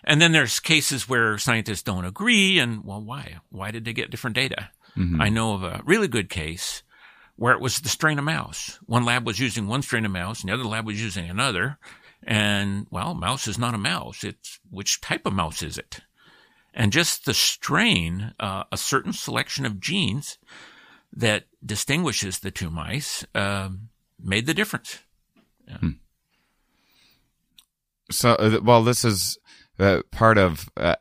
And 0.02 0.20
then 0.20 0.32
there's 0.32 0.60
cases 0.60 1.08
where 1.08 1.38
scientists 1.38 1.82
don't 1.82 2.04
agree 2.04 2.58
and, 2.58 2.84
well, 2.84 3.02
why? 3.02 3.36
Why 3.50 3.70
did 3.70 3.84
they 3.84 3.92
get 3.92 4.10
different 4.10 4.34
data? 4.34 4.70
Mhm. 4.96 5.20
I 5.20 5.28
know 5.28 5.54
of 5.54 5.62
a 5.62 5.82
really 5.84 6.08
good 6.08 6.30
case 6.30 6.82
where 7.36 7.52
it 7.52 7.60
was 7.60 7.80
the 7.80 7.88
strain 7.88 8.18
of 8.18 8.24
mouse. 8.24 8.78
One 8.86 9.04
lab 9.04 9.26
was 9.26 9.38
using 9.38 9.66
one 9.66 9.82
strain 9.82 10.04
of 10.04 10.12
mouse 10.12 10.40
and 10.40 10.48
the 10.48 10.54
other 10.54 10.64
lab 10.64 10.86
was 10.86 11.02
using 11.02 11.28
another. 11.28 11.78
And 12.22 12.86
well, 12.90 13.14
mouse 13.14 13.46
is 13.46 13.58
not 13.58 13.74
a 13.74 13.78
mouse. 13.78 14.24
It's 14.24 14.58
which 14.68 15.00
type 15.00 15.26
of 15.26 15.32
mouse 15.32 15.62
is 15.62 15.78
it? 15.78 16.00
And 16.74 16.92
just 16.92 17.24
the 17.24 17.34
strain, 17.34 18.34
uh, 18.38 18.64
a 18.70 18.76
certain 18.76 19.12
selection 19.12 19.64
of 19.66 19.80
genes 19.80 20.38
that 21.12 21.44
distinguishes 21.64 22.38
the 22.38 22.50
two 22.50 22.70
mice, 22.70 23.24
uh, 23.34 23.70
made 24.22 24.46
the 24.46 24.54
difference. 24.54 25.00
Yeah. 25.66 25.78
Hmm. 25.78 25.90
So, 28.10 28.30
uh, 28.34 28.60
well, 28.62 28.82
this 28.82 29.04
is 29.04 29.38
uh, 29.78 30.02
part 30.10 30.38
of 30.38 30.68
uh, 30.76 30.96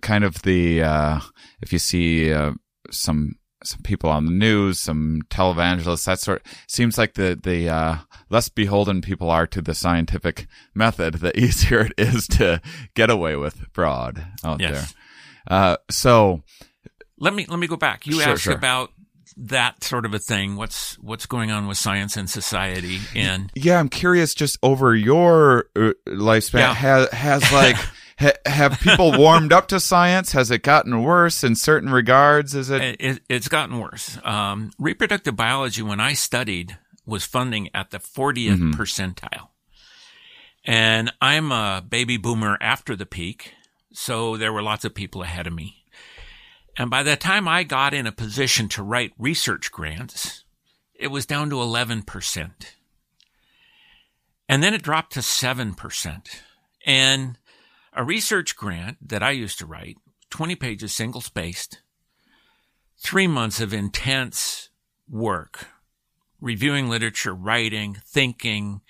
kind 0.00 0.24
of 0.24 0.42
the 0.42 0.82
uh, 0.82 1.20
if 1.60 1.72
you 1.72 1.78
see 1.78 2.32
uh, 2.32 2.52
some 2.90 3.36
some 3.64 3.80
people 3.82 4.10
on 4.10 4.26
the 4.26 4.32
news, 4.32 4.80
some 4.80 5.22
televangelists, 5.30 6.04
that 6.06 6.18
sort. 6.18 6.44
Seems 6.66 6.98
like 6.98 7.14
the 7.14 7.38
the 7.40 7.68
uh, 7.68 7.96
less 8.30 8.48
beholden 8.48 9.00
people 9.00 9.30
are 9.30 9.46
to 9.46 9.62
the 9.62 9.74
scientific 9.74 10.46
method, 10.74 11.14
the 11.14 11.38
easier 11.38 11.80
it 11.80 11.94
is 11.96 12.26
to 12.28 12.60
get 12.94 13.10
away 13.10 13.36
with 13.36 13.66
fraud 13.72 14.24
out 14.44 14.60
yes. 14.60 14.72
there. 14.72 15.56
Uh, 15.56 15.76
so 15.90 16.42
let 17.18 17.34
me 17.34 17.46
let 17.48 17.58
me 17.58 17.66
go 17.66 17.76
back. 17.76 18.06
You 18.06 18.20
sure, 18.20 18.32
asked 18.32 18.42
sure. 18.42 18.54
about 18.54 18.90
that 19.36 19.84
sort 19.84 20.04
of 20.04 20.14
a 20.14 20.18
thing. 20.18 20.56
What's 20.56 20.98
what's 20.98 21.26
going 21.26 21.50
on 21.50 21.66
with 21.66 21.78
science 21.78 22.16
and 22.16 22.28
society? 22.28 22.98
And 23.14 23.50
yeah, 23.54 23.78
I'm 23.78 23.88
curious. 23.88 24.34
Just 24.34 24.58
over 24.62 24.94
your 24.94 25.66
uh, 25.76 25.92
lifespan, 26.06 26.58
yeah. 26.60 26.74
has 26.74 27.08
has 27.10 27.52
like. 27.52 27.76
ha- 28.18 28.32
have 28.46 28.78
people 28.80 29.16
warmed 29.18 29.52
up 29.52 29.68
to 29.68 29.80
science? 29.80 30.32
Has 30.32 30.50
it 30.50 30.62
gotten 30.62 31.02
worse 31.02 31.44
in 31.44 31.56
certain 31.56 31.90
regards? 31.90 32.54
Is 32.54 32.70
it? 32.70 32.96
it 33.00 33.20
it's 33.28 33.48
gotten 33.48 33.78
worse. 33.78 34.18
Um, 34.24 34.70
reproductive 34.78 35.36
biology, 35.36 35.82
when 35.82 36.00
I 36.00 36.14
studied, 36.14 36.78
was 37.04 37.24
funding 37.24 37.68
at 37.74 37.90
the 37.90 37.98
40th 37.98 38.56
mm-hmm. 38.56 38.70
percentile. 38.72 39.48
And 40.64 41.12
I'm 41.20 41.50
a 41.50 41.84
baby 41.86 42.16
boomer 42.16 42.56
after 42.60 42.94
the 42.94 43.06
peak. 43.06 43.54
So 43.92 44.36
there 44.36 44.52
were 44.52 44.62
lots 44.62 44.84
of 44.84 44.94
people 44.94 45.22
ahead 45.22 45.46
of 45.46 45.52
me. 45.52 45.81
And 46.76 46.90
by 46.90 47.02
the 47.02 47.16
time 47.16 47.46
I 47.46 47.64
got 47.64 47.92
in 47.92 48.06
a 48.06 48.12
position 48.12 48.68
to 48.70 48.82
write 48.82 49.12
research 49.18 49.70
grants, 49.70 50.44
it 50.94 51.08
was 51.08 51.26
down 51.26 51.50
to 51.50 51.56
11%. 51.56 52.50
And 54.48 54.62
then 54.62 54.74
it 54.74 54.82
dropped 54.82 55.12
to 55.12 55.20
7%. 55.20 56.26
And 56.86 57.38
a 57.92 58.04
research 58.04 58.56
grant 58.56 59.08
that 59.08 59.22
I 59.22 59.30
used 59.30 59.58
to 59.58 59.66
write, 59.66 59.96
20 60.30 60.56
pages 60.56 60.94
single 60.94 61.20
spaced, 61.20 61.82
three 62.98 63.26
months 63.26 63.60
of 63.60 63.74
intense 63.74 64.70
work, 65.08 65.66
reviewing 66.40 66.88
literature, 66.88 67.34
writing, 67.34 67.98
thinking, 68.06 68.80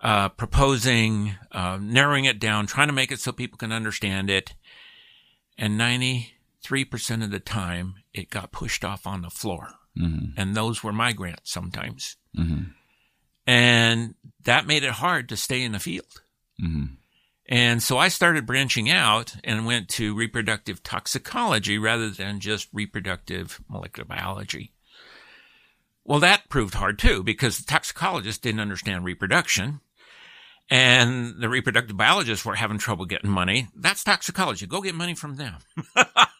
uh, 0.00 0.28
proposing, 0.28 1.34
uh, 1.50 1.78
narrowing 1.80 2.24
it 2.24 2.38
down, 2.38 2.66
trying 2.66 2.88
to 2.88 2.94
make 2.94 3.10
it 3.10 3.18
so 3.18 3.32
people 3.32 3.58
can 3.58 3.72
understand 3.72 4.30
it. 4.30 4.54
And 5.56 5.78
93% 6.64 7.24
of 7.24 7.30
the 7.30 7.40
time, 7.40 7.96
it 8.12 8.30
got 8.30 8.52
pushed 8.52 8.84
off 8.84 9.06
on 9.06 9.22
the 9.22 9.30
floor. 9.30 9.68
Mm-hmm. 9.98 10.32
And 10.36 10.54
those 10.54 10.82
were 10.82 10.92
my 10.92 11.12
grants 11.12 11.52
sometimes. 11.52 12.16
Mm-hmm. 12.36 12.70
And 13.46 14.14
that 14.44 14.66
made 14.66 14.84
it 14.84 14.90
hard 14.90 15.28
to 15.28 15.36
stay 15.36 15.62
in 15.62 15.72
the 15.72 15.78
field. 15.78 16.22
Mm-hmm. 16.62 16.94
And 17.46 17.82
so 17.82 17.98
I 17.98 18.08
started 18.08 18.46
branching 18.46 18.90
out 18.90 19.36
and 19.44 19.66
went 19.66 19.88
to 19.90 20.14
reproductive 20.14 20.82
toxicology 20.82 21.76
rather 21.76 22.08
than 22.08 22.40
just 22.40 22.68
reproductive 22.72 23.60
molecular 23.68 24.06
biology. 24.06 24.72
Well, 26.04 26.20
that 26.20 26.48
proved 26.48 26.74
hard 26.74 26.98
too 26.98 27.22
because 27.22 27.58
the 27.58 27.64
toxicologists 27.64 28.40
didn't 28.40 28.60
understand 28.60 29.04
reproduction 29.04 29.80
and 30.70 31.34
the 31.38 31.48
reproductive 31.48 31.96
biologists 31.96 32.44
were 32.44 32.54
having 32.54 32.78
trouble 32.78 33.04
getting 33.04 33.30
money. 33.30 33.68
That's 33.76 34.04
toxicology. 34.04 34.66
Go 34.66 34.80
get 34.80 34.94
money 34.94 35.14
from 35.14 35.36
them. 35.36 35.56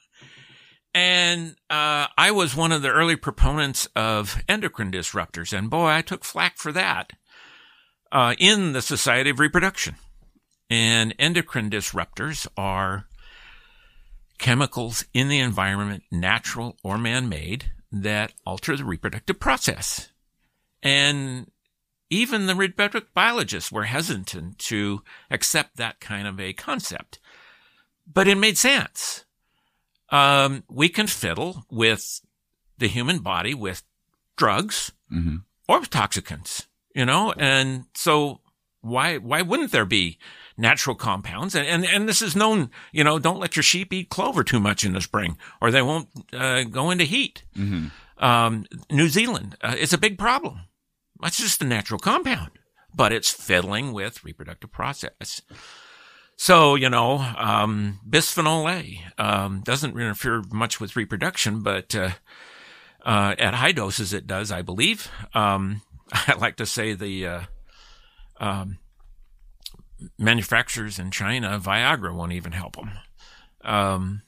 and 0.94 1.56
uh, 1.68 2.06
I 2.16 2.30
was 2.30 2.54
one 2.54 2.72
of 2.72 2.82
the 2.82 2.90
early 2.90 3.16
proponents 3.16 3.88
of 3.96 4.42
endocrine 4.48 4.92
disruptors, 4.92 5.56
and 5.56 5.68
boy, 5.68 5.88
I 5.88 6.02
took 6.02 6.24
flack 6.24 6.56
for 6.56 6.70
that 6.72 7.12
uh, 8.12 8.34
in 8.38 8.72
the 8.72 8.82
Society 8.82 9.30
of 9.30 9.40
Reproduction. 9.40 9.96
And 10.70 11.14
endocrine 11.18 11.68
disruptors 11.68 12.46
are 12.56 13.06
chemicals 14.38 15.04
in 15.12 15.28
the 15.28 15.40
environment, 15.40 16.04
natural 16.10 16.76
or 16.82 16.96
man 16.96 17.28
made, 17.28 17.72
that 17.92 18.32
alter 18.46 18.76
the 18.76 18.84
reproductive 18.84 19.38
process. 19.38 20.08
And 20.82 21.50
even 22.08 22.46
the 22.46 22.54
reproductive 22.54 23.12
biologists 23.14 23.72
were 23.72 23.84
hesitant 23.84 24.58
to 24.60 25.02
accept 25.30 25.76
that 25.76 26.00
kind 26.00 26.26
of 26.26 26.40
a 26.40 26.52
concept. 26.52 27.18
But 28.06 28.28
it 28.28 28.36
made 28.36 28.58
sense. 28.58 29.23
Um, 30.10 30.64
we 30.68 30.88
can 30.88 31.06
fiddle 31.06 31.64
with 31.70 32.20
the 32.78 32.88
human 32.88 33.18
body 33.20 33.54
with 33.54 33.82
drugs 34.36 34.92
mm-hmm. 35.12 35.36
or 35.68 35.80
toxicants, 35.80 36.66
you 36.94 37.04
know, 37.04 37.32
and 37.38 37.84
so 37.94 38.40
why 38.80 39.16
why 39.16 39.42
wouldn't 39.42 39.72
there 39.72 39.86
be 39.86 40.18
natural 40.56 40.96
compounds. 40.96 41.54
And, 41.54 41.66
and, 41.66 41.84
and 41.84 42.08
this 42.08 42.22
is 42.22 42.36
known, 42.36 42.70
you 42.92 43.04
know, 43.04 43.18
don't 43.18 43.40
let 43.40 43.56
your 43.56 43.62
sheep 43.62 43.92
eat 43.92 44.08
clover 44.08 44.44
too 44.44 44.60
much 44.60 44.84
in 44.84 44.92
the 44.92 45.00
spring 45.00 45.36
or 45.60 45.70
they 45.70 45.82
won't 45.82 46.08
uh, 46.32 46.64
go 46.64 46.90
into 46.90 47.04
heat. 47.04 47.44
Mm-hmm. 47.56 47.88
Um, 48.24 48.66
New 48.90 49.08
Zealand, 49.08 49.56
uh, 49.60 49.74
it's 49.76 49.92
a 49.92 49.98
big 49.98 50.18
problem. 50.18 50.60
That's 51.20 51.38
just 51.38 51.62
a 51.62 51.66
natural 51.66 51.98
compound, 51.98 52.52
but 52.94 53.12
it's 53.12 53.30
fiddling 53.30 53.92
with 53.92 54.24
reproductive 54.24 54.70
process. 54.70 55.40
So, 56.36 56.74
you 56.74 56.90
know, 56.90 57.18
um, 57.36 58.00
bisphenol 58.08 58.70
A 58.70 59.22
um, 59.22 59.60
doesn't 59.60 59.92
interfere 59.92 60.42
much 60.52 60.80
with 60.80 60.96
reproduction, 60.96 61.62
but 61.62 61.94
uh, 61.94 62.10
uh, 63.04 63.34
at 63.38 63.54
high 63.54 63.72
doses 63.72 64.12
it 64.12 64.26
does, 64.26 64.50
I 64.50 64.62
believe. 64.62 65.10
Um, 65.32 65.82
I 66.12 66.34
like 66.34 66.56
to 66.56 66.66
say 66.66 66.94
the 66.94 67.26
uh, 67.26 67.40
um, 68.38 68.78
manufacturers 70.18 70.98
in 70.98 71.10
China, 71.10 71.60
Viagra 71.60 72.14
won't 72.14 72.32
even 72.32 72.52
help 72.52 72.76
them. 72.76 72.90
Um, 73.62 74.22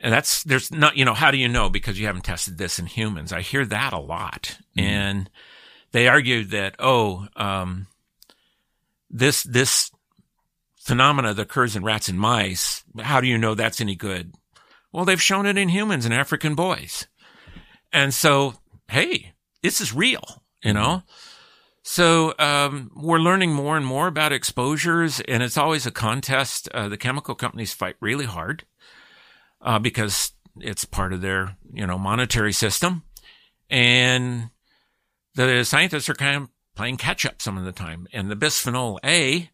and 0.00 0.12
that's, 0.12 0.44
there's 0.44 0.70
not, 0.70 0.96
you 0.96 1.04
know, 1.04 1.14
how 1.14 1.30
do 1.30 1.38
you 1.38 1.48
know? 1.48 1.68
Because 1.68 1.98
you 1.98 2.06
haven't 2.06 2.24
tested 2.24 2.56
this 2.56 2.78
in 2.78 2.86
humans. 2.86 3.32
I 3.32 3.40
hear 3.40 3.66
that 3.66 3.92
a 3.92 3.98
lot. 3.98 4.58
Mm-hmm. 4.76 4.80
And 4.80 5.30
they 5.90 6.06
argue 6.06 6.44
that, 6.44 6.76
oh, 6.78 7.26
um, 7.34 7.88
this, 9.10 9.42
this 9.42 9.90
phenomena 10.88 11.34
that 11.34 11.42
occurs 11.42 11.76
in 11.76 11.84
rats 11.84 12.08
and 12.08 12.18
mice, 12.18 12.82
how 12.98 13.20
do 13.20 13.26
you 13.26 13.36
know 13.36 13.54
that's 13.54 13.80
any 13.80 13.94
good? 13.94 14.34
Well, 14.90 15.04
they've 15.04 15.20
shown 15.20 15.44
it 15.44 15.58
in 15.58 15.68
humans 15.68 16.06
and 16.06 16.14
African 16.14 16.54
boys. 16.54 17.06
And 17.92 18.14
so, 18.14 18.54
hey, 18.88 19.34
this 19.62 19.82
is 19.82 19.94
real, 19.94 20.42
you 20.64 20.72
know? 20.72 21.02
So 21.82 22.34
um, 22.38 22.90
we're 22.96 23.18
learning 23.18 23.52
more 23.52 23.76
and 23.76 23.84
more 23.84 24.06
about 24.06 24.32
exposures, 24.32 25.20
and 25.20 25.42
it's 25.42 25.58
always 25.58 25.86
a 25.86 25.90
contest. 25.90 26.68
Uh, 26.72 26.88
the 26.88 26.96
chemical 26.96 27.34
companies 27.34 27.74
fight 27.74 27.96
really 28.00 28.26
hard 28.26 28.64
uh, 29.60 29.78
because 29.78 30.32
it's 30.60 30.84
part 30.84 31.12
of 31.12 31.20
their 31.20 31.56
you 31.72 31.86
know 31.86 31.96
monetary 31.96 32.52
system, 32.52 33.04
and 33.70 34.50
the 35.34 35.64
scientists 35.64 36.08
are 36.10 36.14
kind 36.14 36.42
of 36.42 36.48
playing 36.76 36.98
catch 36.98 37.24
up 37.24 37.40
some 37.40 37.56
of 37.56 37.64
the 37.64 37.72
time. 37.72 38.06
And 38.12 38.30
the 38.30 38.36
bisphenol 38.36 38.98
A, 39.02 39.48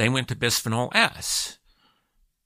they 0.00 0.08
went 0.08 0.28
to 0.28 0.34
bisphenol 0.34 0.88
S. 0.94 1.58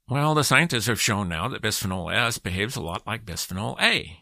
Well, 0.08 0.34
the 0.34 0.42
scientists 0.42 0.86
have 0.86 1.00
shown 1.00 1.28
now 1.28 1.46
that 1.46 1.62
bisphenol 1.62 2.12
S 2.12 2.38
behaves 2.38 2.74
a 2.74 2.82
lot 2.82 3.06
like 3.06 3.24
bisphenol 3.24 3.80
A. 3.80 4.18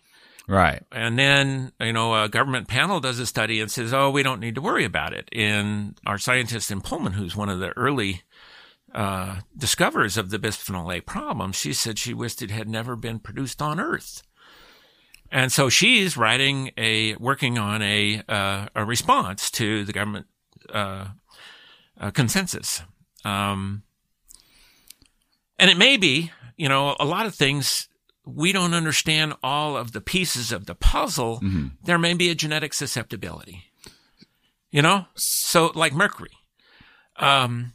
Right. 0.47 0.83
And 0.93 1.19
then, 1.19 1.73
you 1.81 1.95
know, 1.95 2.23
a 2.23 2.29
government 2.29 2.69
panel 2.69 3.01
does 3.01 3.19
a 3.19 3.25
study 3.25 3.59
and 3.59 3.71
says, 3.71 3.95
oh, 3.95 4.11
we 4.11 4.23
don't 4.23 4.39
need 4.39 4.55
to 4.57 4.61
worry 4.61 4.85
about 4.85 5.15
it. 5.15 5.31
And 5.33 5.99
our 6.05 6.19
scientist 6.19 6.71
in 6.71 6.83
Pullman, 6.83 7.15
who's 7.15 7.35
one 7.35 7.49
of 7.49 7.59
the 7.59 7.71
early 7.71 8.21
uh, 8.95 9.41
discoverers 9.57 10.19
of 10.19 10.29
the 10.29 10.39
bisphenol 10.39 10.95
A 10.95 11.01
problem, 11.01 11.53
she 11.53 11.73
said 11.73 11.99
she 11.99 12.13
wished 12.13 12.43
it 12.43 12.51
had 12.51 12.69
never 12.69 12.97
been 12.97 13.19
produced 13.19 13.63
on 13.63 13.81
Earth. 13.81 14.23
And 15.31 15.51
so 15.51 15.71
she's 15.71 16.19
writing 16.19 16.73
a, 16.77 17.15
working 17.15 17.57
on 17.57 17.81
a, 17.81 18.23
uh, 18.29 18.67
a 18.75 18.85
response 18.85 19.51
to 19.53 19.87
the 19.87 19.93
government 19.95 20.27
uh, 20.71 21.07
uh 21.99 22.11
consensus. 22.11 22.83
Um, 23.25 23.83
and 25.59 25.71
it 25.71 25.77
may 25.77 25.97
be, 25.97 26.33
you 26.57 26.69
know, 26.69 26.97
a 26.99 27.05
lot 27.05 27.27
of 27.27 27.35
things 27.35 27.89
we 28.25 28.53
don't 28.53 28.75
understand 28.75 29.35
all 29.43 29.77
of 29.77 29.93
the 29.93 30.01
pieces 30.01 30.53
of 30.53 30.67
the 30.67 30.75
puzzle, 30.75 31.41
mm-hmm. 31.41 31.69
there 31.85 31.99
may 31.99 32.15
be 32.15 32.31
a 32.31 32.35
genetic 32.35 32.73
susceptibility. 32.73 33.65
You 34.71 34.83
know? 34.83 35.07
So, 35.15 35.73
like 35.75 35.93
mercury. 35.93 36.31
Um, 37.17 37.75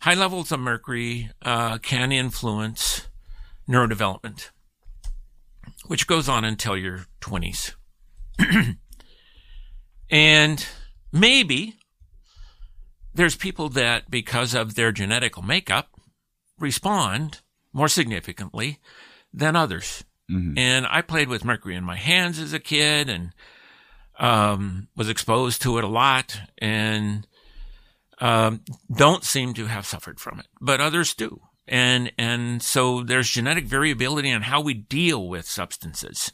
high 0.00 0.14
levels 0.14 0.50
of 0.50 0.60
mercury 0.60 1.30
uh, 1.42 1.78
can 1.78 2.10
influence 2.10 3.08
neurodevelopment, 3.68 4.50
which 5.86 6.06
goes 6.06 6.28
on 6.28 6.44
until 6.44 6.76
your 6.76 7.06
20s. 7.20 7.74
and 10.10 10.66
maybe 11.12 11.78
there's 13.16 13.36
people 13.36 13.68
that, 13.70 14.10
because 14.10 14.54
of 14.54 14.74
their 14.74 14.92
genetical 14.92 15.44
makeup, 15.44 15.88
respond 16.58 17.40
more 17.72 17.88
significantly 17.88 18.78
than 19.32 19.56
others. 19.56 20.04
Mhm. 20.30 20.58
And 20.58 20.86
I 20.88 21.02
played 21.02 21.28
with 21.28 21.44
mercury 21.44 21.76
in 21.76 21.84
my 21.84 21.96
hands 21.96 22.38
as 22.38 22.52
a 22.52 22.58
kid 22.58 23.08
and 23.08 23.32
um, 24.18 24.88
was 24.96 25.08
exposed 25.08 25.60
to 25.62 25.76
it 25.78 25.84
a 25.84 25.88
lot 25.88 26.40
and 26.58 27.26
um, 28.18 28.62
don't 28.94 29.24
seem 29.24 29.52
to 29.54 29.66
have 29.66 29.84
suffered 29.86 30.18
from 30.18 30.40
it, 30.40 30.46
but 30.60 30.80
others 30.80 31.14
do. 31.14 31.42
And 31.68 32.12
and 32.16 32.62
so 32.62 33.02
there's 33.02 33.28
genetic 33.28 33.66
variability 33.66 34.30
in 34.30 34.42
how 34.42 34.60
we 34.60 34.72
deal 34.72 35.28
with 35.28 35.46
substances, 35.46 36.32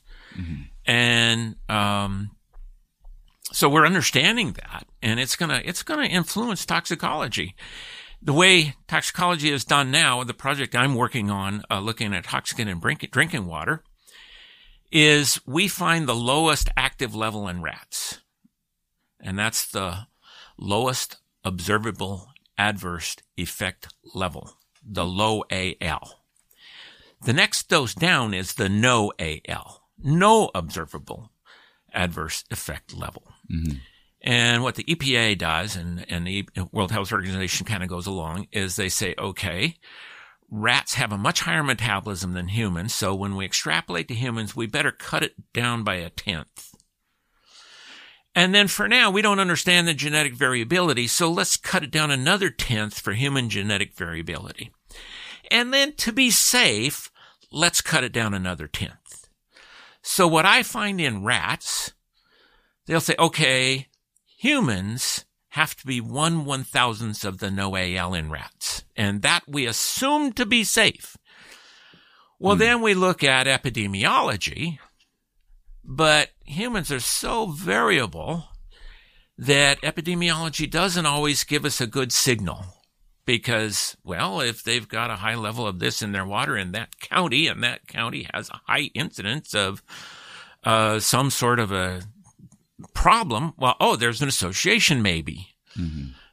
and 0.87 1.57
um, 1.68 2.30
so 3.53 3.69
we're 3.69 3.87
understanding 3.87 4.53
that, 4.55 4.87
and 5.03 5.21
it's 5.21 5.37
gonna 5.37 5.61
it's 5.65 5.83
gonna 5.83 6.07
influence 6.07 6.65
toxicology. 6.65 7.55
The 8.21 8.33
way 8.33 8.77
toxicology 8.87 9.51
is 9.51 9.65
done 9.65 9.91
now, 9.91 10.25
the 10.25 10.35
project 10.35 10.77
I'm 10.77 10.95
working 10.95 11.31
on, 11.31 11.63
uh, 11.71 11.81
looking 11.81 12.15
at 12.15 12.25
toxicant 12.25 12.81
drink, 12.81 13.09
drinking 13.11 13.47
water, 13.47 13.83
is 14.91 15.41
we 15.47 15.69
find 15.69 16.07
the 16.07 16.15
lowest 16.15 16.69
active 16.77 17.15
level 17.15 17.49
in 17.49 17.63
rats, 17.63 18.21
and 19.21 19.39
that's 19.39 19.67
the 19.67 20.07
lowest 20.59 21.17
observable 21.45 22.29
adverse 22.57 23.17
effect 23.37 23.89
level, 24.15 24.53
the 24.85 25.05
LOAEL. 25.05 26.11
The 27.25 27.33
next 27.33 27.69
dose 27.69 27.95
down 27.95 28.35
is 28.35 28.55
the 28.55 28.69
NOAEL, 28.69 29.79
no 29.99 30.51
observable 30.55 31.33
adverse 31.93 32.45
effect 32.51 32.95
level. 32.95 33.32
Mm-hmm. 33.53 33.77
And 34.23 34.63
what 34.63 34.77
the 34.77 34.85
EPA 34.85 35.37
does, 35.39 35.75
and, 35.75 36.07
and 36.09 36.27
the 36.27 36.47
World 36.71 36.93
Health 36.93 37.13
Organization 37.13 37.67
kind 37.67 37.83
of 37.83 37.89
goes 37.89 38.07
along, 38.07 38.47
is 38.53 38.77
they 38.77 38.89
say, 38.89 39.15
okay, 39.19 39.77
rats 40.49 40.95
have 40.95 41.11
a 41.11 41.19
much 41.19 41.41
higher 41.41 41.65
metabolism 41.65 42.33
than 42.35 42.49
humans, 42.49 42.95
so 42.95 43.15
when 43.15 43.35
we 43.35 43.45
extrapolate 43.45 44.07
to 44.09 44.15
humans, 44.15 44.55
we 44.55 44.67
better 44.67 44.93
cut 44.93 45.25
it 45.25 45.35
down 45.53 45.83
by 45.83 45.97
a 45.97 46.11
tenth. 46.11 46.75
And 48.35 48.55
then 48.55 48.69
for 48.69 48.89
now, 48.89 49.11
we 49.11 49.23
don't 49.23 49.41
understand 49.41 49.89
the 49.89 49.95
genetic 49.95 50.35
variability, 50.35 51.07
so 51.07 51.31
let's 51.31 51.57
cut 51.57 51.83
it 51.83 51.91
down 51.91 52.11
another 52.11 52.49
tenth 52.49 53.01
for 53.01 53.13
human 53.13 53.51
genetic 53.51 53.95
variability. 53.95 54.71
And 55.51 55.75
then 55.75 55.95
to 55.97 56.13
be 56.13 56.31
safe, 56.31 57.11
let's 57.51 57.81
cut 57.81 58.05
it 58.05 58.13
down 58.13 58.35
another 58.35 58.69
tenth. 58.69 59.29
So 60.01 60.27
what 60.29 60.47
I 60.47 60.63
find 60.63 61.01
in 61.01 61.25
rats, 61.25 61.93
they'll 62.87 63.01
say, 63.01 63.14
okay, 63.18 63.89
humans 64.39 65.24
have 65.49 65.76
to 65.76 65.87
be 65.87 66.01
one 66.01 66.45
one 66.45 66.64
thousandth 66.64 67.24
of 67.24 67.39
the 67.39 67.49
NOAEL 67.49 68.18
in 68.18 68.30
rats. 68.30 68.85
And 68.97 69.22
that 69.22 69.43
we 69.47 69.66
assume 69.66 70.33
to 70.33 70.47
be 70.47 70.64
safe. 70.64 71.16
Well, 72.39 72.57
then 72.57 72.83
we 72.83 72.95
look 72.95 73.22
at 73.22 73.47
epidemiology, 73.47 74.78
but 75.85 76.30
humans 76.45 76.91
are 76.91 77.01
so 77.01 77.47
variable 77.47 78.45
that 79.39 79.80
epidemiology 79.83 80.68
doesn't 80.68 81.07
always 81.07 81.45
give 81.45 81.64
us 81.64 81.80
a 81.80 81.87
good 81.87 82.12
signal. 82.12 82.64
Because, 83.24 83.97
well, 84.03 84.41
if 84.41 84.64
they've 84.64 84.89
got 84.89 85.11
a 85.11 85.16
high 85.16 85.37
level 85.37 85.64
of 85.64 85.78
this 85.78 86.03
in 86.03 86.11
their 86.11 86.26
water 86.26 86.57
in 86.57 86.72
that 86.72 86.99
county, 86.99 87.47
and 87.47 87.62
that 87.62 87.87
county 87.87 88.26
has 88.35 88.51
a 88.51 88.61
high 88.66 88.91
incidence 88.95 89.55
of 89.55 89.80
uh, 90.64 90.99
some 90.99 91.30
sort 91.30 91.61
of 91.61 91.70
a 91.70 92.03
problem, 92.95 93.55
well, 93.57 93.76
oh, 93.80 93.97
there's 93.97 94.22
an 94.22 94.28
association 94.28 95.03
maybe. 95.03 95.49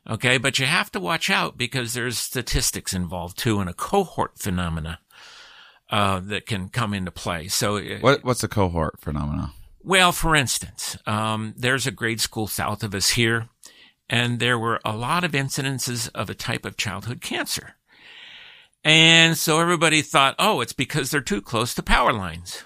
Okay, 0.10 0.38
but 0.38 0.60
you 0.60 0.66
have 0.66 0.92
to 0.92 1.00
watch 1.00 1.30
out 1.30 1.58
because 1.58 1.94
there's 1.94 2.18
statistics 2.18 2.94
involved 2.94 3.38
too 3.38 3.60
and 3.60 3.70
a 3.70 3.74
cohort 3.74 4.40
phenomena 4.40 5.00
uh, 5.90 6.20
that 6.20 6.46
can 6.46 6.70
come 6.70 6.94
into 6.94 7.12
play. 7.12 7.48
So, 7.48 7.82
What 8.02 8.24
what's 8.24 8.44
a 8.44 8.48
cohort 8.48 9.00
phenomena? 9.00 9.52
well, 9.84 10.12
for 10.12 10.36
instance, 10.36 10.98
um, 11.06 11.54
there's 11.58 11.88
a 11.88 11.92
grade 11.92 12.22
school 12.22 12.48
south 12.48 12.84
of 12.84 12.94
us 12.94 13.12
here, 13.12 13.48
and 14.10 14.40
there 14.40 14.60
were 14.60 14.80
a 14.84 14.96
lot 14.96 15.24
of 15.24 15.32
incidences 15.32 16.10
of 16.14 16.30
a 16.30 16.36
type 16.36 16.66
of 16.66 16.78
childhood 16.78 17.22
cancer. 17.22 17.76
And 18.84 19.38
so 19.38 19.60
everybody 19.60 20.02
thought, 20.02 20.36
oh, 20.40 20.62
it's 20.62 20.74
because 20.74 21.12
they're 21.12 21.22
too 21.22 21.42
close 21.42 21.74
to 21.76 21.84
power 21.84 22.14
lines. 22.14 22.64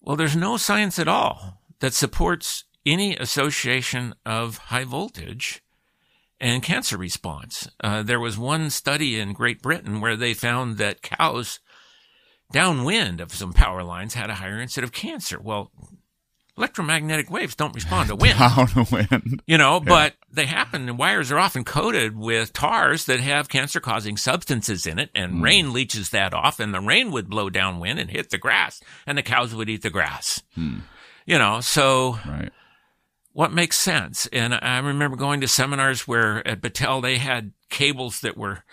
Well, 0.00 0.16
there's 0.16 0.36
no 0.36 0.56
science 0.56 0.98
at 0.98 1.08
all 1.08 1.57
that 1.80 1.94
supports 1.94 2.64
any 2.84 3.16
association 3.16 4.14
of 4.24 4.58
high 4.58 4.84
voltage 4.84 5.62
and 6.40 6.62
cancer 6.62 6.96
response. 6.96 7.68
Uh, 7.82 8.02
there 8.02 8.20
was 8.20 8.38
one 8.38 8.70
study 8.70 9.18
in 9.18 9.32
Great 9.32 9.60
Britain 9.60 10.00
where 10.00 10.16
they 10.16 10.34
found 10.34 10.78
that 10.78 11.02
cows 11.02 11.60
downwind 12.52 13.20
of 13.20 13.32
some 13.34 13.52
power 13.52 13.82
lines 13.82 14.14
had 14.14 14.30
a 14.30 14.34
higher 14.34 14.60
incidence 14.60 14.88
of 14.88 14.92
cancer. 14.92 15.38
Well, 15.40 15.70
electromagnetic 16.56 17.30
waves 17.30 17.54
don't 17.54 17.74
respond 17.74 18.08
to 18.08 18.16
wind. 18.16 18.38
Downwind. 18.38 19.42
You 19.46 19.58
know, 19.58 19.80
but 19.80 20.14
they 20.30 20.46
happen, 20.46 20.88
and 20.88 20.98
wires 20.98 21.30
are 21.30 21.38
often 21.38 21.64
coated 21.64 22.16
with 22.16 22.52
tars 22.52 23.06
that 23.06 23.20
have 23.20 23.48
cancer 23.48 23.80
causing 23.80 24.16
substances 24.16 24.86
in 24.86 24.98
it, 24.98 25.10
and 25.14 25.42
rain 25.42 25.72
leaches 25.72 26.10
that 26.10 26.32
off, 26.34 26.60
and 26.60 26.72
the 26.72 26.80
rain 26.80 27.10
would 27.12 27.28
blow 27.28 27.50
downwind 27.50 27.98
and 27.98 28.10
hit 28.10 28.30
the 28.30 28.38
grass, 28.38 28.80
and 29.06 29.18
the 29.18 29.22
cows 29.22 29.54
would 29.54 29.68
eat 29.68 29.82
the 29.82 29.90
grass. 29.90 30.42
You 31.28 31.36
know, 31.36 31.60
so 31.60 32.18
Right. 32.26 32.50
what 33.32 33.52
makes 33.52 33.76
sense? 33.76 34.26
And 34.32 34.54
I 34.54 34.78
remember 34.78 35.14
going 35.14 35.42
to 35.42 35.46
seminars 35.48 36.08
where 36.08 36.46
at 36.48 36.62
Battelle 36.62 37.02
they 37.02 37.18
had 37.18 37.52
cables 37.68 38.20
that 38.20 38.34
were 38.34 38.64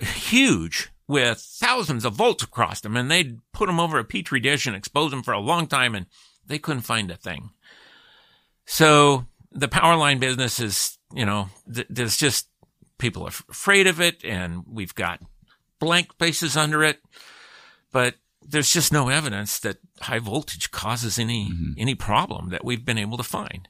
huge 0.00 0.88
with 1.06 1.38
thousands 1.38 2.06
of 2.06 2.14
volts 2.14 2.42
across 2.42 2.80
them, 2.80 2.96
and 2.96 3.10
they'd 3.10 3.36
put 3.52 3.66
them 3.66 3.78
over 3.78 3.98
a 3.98 4.04
petri 4.04 4.40
dish 4.40 4.66
and 4.66 4.74
expose 4.74 5.10
them 5.10 5.22
for 5.22 5.34
a 5.34 5.38
long 5.38 5.66
time, 5.66 5.94
and 5.94 6.06
they 6.46 6.58
couldn't 6.58 6.80
find 6.80 7.10
a 7.10 7.16
thing. 7.16 7.50
So 8.64 9.26
the 9.50 9.68
power 9.68 9.94
line 9.96 10.18
business 10.18 10.60
is, 10.60 10.96
you 11.12 11.26
know, 11.26 11.50
th- 11.72 11.88
there's 11.90 12.16
just 12.16 12.48
people 12.96 13.24
are 13.24 13.28
f- 13.28 13.44
afraid 13.50 13.86
of 13.86 14.00
it, 14.00 14.24
and 14.24 14.62
we've 14.66 14.94
got 14.94 15.20
blank 15.78 16.16
places 16.16 16.56
under 16.56 16.82
it, 16.82 17.02
but 17.90 18.14
there's 18.46 18.72
just 18.72 18.92
no 18.92 19.08
evidence 19.08 19.58
that 19.60 19.78
high 20.00 20.18
voltage 20.18 20.70
causes 20.70 21.18
any 21.18 21.50
mm-hmm. 21.50 21.72
any 21.78 21.94
problem 21.94 22.50
that 22.50 22.64
we've 22.64 22.84
been 22.84 22.98
able 22.98 23.16
to 23.16 23.22
find. 23.22 23.68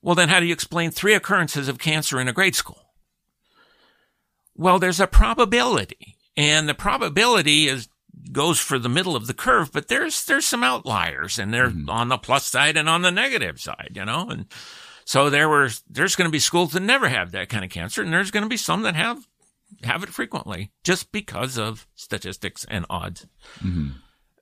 Well, 0.00 0.14
then 0.14 0.28
how 0.28 0.40
do 0.40 0.46
you 0.46 0.52
explain 0.52 0.90
three 0.90 1.14
occurrences 1.14 1.68
of 1.68 1.78
cancer 1.78 2.20
in 2.20 2.28
a 2.28 2.32
grade 2.32 2.54
school? 2.54 2.92
Well, 4.54 4.78
there's 4.78 5.00
a 5.00 5.06
probability, 5.06 6.16
and 6.36 6.68
the 6.68 6.74
probability 6.74 7.68
is 7.68 7.88
goes 8.32 8.58
for 8.58 8.78
the 8.78 8.88
middle 8.88 9.16
of 9.16 9.26
the 9.26 9.34
curve, 9.34 9.72
but 9.72 9.88
there's 9.88 10.24
there's 10.24 10.46
some 10.46 10.64
outliers, 10.64 11.38
and 11.38 11.52
they're 11.52 11.70
mm-hmm. 11.70 11.90
on 11.90 12.08
the 12.08 12.18
plus 12.18 12.46
side 12.46 12.76
and 12.76 12.88
on 12.88 13.02
the 13.02 13.10
negative 13.10 13.60
side, 13.60 13.92
you 13.94 14.04
know, 14.04 14.28
and 14.30 14.46
so 15.04 15.30
there 15.30 15.48
were 15.48 15.70
there's 15.88 16.16
going 16.16 16.28
to 16.28 16.32
be 16.32 16.38
schools 16.38 16.72
that 16.72 16.80
never 16.80 17.08
have 17.08 17.32
that 17.32 17.48
kind 17.48 17.64
of 17.64 17.70
cancer, 17.70 18.02
and 18.02 18.12
there's 18.12 18.30
going 18.30 18.42
to 18.42 18.48
be 18.48 18.56
some 18.56 18.82
that 18.82 18.94
have 18.94 19.26
have 19.84 20.02
it 20.02 20.08
frequently 20.10 20.72
just 20.84 21.12
because 21.12 21.58
of 21.58 21.86
statistics 21.94 22.64
and 22.68 22.86
odds. 22.90 23.26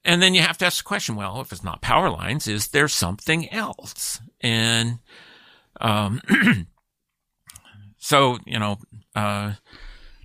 And 0.05 0.22
then 0.22 0.35
you 0.35 0.41
have 0.43 0.57
to 0.59 0.66
ask 0.66 0.79
the 0.79 0.89
question, 0.89 1.16
well, 1.16 1.41
if 1.41 1.51
it's 1.51 1.64
not 1.64 1.83
power 1.83 2.09
lines, 2.11 2.47
is 2.47 2.68
there 2.68 2.89
something 2.89 3.51
else? 3.53 4.20
And, 4.41 5.01
um, 5.81 6.20
so, 7.99 8.39
you 8.47 8.59
know, 8.59 8.79
uh, 9.16 9.55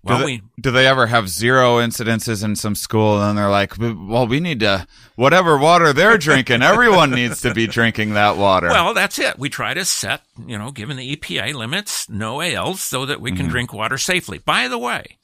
well, 0.04 0.18
do, 0.18 0.26
they, 0.26 0.32
we, 0.32 0.42
do 0.60 0.72
they 0.72 0.88
ever 0.88 1.06
have 1.08 1.30
zero 1.30 1.78
incidences 1.78 2.44
in 2.44 2.56
some 2.56 2.74
school 2.74 3.22
and 3.22 3.38
they're 3.38 3.50
like, 3.50 3.78
well, 3.78 4.26
we 4.28 4.40
need 4.40 4.62
to, 4.62 4.88
whatever 5.16 5.58
water 5.58 5.94
they're 5.94 6.18
drinking, 6.18 6.64
everyone 6.64 7.12
needs 7.12 7.42
to 7.42 7.54
be 7.54 7.68
drinking 7.68 8.16
that 8.16 8.38
water. 8.38 8.68
well, 8.68 8.94
that's 8.94 9.20
it. 9.20 9.38
We 9.38 9.50
try 9.50 9.74
to 9.74 9.86
set, 9.86 10.22
you 10.46 10.58
know, 10.58 10.72
given 10.72 10.98
the 10.98 11.16
EPA 11.16 11.54
limits, 11.54 12.08
NOAELs 12.08 12.78
so 12.78 13.06
that 13.06 13.22
we 13.22 13.32
can 13.32 13.42
mm-hmm. 13.42 13.50
drink 13.50 13.74
water 13.74 13.98
safely. 13.98 14.40
By 14.40 14.68
the 14.68 14.80
way, 14.80 15.18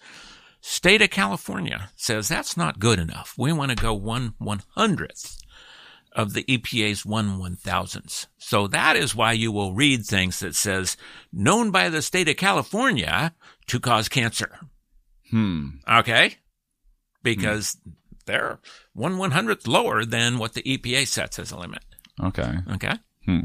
state 0.61 1.01
of 1.01 1.09
California 1.09 1.89
says 1.95 2.27
that's 2.27 2.55
not 2.55 2.79
good 2.79 2.99
enough. 2.99 3.33
We 3.37 3.51
want 3.53 3.71
to 3.71 3.75
go 3.75 3.93
one 3.93 4.35
one 4.37 4.61
hundredth 4.75 5.36
of 6.17 6.33
the 6.33 6.43
EPA's 6.45 7.05
one 7.05 7.37
one 7.37 7.55
thousandths. 7.55 8.27
So 8.39 8.67
that 8.67 8.97
is 8.97 9.15
why 9.15 9.33
you 9.33 9.51
will 9.51 9.73
read 9.73 10.03
things 10.03 10.39
that 10.39 10.55
says 10.55 10.97
known 11.31 11.69
by 11.69 11.89
the 11.89 12.01
state 12.01 12.27
of 12.27 12.35
California 12.35 13.35
to 13.67 13.79
cause 13.79 14.09
cancer. 14.09 14.59
hmm. 15.29 15.67
Okay? 15.89 16.35
Because 17.21 17.77
they're 18.25 18.59
one 18.93 19.19
one 19.19 19.31
hundredth 19.31 19.67
lower 19.67 20.03
than 20.03 20.39
what 20.39 20.53
the 20.53 20.63
EPA 20.63 21.07
sets 21.07 21.37
as 21.37 21.51
a 21.51 21.57
limit. 21.57 21.85
Okay. 22.21 22.51
Okay. 22.73 22.93
Hmm. 23.25 23.39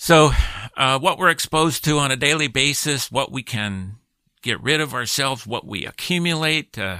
So, 0.00 0.30
uh, 0.76 0.98
what 0.98 1.18
we're 1.18 1.28
exposed 1.28 1.84
to 1.84 1.98
on 1.98 2.10
a 2.10 2.16
daily 2.16 2.48
basis, 2.48 3.10
what 3.10 3.32
we 3.32 3.42
can 3.42 3.96
get 4.42 4.62
rid 4.62 4.80
of 4.80 4.94
ourselves, 4.94 5.46
what 5.46 5.66
we 5.66 5.84
accumulate, 5.86 6.78
uh, 6.78 6.98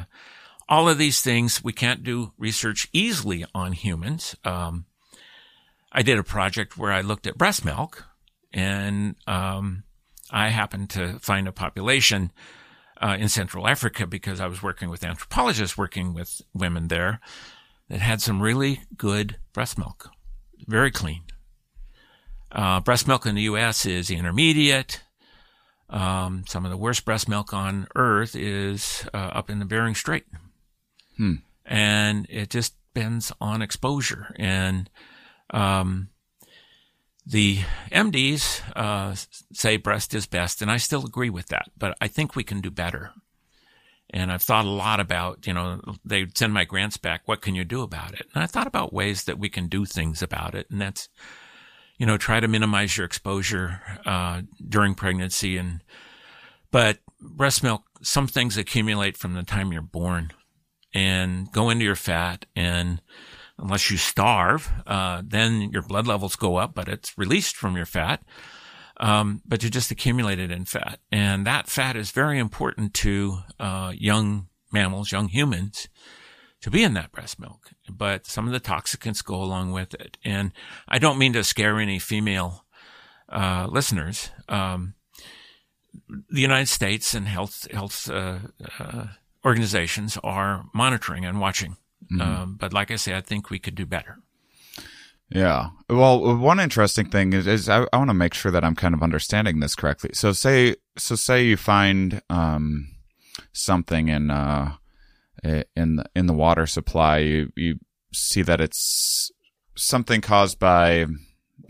all 0.68 0.88
of 0.88 0.98
these 0.98 1.20
things, 1.20 1.64
we 1.64 1.72
can't 1.72 2.02
do 2.02 2.32
research 2.38 2.88
easily 2.92 3.44
on 3.54 3.72
humans. 3.72 4.36
Um, 4.44 4.86
I 5.90 6.02
did 6.02 6.18
a 6.18 6.24
project 6.24 6.76
where 6.76 6.92
I 6.92 7.00
looked 7.00 7.26
at 7.26 7.38
breast 7.38 7.64
milk 7.64 8.04
and, 8.52 9.16
um, 9.26 9.84
I 10.30 10.48
happened 10.48 10.90
to 10.90 11.18
find 11.20 11.48
a 11.48 11.52
population 11.52 12.32
uh, 13.00 13.16
in 13.18 13.28
Central 13.28 13.66
Africa 13.66 14.06
because 14.06 14.40
I 14.40 14.46
was 14.46 14.62
working 14.62 14.90
with 14.90 15.04
anthropologists 15.04 15.78
working 15.78 16.14
with 16.14 16.42
women 16.52 16.88
there 16.88 17.20
that 17.88 18.00
had 18.00 18.20
some 18.20 18.42
really 18.42 18.82
good 18.96 19.38
breast 19.52 19.78
milk, 19.78 20.10
very 20.66 20.90
clean. 20.90 21.22
Uh, 22.50 22.80
breast 22.80 23.06
milk 23.06 23.26
in 23.26 23.34
the 23.34 23.42
U.S. 23.42 23.86
is 23.86 24.10
intermediate. 24.10 25.02
Um, 25.90 26.44
some 26.46 26.64
of 26.64 26.70
the 26.70 26.76
worst 26.76 27.04
breast 27.04 27.28
milk 27.28 27.54
on 27.54 27.86
earth 27.94 28.34
is 28.34 29.06
uh, 29.14 29.16
up 29.16 29.48
in 29.48 29.58
the 29.58 29.64
Bering 29.64 29.94
Strait. 29.94 30.24
Hmm. 31.18 31.34
And 31.66 32.26
it 32.30 32.48
just 32.48 32.74
depends 32.94 33.30
on 33.40 33.60
exposure. 33.60 34.34
And 34.38 34.88
um, 35.50 36.08
the 37.26 37.58
MDs 37.92 38.62
uh, 38.74 39.14
say 39.52 39.76
breast 39.76 40.14
is 40.14 40.26
best, 40.26 40.62
and 40.62 40.70
I 40.70 40.78
still 40.78 41.04
agree 41.04 41.30
with 41.30 41.48
that, 41.48 41.70
but 41.76 41.96
I 42.00 42.08
think 42.08 42.34
we 42.34 42.44
can 42.44 42.62
do 42.62 42.70
better. 42.70 43.12
And 44.10 44.32
I've 44.32 44.42
thought 44.42 44.64
a 44.64 44.70
lot 44.70 45.00
about, 45.00 45.46
you 45.46 45.52
know, 45.52 45.82
they 46.02 46.26
send 46.34 46.54
my 46.54 46.64
grants 46.64 46.96
back. 46.96 47.22
What 47.26 47.42
can 47.42 47.54
you 47.54 47.64
do 47.64 47.82
about 47.82 48.14
it? 48.14 48.26
And 48.34 48.42
I 48.42 48.46
thought 48.46 48.66
about 48.66 48.94
ways 48.94 49.24
that 49.24 49.38
we 49.38 49.50
can 49.50 49.68
do 49.68 49.84
things 49.84 50.22
about 50.22 50.54
it. 50.54 50.66
And 50.70 50.80
that's, 50.80 51.10
you 51.98 52.06
know, 52.06 52.16
try 52.16 52.40
to 52.40 52.48
minimize 52.48 52.96
your 52.96 53.04
exposure 53.04 53.82
uh, 54.06 54.42
during 54.66 54.94
pregnancy. 54.94 55.58
And, 55.58 55.84
but 56.70 57.00
breast 57.20 57.62
milk, 57.62 57.82
some 58.00 58.26
things 58.26 58.56
accumulate 58.56 59.18
from 59.18 59.34
the 59.34 59.42
time 59.42 59.72
you're 59.72 59.82
born 59.82 60.32
and 60.94 61.50
go 61.52 61.70
into 61.70 61.84
your 61.84 61.96
fat. 61.96 62.46
And 62.56 63.00
unless 63.58 63.90
you 63.90 63.96
starve, 63.96 64.70
uh, 64.86 65.22
then 65.24 65.70
your 65.70 65.82
blood 65.82 66.06
levels 66.06 66.36
go 66.36 66.56
up, 66.56 66.74
but 66.74 66.88
it's 66.88 67.16
released 67.18 67.56
from 67.56 67.76
your 67.76 67.86
fat. 67.86 68.22
Um, 69.00 69.42
but 69.46 69.62
you 69.62 69.70
just 69.70 69.90
accumulate 69.90 70.40
it 70.40 70.50
in 70.50 70.64
fat. 70.64 70.98
And 71.12 71.46
that 71.46 71.68
fat 71.68 71.96
is 71.96 72.10
very 72.10 72.38
important 72.38 72.94
to, 72.94 73.38
uh, 73.60 73.92
young 73.96 74.48
mammals, 74.72 75.12
young 75.12 75.28
humans 75.28 75.88
to 76.60 76.70
be 76.70 76.82
in 76.82 76.94
that 76.94 77.12
breast 77.12 77.38
milk. 77.38 77.70
But 77.88 78.26
some 78.26 78.46
of 78.46 78.52
the 78.52 78.60
toxicants 78.60 79.24
go 79.24 79.36
along 79.36 79.72
with 79.72 79.94
it. 79.94 80.18
And 80.24 80.52
I 80.88 80.98
don't 80.98 81.18
mean 81.18 81.32
to 81.34 81.44
scare 81.44 81.78
any 81.78 82.00
female, 82.00 82.64
uh, 83.28 83.68
listeners. 83.70 84.30
Um, 84.48 84.94
the 86.08 86.40
United 86.40 86.68
States 86.68 87.14
and 87.14 87.28
health, 87.28 87.70
health, 87.70 88.10
uh, 88.10 88.38
uh 88.78 89.06
organizations 89.48 90.18
are 90.22 90.64
monitoring 90.72 91.24
and 91.24 91.40
watching. 91.40 91.76
Mm-hmm. 92.12 92.20
Um, 92.20 92.56
but 92.60 92.72
like 92.72 92.90
I 92.94 92.96
say, 92.96 93.16
I 93.16 93.22
think 93.22 93.50
we 93.50 93.58
could 93.58 93.74
do 93.74 93.86
better. 93.86 94.18
Yeah. 95.30 95.70
Well, 95.90 96.36
one 96.36 96.60
interesting 96.60 97.10
thing 97.10 97.34
is, 97.34 97.46
is 97.46 97.68
I, 97.68 97.86
I 97.92 97.96
want 97.98 98.10
to 98.10 98.14
make 98.24 98.34
sure 98.34 98.52
that 98.52 98.64
I'm 98.64 98.74
kind 98.74 98.94
of 98.94 99.02
understanding 99.02 99.60
this 99.60 99.74
correctly. 99.74 100.10
So 100.12 100.32
say, 100.32 100.76
so 100.96 101.16
say 101.16 101.44
you 101.44 101.56
find, 101.56 102.22
um, 102.30 102.88
something 103.52 104.08
in, 104.08 104.30
uh, 104.30 104.76
in 105.76 105.96
the, 105.96 106.04
in 106.14 106.26
the 106.26 106.32
water 106.32 106.66
supply, 106.66 107.18
you, 107.18 107.52
you 107.56 107.78
see 108.12 108.42
that 108.42 108.60
it's 108.60 109.30
something 109.76 110.22
caused 110.22 110.58
by, 110.58 111.06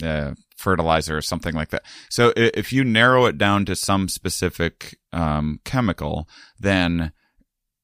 uh, 0.03 0.35
fertilizer 0.57 1.17
or 1.17 1.23
something 1.23 1.55
like 1.55 1.71
that. 1.71 1.83
So 2.11 2.33
if 2.37 2.73
you 2.73 2.85
narrow 2.85 3.27
it 3.27 3.39
down 3.39 3.65
to 3.65 3.75
some 3.75 4.09
specific, 4.09 4.99
um, 5.13 5.59
chemical, 5.65 6.29
then, 6.61 7.13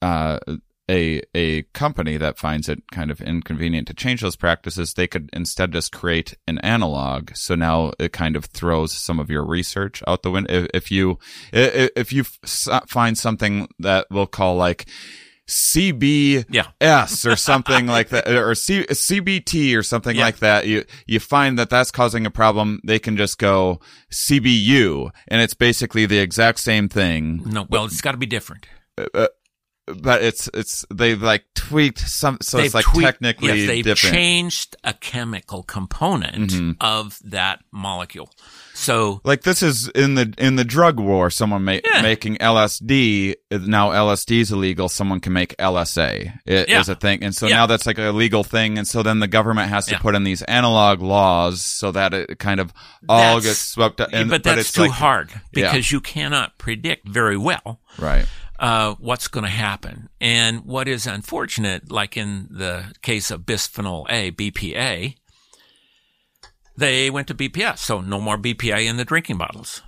uh, 0.05 0.39
a 0.91 1.23
a 1.35 1.63
company 1.73 2.19
that 2.19 2.39
finds 2.39 2.69
it 2.69 2.83
kind 2.91 3.11
of 3.11 3.21
inconvenient 3.21 3.89
to 3.89 3.95
change 3.95 4.21
those 4.21 4.37
practices, 4.37 4.93
they 4.93 5.07
could 5.07 5.31
instead 5.33 5.73
just 5.73 5.93
create 5.93 6.37
an 6.47 6.59
analog. 6.59 7.31
So 7.35 7.55
now 7.55 7.93
it 7.99 8.13
kind 8.13 8.37
of 8.37 8.45
throws 8.47 8.93
some 8.93 9.19
of 9.19 9.31
your 9.31 9.45
research 9.45 10.03
out 10.07 10.23
the 10.23 10.31
window. 10.31 10.53
If, 10.53 10.67
if 10.75 10.91
you 10.91 11.19
if 11.53 12.13
you 12.13 12.25
find 12.25 13.17
something 13.17 13.69
that 13.79 14.07
we'll 14.11 14.27
call 14.27 14.57
like 14.57 14.87
CBS 15.49 16.45
yeah. 16.51 17.07
or 17.27 17.37
something 17.37 17.87
like 17.87 18.11
that, 18.11 18.29
or 18.37 18.55
C, 18.55 18.85
CBT 18.85 19.77
or 19.77 19.83
something 19.83 20.17
yeah. 20.17 20.25
like 20.25 20.39
that. 20.39 20.67
You, 20.67 20.85
you 21.07 21.21
find 21.21 21.59
that 21.59 21.69
that's 21.69 21.91
causing 21.91 22.25
a 22.25 22.31
problem. 22.31 22.81
They 22.83 22.99
can 22.99 23.17
just 23.17 23.39
go 23.39 23.81
CBU 24.11 25.11
and 25.29 25.43
it's 25.43 25.55
basically 25.55 26.07
the 26.07 26.19
exact 26.19 26.61
same 26.61 26.89
thing. 26.89 27.43
No, 27.45 27.67
well, 27.69 27.85
it's 27.85 28.01
got 28.01 28.13
to 28.13 28.19
be 28.19 28.27
different. 28.27 28.67
Uh, 28.97 29.07
uh 29.15 29.29
but 29.87 30.23
it's 30.23 30.49
it's 30.55 30.85
they've 30.93 31.23
like 31.23 31.45
tweaked 31.55 31.99
some 31.99 32.39
so 32.41 32.57
they've 32.57 32.67
it's 32.67 32.75
like 32.75 32.85
tweaked, 32.85 33.07
technically 33.07 33.61
yes, 33.61 33.67
they've 33.67 33.85
different. 33.85 34.15
changed 34.15 34.77
a 34.83 34.95
chemical 34.95 35.63
component 35.63 36.51
mm-hmm. 36.51 36.73
of 36.81 37.19
that 37.23 37.61
molecule 37.71 38.31
so 38.73 39.21
like 39.25 39.43
this 39.43 39.63
is 39.63 39.89
in 39.91 40.15
the 40.15 40.33
in 40.39 40.57
the 40.57 40.65
drug 40.65 40.99
war 40.99 41.29
someone 41.29 41.65
ma- 41.65 41.79
yeah. 41.85 42.01
making 42.01 42.37
lsd 42.37 43.35
now 43.51 43.91
lsd 43.91 44.41
is 44.41 44.51
illegal 44.51 44.89
someone 44.89 45.21
can 45.21 45.35
make 45.35 45.55
lsa 45.59 46.33
it 46.47 46.69
yeah. 46.69 46.81
is 46.81 46.89
a 46.89 46.95
thing 46.95 47.23
and 47.23 47.35
so 47.35 47.47
yeah. 47.47 47.57
now 47.57 47.67
that's 47.67 47.87
like 47.87 47.99
a 47.99 48.11
legal 48.11 48.43
thing 48.43 48.79
and 48.79 48.89
so 48.89 49.03
then 49.03 49.21
the 49.21 49.29
government 49.29 49.69
has 49.69 49.87
to 49.87 49.99
put 49.99 50.15
in 50.15 50.25
these 50.25 50.43
analog 50.43 51.03
laws 51.03 51.61
so 51.61 51.93
that 51.93 52.15
it 52.15 52.39
kind 52.39 52.59
of 52.59 52.73
all 53.09 53.35
that's, 53.35 53.47
gets 53.47 53.59
swept 53.59 54.01
up 54.01 54.09
and, 54.13 54.31
but 54.31 54.43
that's 54.43 54.55
but 54.55 54.59
it's 54.59 54.73
too 54.73 54.83
like, 54.83 54.91
hard 54.93 55.31
because 55.53 55.93
you 55.93 56.01
cannot 56.01 56.57
predict 56.57 57.07
very 57.07 57.37
well 57.37 57.81
right 57.99 58.27
uh, 58.65 58.95
what's 58.99 59.29
going 59.29 59.45
to 59.45 59.51
happen. 59.51 60.09
And 60.23 60.65
what 60.65 60.89
is 60.89 61.07
unfortunate, 61.07 61.93
like 61.93 62.17
in 62.17 62.49
the 62.51 62.95
case 63.03 63.31
of 63.31 63.43
bisphenol 63.43 64.07
A, 64.09 64.31
BPA, 64.31 65.17
they 66.75 67.11
went 67.11 67.29
to 67.29 67.35
BPS, 67.35 67.79
so 67.79 68.01
no 68.01 68.23
more 68.23 68.39
BPA 68.39 68.87
in 68.87 68.97
the 68.97 69.05
drinking 69.05 69.37
bottles. 69.37 69.83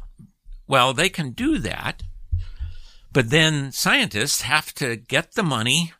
Well, 0.68 0.92
they 0.92 1.08
can 1.08 1.30
do 1.30 1.58
that, 1.60 2.02
but 3.10 3.30
then 3.30 3.72
scientists 3.72 4.42
have 4.42 4.74
to 4.74 4.96
get 4.96 5.32
the 5.32 5.42
money, 5.42 5.94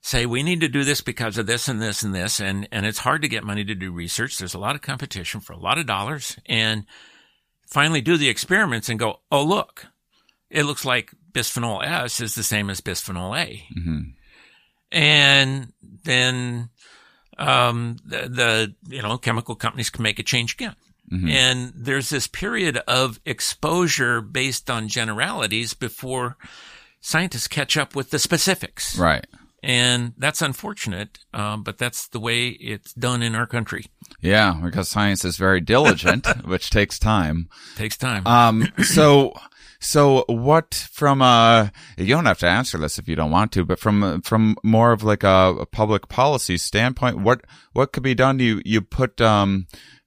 say 0.00 0.24
we 0.24 0.42
need 0.42 0.62
to 0.62 0.68
do 0.68 0.84
this 0.84 1.02
because 1.02 1.36
of 1.36 1.46
this 1.46 1.68
and 1.68 1.82
this 1.82 2.02
and 2.02 2.14
this, 2.14 2.40
and 2.40 2.66
and 2.72 2.86
it's 2.86 3.00
hard 3.00 3.20
to 3.20 3.28
get 3.28 3.44
money 3.44 3.64
to 3.64 3.74
do 3.74 3.92
research. 3.92 4.38
There's 4.38 4.54
a 4.54 4.58
lot 4.58 4.74
of 4.74 4.80
competition 4.80 5.40
for 5.40 5.52
a 5.52 5.58
lot 5.58 5.76
of 5.76 5.84
dollars, 5.84 6.38
and 6.46 6.86
finally 7.66 8.00
do 8.00 8.16
the 8.16 8.30
experiments 8.30 8.88
and 8.88 8.98
go, 8.98 9.20
oh 9.30 9.44
look, 9.44 9.88
it 10.48 10.64
looks 10.64 10.86
like 10.86 11.12
bisphenol 11.32 11.84
S 11.84 12.20
is 12.20 12.34
the 12.34 12.42
same 12.42 12.70
as 12.70 12.80
bisphenol 12.80 13.38
A. 13.38 13.64
Mm-hmm. 13.78 14.00
And 14.90 15.72
then 16.04 16.70
um, 17.36 17.96
the, 18.04 18.28
the, 18.28 18.74
you 18.94 19.02
know 19.02 19.18
chemical 19.18 19.54
companies 19.54 19.90
can 19.90 20.02
make 20.02 20.18
a 20.18 20.22
change 20.22 20.54
again. 20.54 20.76
Mm-hmm. 21.12 21.28
And 21.28 21.72
there's 21.74 22.10
this 22.10 22.26
period 22.26 22.78
of 22.86 23.20
exposure 23.24 24.20
based 24.20 24.70
on 24.70 24.88
generalities 24.88 25.72
before 25.72 26.36
scientists 27.00 27.48
catch 27.48 27.76
up 27.76 27.94
with 27.94 28.10
the 28.10 28.18
specifics. 28.18 28.98
Right. 28.98 29.26
And 29.62 30.12
that's 30.18 30.40
unfortunate, 30.40 31.18
um, 31.34 31.64
but 31.64 31.78
that's 31.78 32.08
the 32.08 32.20
way 32.20 32.48
it's 32.48 32.92
done 32.92 33.22
in 33.22 33.34
our 33.34 33.46
country. 33.46 33.86
Yeah, 34.20 34.60
because 34.62 34.88
science 34.88 35.24
is 35.24 35.36
very 35.36 35.60
diligent, 35.60 36.26
which 36.46 36.70
takes 36.70 36.98
time. 36.98 37.48
Takes 37.76 37.96
time. 37.96 38.24
Um, 38.26 38.68
so 38.84 39.32
so 39.80 40.24
what 40.28 40.74
from 40.92 41.22
uh 41.22 41.68
you 41.96 42.06
don't 42.06 42.26
have 42.26 42.38
to 42.38 42.48
answer 42.48 42.78
this 42.78 42.98
if 42.98 43.08
you 43.08 43.16
don't 43.16 43.30
want 43.30 43.52
to, 43.52 43.64
but 43.64 43.78
from 43.78 44.22
from 44.22 44.56
more 44.64 44.92
of 44.92 45.02
like 45.02 45.22
a, 45.22 45.54
a 45.60 45.66
public 45.66 46.08
policy 46.08 46.56
standpoint, 46.56 47.18
what 47.18 47.42
what 47.72 47.92
could 47.92 48.02
be 48.02 48.14
done? 48.14 48.38
You 48.38 48.60
you 48.64 48.80
put 48.80 49.20
um 49.20 49.66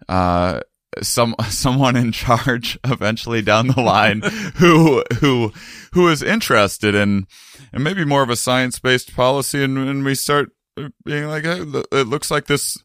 uh 0.09 0.61
some 1.01 1.35
someone 1.49 1.95
in 1.95 2.11
charge 2.11 2.77
eventually 2.83 3.41
down 3.41 3.67
the 3.67 3.81
line 3.81 4.21
who 4.55 5.03
who 5.19 5.53
who 5.93 6.07
is 6.09 6.21
interested 6.21 6.93
in 6.93 7.27
and 7.71 7.83
maybe 7.83 8.03
more 8.03 8.23
of 8.23 8.29
a 8.29 8.35
science 8.35 8.79
based 8.79 9.15
policy 9.15 9.63
and, 9.63 9.77
and 9.77 10.03
we 10.03 10.15
start 10.15 10.49
being 11.05 11.27
like 11.27 11.43
hey, 11.43 11.61
it 11.91 12.07
looks 12.07 12.29
like 12.29 12.47
this 12.47 12.77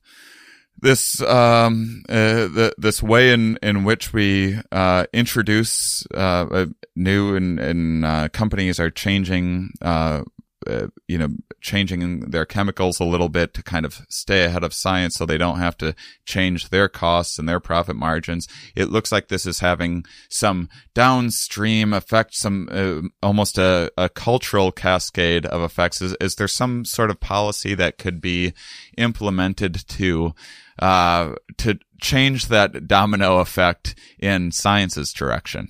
this 0.86 1.20
um 1.22 2.02
uh, 2.08 2.48
the, 2.48 2.74
this 2.78 3.02
way 3.02 3.32
in 3.32 3.58
in 3.62 3.84
which 3.84 4.12
we 4.12 4.58
uh 4.72 5.04
introduce 5.12 6.06
uh 6.14 6.66
new 6.96 7.36
and 7.36 7.60
and 7.60 8.04
uh, 8.04 8.28
companies 8.30 8.80
are 8.80 8.90
changing 8.90 9.70
uh, 9.82 10.22
uh, 10.66 10.88
you 11.06 11.18
know 11.18 11.28
changing 11.60 12.20
their 12.20 12.46
chemicals 12.46 12.98
a 12.98 13.04
little 13.04 13.28
bit 13.28 13.52
to 13.54 13.62
kind 13.62 13.84
of 13.84 14.00
stay 14.08 14.44
ahead 14.44 14.64
of 14.64 14.72
science 14.72 15.14
so 15.14 15.26
they 15.26 15.38
don't 15.38 15.58
have 15.58 15.76
to 15.76 15.94
change 16.24 16.70
their 16.70 16.88
costs 16.88 17.38
and 17.38 17.48
their 17.48 17.60
profit 17.60 17.96
margins. 17.96 18.48
It 18.74 18.88
looks 18.90 19.12
like 19.12 19.28
this 19.28 19.46
is 19.46 19.60
having 19.60 20.04
some 20.28 20.68
downstream 20.94 21.92
effect 21.92 22.34
some 22.34 23.12
almost 23.22 23.58
a, 23.58 23.92
a 23.96 24.08
cultural 24.08 24.72
cascade 24.72 25.46
of 25.46 25.62
effects. 25.62 26.00
Is, 26.00 26.16
is 26.20 26.36
there 26.36 26.48
some 26.48 26.84
sort 26.84 27.10
of 27.10 27.20
policy 27.20 27.74
that 27.74 27.98
could 27.98 28.20
be 28.20 28.52
implemented 28.96 29.86
to 29.88 30.34
uh, 30.78 31.34
to 31.58 31.78
change 32.00 32.48
that 32.48 32.86
domino 32.86 33.38
effect 33.38 33.94
in 34.18 34.52
science's 34.52 35.12
direction. 35.12 35.68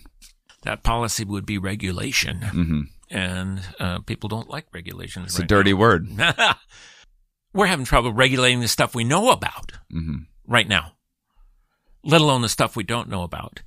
That 0.63 0.83
policy 0.83 1.25
would 1.25 1.47
be 1.47 1.59
regulation. 1.59 2.41
Mm-hmm. 2.41 2.81
And 3.09 3.61
uh, 3.79 4.01
people 4.01 4.29
don't 4.29 4.51
like 4.51 4.67
regulations. 4.73 5.27
It's 5.27 5.39
right 5.39 5.45
a 5.45 5.47
dirty 5.47 5.73
now. 5.73 5.79
word. 5.79 6.09
We're 7.53 7.67
having 7.67 7.85
trouble 7.85 8.13
regulating 8.13 8.61
the 8.61 8.69
stuff 8.69 8.95
we 8.95 9.05
know 9.05 9.31
about 9.31 9.73
mm-hmm. 9.93 10.25
right 10.47 10.69
now, 10.69 10.93
let 12.05 12.21
alone 12.21 12.43
the 12.43 12.49
stuff 12.49 12.75
we 12.75 12.83
don't 12.83 13.09
know 13.09 13.23
about. 13.23 13.63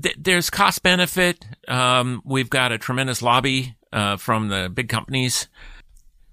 th- 0.00 0.16
there's 0.18 0.48
cost 0.48 0.82
benefit. 0.82 1.44
Um, 1.66 2.22
we've 2.24 2.50
got 2.50 2.72
a 2.72 2.78
tremendous 2.78 3.20
lobby 3.20 3.76
uh, 3.92 4.16
from 4.16 4.48
the 4.48 4.70
big 4.72 4.88
companies, 4.88 5.48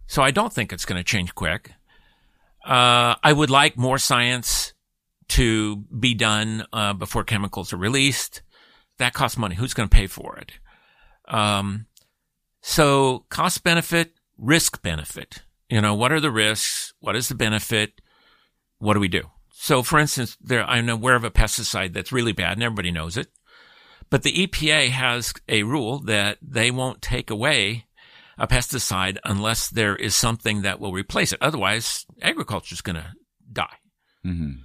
so 0.08 0.22
I 0.22 0.32
don't 0.32 0.54
think 0.54 0.72
it's 0.72 0.86
going 0.86 1.00
to 1.00 1.04
change 1.04 1.34
quick. 1.36 1.72
Uh, 2.66 3.16
I 3.22 3.32
would 3.32 3.52
like 3.52 3.78
more 3.78 4.00
science 4.00 4.74
to 5.30 5.78
be 5.78 6.14
done 6.14 6.66
uh, 6.74 6.94
before 6.94 7.24
chemicals 7.24 7.72
are 7.72 7.78
released. 7.78 8.42
That 8.98 9.14
costs 9.14 9.38
money. 9.38 9.56
Who's 9.56 9.74
going 9.74 9.88
to 9.88 9.96
pay 9.96 10.08
for 10.08 10.38
it? 10.38 10.54
Um, 11.28 11.86
so 12.62 13.26
cost 13.30 13.64
benefit, 13.64 14.14
risk 14.38 14.82
benefit. 14.82 15.44
You 15.70 15.82
know, 15.82 15.94
what 15.94 16.12
are 16.12 16.20
the 16.20 16.32
risks? 16.32 16.94
What 17.00 17.16
is 17.16 17.28
the 17.28 17.36
benefit? 17.36 18.02
What 18.80 18.94
do 18.94 19.00
we 19.00 19.08
do? 19.08 19.24
So, 19.52 19.84
for 19.84 20.00
instance, 20.00 20.38
there, 20.42 20.64
I'm 20.64 20.90
aware 20.90 21.16
of 21.16 21.24
a 21.24 21.32
pesticide 21.32 21.94
that's 21.94 22.12
really 22.12 22.34
bad 22.34 22.54
and 22.54 22.64
everybody 22.64 22.92
knows 22.92 23.18
it. 23.18 23.28
But 24.10 24.24
the 24.24 24.48
EPA 24.48 24.90
has 24.90 25.34
a 25.50 25.64
rule 25.64 26.00
that 26.00 26.38
they 26.42 26.72
won't 26.72 27.02
take 27.02 27.30
away 27.30 27.85
a 28.38 28.48
pesticide 28.48 29.18
unless 29.24 29.70
there 29.70 29.96
is 29.96 30.16
something 30.16 30.62
that 30.62 30.80
will 30.80 30.92
replace 30.92 31.34
it. 31.34 31.42
Otherwise, 31.42 32.06
agriculture 32.22 32.74
is 32.74 32.82
going 32.82 32.98
to 32.98 33.14
die. 33.52 33.78
Mm-hmm. 34.26 34.62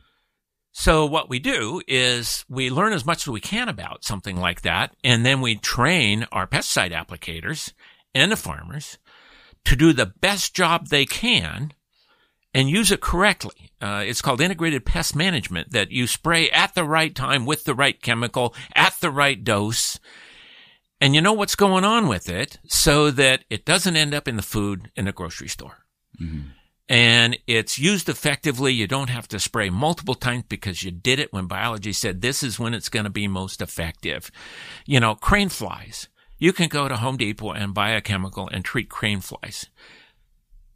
So 0.72 1.04
what 1.04 1.28
we 1.28 1.38
do 1.38 1.82
is 1.88 2.44
we 2.48 2.70
learn 2.70 2.92
as 2.92 3.04
much 3.04 3.24
as 3.24 3.32
we 3.32 3.40
can 3.40 3.68
about 3.68 4.04
something 4.04 4.36
like 4.36 4.62
that, 4.62 4.94
and 5.02 5.26
then 5.26 5.40
we 5.40 5.56
train 5.56 6.26
our 6.32 6.46
pesticide 6.46 6.92
applicators 6.92 7.72
and 8.14 8.30
the 8.30 8.36
farmers 8.36 8.98
to 9.64 9.76
do 9.76 9.92
the 9.92 10.06
best 10.06 10.54
job 10.54 10.86
they 10.86 11.04
can 11.04 11.72
and 12.54 12.70
use 12.70 12.90
it 12.90 13.00
correctly. 13.00 13.70
Uh, 13.80 14.02
it's 14.06 14.22
called 14.22 14.40
integrated 14.40 14.84
pest 14.84 15.14
management 15.14 15.70
that 15.72 15.90
you 15.90 16.06
spray 16.06 16.50
at 16.50 16.74
the 16.74 16.84
right 16.84 17.14
time 17.14 17.46
with 17.46 17.64
the 17.64 17.74
right 17.74 18.00
chemical 18.00 18.54
at 18.74 18.94
the 19.00 19.10
right 19.10 19.42
dose. 19.42 19.98
And 21.00 21.14
you 21.14 21.20
know 21.20 21.32
what's 21.32 21.56
going 21.56 21.84
on 21.84 22.08
with 22.08 22.28
it 22.28 22.58
so 22.66 23.10
that 23.12 23.44
it 23.48 23.64
doesn't 23.64 23.96
end 23.96 24.14
up 24.14 24.28
in 24.28 24.36
the 24.36 24.42
food 24.42 24.90
in 24.96 25.06
the 25.06 25.12
grocery 25.12 25.48
store. 25.48 25.78
Mm-hmm. 26.20 26.48
And 26.90 27.38
it's 27.46 27.78
used 27.78 28.08
effectively. 28.08 28.72
You 28.72 28.88
don't 28.88 29.10
have 29.10 29.28
to 29.28 29.38
spray 29.38 29.70
multiple 29.70 30.16
times 30.16 30.44
because 30.48 30.82
you 30.82 30.90
did 30.90 31.20
it 31.20 31.32
when 31.32 31.46
biology 31.46 31.92
said 31.92 32.20
this 32.20 32.42
is 32.42 32.58
when 32.58 32.74
it's 32.74 32.88
going 32.88 33.04
to 33.04 33.10
be 33.10 33.28
most 33.28 33.62
effective. 33.62 34.30
You 34.86 34.98
know, 34.98 35.14
crane 35.14 35.50
flies. 35.50 36.08
You 36.38 36.52
can 36.52 36.68
go 36.68 36.88
to 36.88 36.96
Home 36.96 37.16
Depot 37.16 37.52
and 37.52 37.72
buy 37.72 37.90
a 37.90 38.00
chemical 38.00 38.48
and 38.48 38.64
treat 38.64 38.90
crane 38.90 39.20
flies. 39.20 39.66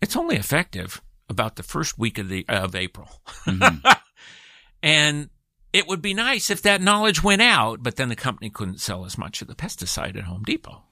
It's 0.00 0.16
only 0.16 0.36
effective 0.36 1.02
about 1.28 1.56
the 1.56 1.62
first 1.62 1.98
week 1.98 2.18
of 2.18 2.28
the 2.28 2.44
of 2.48 2.76
April. 2.76 3.08
Mm-hmm. 3.46 3.86
and 4.82 5.30
it 5.74 5.88
would 5.88 6.00
be 6.00 6.14
nice 6.14 6.50
if 6.50 6.62
that 6.62 6.80
knowledge 6.80 7.24
went 7.24 7.42
out, 7.42 7.82
but 7.82 7.96
then 7.96 8.08
the 8.08 8.14
company 8.14 8.48
couldn't 8.48 8.80
sell 8.80 9.04
as 9.04 9.18
much 9.18 9.42
of 9.42 9.48
the 9.48 9.56
pesticide 9.56 10.16
at 10.16 10.22
Home 10.22 10.44
Depot. 10.44 10.84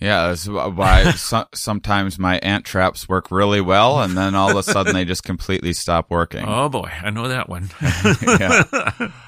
Yeah, 0.00 0.28
that's 0.28 0.48
why 0.48 1.10
so, 1.16 1.44
sometimes 1.54 2.18
my 2.18 2.38
ant 2.38 2.64
traps 2.64 3.08
work 3.08 3.30
really 3.30 3.60
well, 3.60 4.02
and 4.02 4.16
then 4.16 4.34
all 4.34 4.50
of 4.50 4.56
a 4.56 4.64
sudden 4.64 4.94
they 4.94 5.04
just 5.04 5.22
completely 5.22 5.72
stop 5.72 6.10
working. 6.10 6.44
Oh 6.46 6.68
boy, 6.68 6.90
I 7.02 7.10
know 7.10 7.28
that 7.28 7.48
one. 7.48 7.70
yeah. 8.22 8.90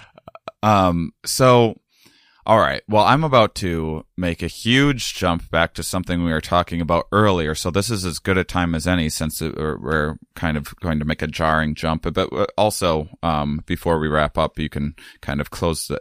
Um. 0.60 1.12
So, 1.24 1.78
all 2.48 2.60
right. 2.60 2.82
Well, 2.88 3.04
I'm 3.04 3.24
about 3.24 3.54
to 3.56 4.06
make 4.16 4.42
a 4.42 4.46
huge 4.46 5.12
jump 5.12 5.50
back 5.50 5.74
to 5.74 5.82
something 5.82 6.24
we 6.24 6.32
were 6.32 6.40
talking 6.40 6.80
about 6.80 7.06
earlier. 7.12 7.54
So 7.54 7.70
this 7.70 7.90
is 7.90 8.06
as 8.06 8.18
good 8.18 8.38
a 8.38 8.42
time 8.42 8.74
as 8.74 8.86
any, 8.86 9.10
since 9.10 9.42
we're, 9.42 10.16
kind 10.34 10.56
of 10.56 10.74
going 10.76 10.98
to 10.98 11.04
make 11.04 11.20
a 11.20 11.26
jarring 11.26 11.74
jump. 11.74 12.10
But 12.10 12.30
also, 12.56 13.10
um, 13.22 13.62
before 13.66 13.98
we 13.98 14.08
wrap 14.08 14.38
up, 14.38 14.58
you 14.58 14.70
can 14.70 14.94
kind 15.20 15.42
of 15.42 15.50
close 15.50 15.88
the, 15.88 16.00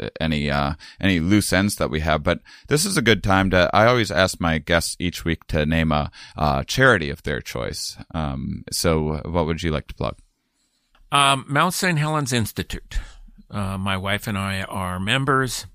uh, 0.00 0.08
any 0.20 0.48
uh, 0.48 0.74
any 1.00 1.18
loose 1.18 1.52
ends 1.52 1.74
that 1.76 1.90
we 1.90 2.00
have. 2.00 2.22
But 2.22 2.38
this 2.68 2.84
is 2.84 2.96
a 2.96 3.02
good 3.02 3.24
time 3.24 3.50
to. 3.50 3.68
I 3.72 3.86
always 3.86 4.12
ask 4.12 4.40
my 4.40 4.58
guests 4.58 4.94
each 5.00 5.24
week 5.24 5.44
to 5.48 5.66
name 5.66 5.90
a 5.90 6.12
uh, 6.36 6.62
charity 6.64 7.10
of 7.10 7.24
their 7.24 7.40
choice. 7.40 7.96
Um. 8.14 8.64
So, 8.70 9.22
what 9.24 9.46
would 9.46 9.62
you 9.62 9.72
like 9.72 9.88
to 9.88 9.94
plug? 9.94 10.18
Um, 11.10 11.46
Mount 11.48 11.74
St. 11.74 11.98
Helens 11.98 12.32
Institute. 12.32 13.00
Uh, 13.50 13.78
my 13.78 13.96
wife 13.96 14.26
and 14.26 14.36
I 14.36 14.62
are 14.62 15.00
members, 15.00 15.66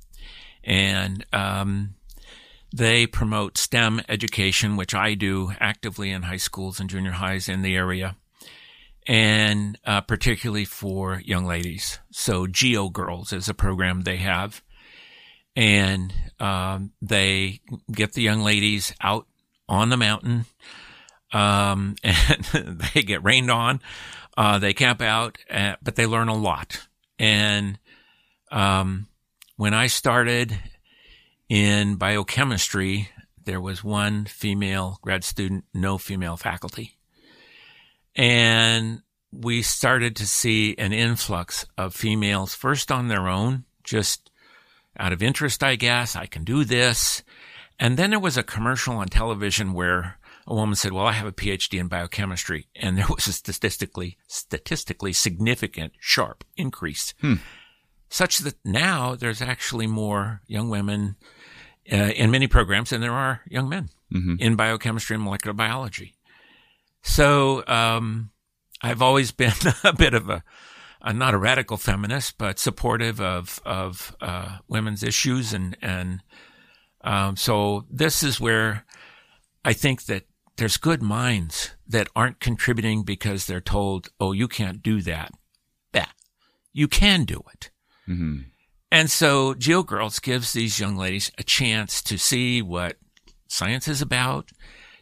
and 0.63 1.25
um, 1.33 1.95
they 2.73 3.07
promote 3.07 3.57
STEM 3.57 4.01
education, 4.07 4.75
which 4.75 4.93
I 4.93 5.15
do 5.15 5.53
actively 5.59 6.11
in 6.11 6.23
high 6.23 6.37
schools 6.37 6.79
and 6.79 6.89
junior 6.89 7.11
highs 7.11 7.49
in 7.49 7.61
the 7.61 7.75
area, 7.75 8.15
and 9.07 9.77
uh, 9.85 10.01
particularly 10.01 10.65
for 10.65 11.21
young 11.25 11.45
ladies. 11.45 11.99
So, 12.11 12.47
Geo 12.47 12.89
Girls 12.89 13.33
is 13.33 13.49
a 13.49 13.53
program 13.53 14.01
they 14.01 14.17
have, 14.17 14.61
and 15.55 16.13
um, 16.39 16.91
they 17.01 17.61
get 17.91 18.13
the 18.13 18.21
young 18.21 18.41
ladies 18.41 18.93
out 19.01 19.27
on 19.67 19.89
the 19.89 19.97
mountain, 19.97 20.45
um, 21.31 21.95
and 22.03 22.79
they 22.93 23.01
get 23.01 23.23
rained 23.23 23.49
on. 23.51 23.81
Uh, 24.35 24.57
they 24.57 24.73
camp 24.73 25.01
out, 25.01 25.37
uh, 25.49 25.75
but 25.81 25.95
they 25.95 26.05
learn 26.05 26.27
a 26.27 26.35
lot. 26.35 26.87
And 27.19 27.79
um, 28.51 29.07
when 29.57 29.73
I 29.73 29.87
started 29.87 30.57
in 31.49 31.95
biochemistry, 31.95 33.09
there 33.45 33.61
was 33.61 33.83
one 33.83 34.25
female 34.25 34.99
grad 35.01 35.23
student, 35.23 35.65
no 35.73 35.97
female 35.97 36.37
faculty. 36.37 36.97
And 38.15 39.01
we 39.31 39.61
started 39.61 40.15
to 40.17 40.27
see 40.27 40.75
an 40.77 40.93
influx 40.93 41.65
of 41.77 41.95
females, 41.95 42.53
first 42.53 42.91
on 42.91 43.07
their 43.07 43.27
own, 43.27 43.65
just 43.83 44.29
out 44.97 45.11
of 45.11 45.23
interest, 45.23 45.63
I 45.63 45.75
guess. 45.75 46.15
I 46.15 46.27
can 46.27 46.43
do 46.43 46.63
this. 46.63 47.23
And 47.79 47.97
then 47.97 48.11
there 48.11 48.19
was 48.19 48.37
a 48.37 48.43
commercial 48.43 48.97
on 48.97 49.07
television 49.07 49.73
where 49.73 50.17
a 50.47 50.53
woman 50.53 50.75
said, 50.75 50.91
"Well, 50.91 51.07
I 51.07 51.13
have 51.13 51.27
a 51.27 51.31
PhD 51.31 51.79
in 51.79 51.87
biochemistry," 51.87 52.67
and 52.75 52.97
there 52.97 53.07
was 53.09 53.27
a 53.27 53.33
statistically 53.33 54.17
statistically 54.27 55.13
significant 55.13 55.93
sharp 55.99 56.43
increase, 56.57 57.13
Hmm. 57.21 57.35
such 58.09 58.39
that 58.39 58.55
now 58.65 59.15
there's 59.15 59.41
actually 59.41 59.87
more 59.87 60.41
young 60.47 60.69
women 60.69 61.15
uh, 61.91 61.95
in 62.15 62.31
many 62.31 62.47
programs 62.47 62.91
than 62.91 63.01
there 63.01 63.13
are 63.13 63.41
young 63.49 63.67
men 63.67 63.89
Mhm. 64.13 64.39
in 64.39 64.55
biochemistry 64.55 65.15
and 65.15 65.23
molecular 65.23 65.53
biology. 65.53 66.15
So 67.01 67.65
um, 67.67 68.31
I've 68.81 69.01
always 69.01 69.31
been 69.31 69.53
a 69.83 69.91
bit 69.93 70.13
of 70.13 70.29
a, 70.29 70.43
a 71.01 71.11
not 71.13 71.33
a 71.33 71.37
radical 71.37 71.77
feminist, 71.77 72.37
but 72.37 72.59
supportive 72.59 73.19
of 73.19 73.59
of 73.65 74.15
uh, 74.21 74.57
women's 74.67 75.03
issues, 75.03 75.51
and 75.53 75.75
and 75.81 76.21
um, 77.03 77.35
so 77.35 77.85
this 77.89 78.23
is 78.23 78.39
where 78.39 78.85
I 79.65 79.73
think 79.73 80.03
that 80.05 80.23
there's 80.63 80.77
good 80.77 81.03
minds 81.03 81.71
that 81.85 82.07
aren't 82.15 82.39
contributing 82.39 83.03
because 83.03 83.45
they're 83.45 83.59
told, 83.59 84.07
"Oh, 84.17 84.31
you 84.31 84.47
can't 84.47 84.81
do 84.81 85.01
that." 85.01 85.33
Yeah, 85.93 86.07
you 86.71 86.87
can 86.87 87.25
do 87.25 87.43
it. 87.53 87.69
hmm 88.05 88.43
And 88.89 89.11
so 89.11 89.55
Geo 89.55 89.83
Girls 89.83 90.19
gives 90.19 90.53
these 90.53 90.79
young 90.79 90.95
ladies 90.95 91.33
a 91.37 91.43
chance 91.43 92.01
to 92.03 92.17
see 92.17 92.61
what 92.61 92.97
science 93.49 93.89
is 93.89 94.01
about, 94.01 94.51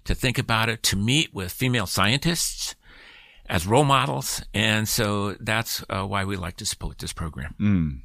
to 0.05 0.15
think 0.15 0.39
about 0.39 0.67
it, 0.67 0.81
to 0.81 0.95
meet 0.95 1.31
with 1.31 1.51
female 1.51 1.85
scientists 1.85 2.73
as 3.51 3.67
role 3.67 3.83
models. 3.83 4.41
And 4.53 4.87
so 4.87 5.35
that's 5.41 5.83
uh, 5.89 6.07
why 6.07 6.23
we 6.23 6.37
like 6.37 6.55
to 6.57 6.65
support 6.65 6.97
this 6.99 7.13
program. 7.13 7.53
Mm. 7.59 8.01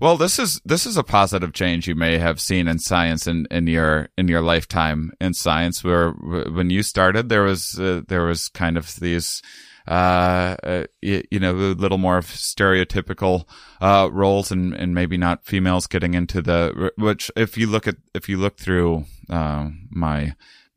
Well, 0.00 0.16
this 0.16 0.38
is 0.38 0.60
this 0.64 0.84
is 0.86 0.96
a 0.96 1.02
positive 1.04 1.52
change 1.52 1.86
you 1.86 1.94
may 1.94 2.18
have 2.18 2.40
seen 2.40 2.66
in 2.68 2.78
science 2.80 3.26
in, 3.26 3.46
in 3.50 3.66
your 3.68 4.08
in 4.18 4.28
your 4.28 4.42
lifetime 4.42 5.12
in 5.20 5.34
science. 5.34 5.84
Where 5.84 6.10
when 6.10 6.68
you 6.70 6.82
started, 6.82 7.28
there 7.28 7.44
was 7.44 7.78
uh, 7.78 8.02
there 8.08 8.24
was 8.24 8.48
kind 8.48 8.76
of 8.76 8.94
these. 8.96 9.40
Uh, 9.86 10.54
uh, 10.64 10.84
you, 11.00 11.22
you 11.30 11.40
know, 11.40 11.52
a 11.56 11.72
little 11.72 11.96
more 11.96 12.18
of 12.18 12.26
stereotypical, 12.26 13.46
uh, 13.80 14.06
roles 14.12 14.52
and, 14.52 14.74
and 14.74 14.94
maybe 14.94 15.16
not 15.16 15.46
females 15.46 15.86
getting 15.86 16.12
into 16.12 16.42
the, 16.42 16.90
which 16.98 17.30
if 17.36 17.56
you 17.56 17.66
look 17.66 17.88
at, 17.88 17.96
if 18.14 18.28
you 18.28 18.36
look 18.36 18.58
through, 18.58 19.06
uh, 19.30 19.70
my 19.88 20.34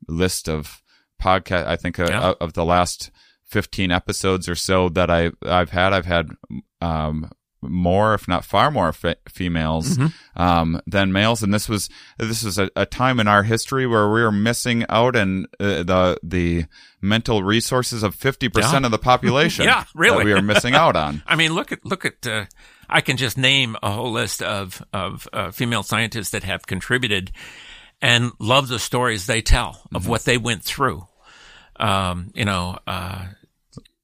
list 0.08 0.48
of 0.48 0.82
podcast, 1.22 1.66
I 1.66 1.76
think 1.76 1.98
uh, 1.98 2.06
Yeah. 2.08 2.32
of 2.40 2.54
the 2.54 2.64
last 2.64 3.10
15 3.52 3.90
episodes 3.92 4.48
or 4.48 4.54
so 4.56 4.88
that 4.88 5.10
I, 5.10 5.30
I've 5.44 5.70
had, 5.70 5.92
I've 5.92 6.06
had, 6.06 6.30
um, 6.80 7.30
more, 7.64 8.12
if 8.14 8.26
not 8.26 8.44
far 8.44 8.72
more 8.72 8.92
fe- 8.92 9.14
females, 9.28 9.96
um, 10.34 10.80
than 10.84 11.12
males. 11.12 11.44
And 11.44 11.54
this 11.54 11.68
was, 11.68 11.88
this 12.18 12.42
was 12.42 12.58
a, 12.58 12.68
a 12.74 12.86
time 12.86 13.20
in 13.20 13.28
our 13.28 13.44
history 13.44 13.86
where 13.86 14.10
we 14.10 14.20
were 14.20 14.32
missing 14.32 14.84
out 14.88 15.14
and 15.14 15.46
uh, 15.60 15.84
the, 15.84 16.18
the 16.24 16.64
mental 17.00 17.44
resources 17.44 18.02
of 18.02 18.16
50% 18.16 18.50
Yeah. 18.58 18.84
of 18.84 18.90
the 18.90 18.98
population. 18.98 19.64
Yeah, 19.66 19.84
really. 19.94 20.18
That 20.18 20.24
we 20.24 20.32
are 20.32 20.42
missing 20.42 20.74
out 20.74 20.96
on. 20.96 21.22
I 21.26 21.36
mean, 21.36 21.54
look 21.54 21.70
at 21.70 21.84
look 21.84 22.04
at. 22.04 22.26
Uh, 22.26 22.46
I 22.90 23.00
can 23.00 23.16
just 23.16 23.38
name 23.38 23.76
a 23.80 23.92
whole 23.92 24.10
list 24.10 24.42
of 24.42 24.82
of 24.92 25.28
uh, 25.32 25.52
female 25.52 25.84
scientists 25.84 26.30
that 26.30 26.42
have 26.42 26.66
contributed 26.66 27.30
and 28.00 28.32
love 28.40 28.66
the 28.66 28.80
stories 28.80 29.26
they 29.26 29.40
tell 29.40 29.82
of 29.94 30.08
what 30.08 30.24
they 30.24 30.36
went 30.36 30.64
through. 30.64 31.06
Um, 31.78 32.32
you 32.34 32.44
know, 32.44 32.76
uh, 32.88 33.26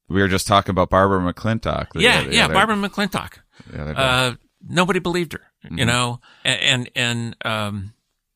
We 0.08 0.20
were 0.20 0.28
just 0.28 0.46
talking 0.46 0.70
about 0.70 0.90
Barbara 0.90 1.20
McClintock. 1.20 1.92
the- 1.92 2.02
yeah, 2.02 2.24
the 2.24 2.34
yeah, 2.34 2.44
other- 2.46 2.54
Barbara 2.54 2.76
McClintock. 2.76 3.34
the. 3.70 3.98
Uh, 3.98 4.34
nobody 4.66 4.98
believed 4.98 5.32
her. 5.34 5.42
you 5.70 5.84
know, 5.84 6.20
and, 6.44 6.88
and, 6.94 7.36
um, 7.44 7.92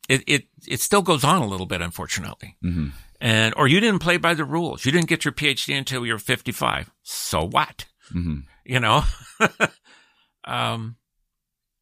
it, 0.09 0.23
it, 0.27 0.45
it 0.66 0.81
still 0.81 1.03
goes 1.03 1.23
on 1.25 1.41
a 1.41 1.47
little 1.47 1.66
bit, 1.66 1.81
unfortunately. 1.81 2.57
Mm-hmm. 2.62 2.89
And, 3.20 3.55
or 3.57 3.68
you 3.68 3.79
didn't 3.79 4.01
play 4.01 4.16
by 4.16 4.35
the 4.35 4.45
rules. 4.45 4.85
You 4.85 4.91
didn't 4.93 5.07
get 5.09 5.25
your 5.25 5.33
PhD 5.33 5.79
until 5.79 6.05
you 6.05 6.12
were 6.12 6.18
55. 6.18 6.91
So 7.05 7.45
what? 7.47 7.87
Mm-hmm. 8.12 8.41
You 8.64 8.81
know, 8.81 9.05
um, 10.45 10.97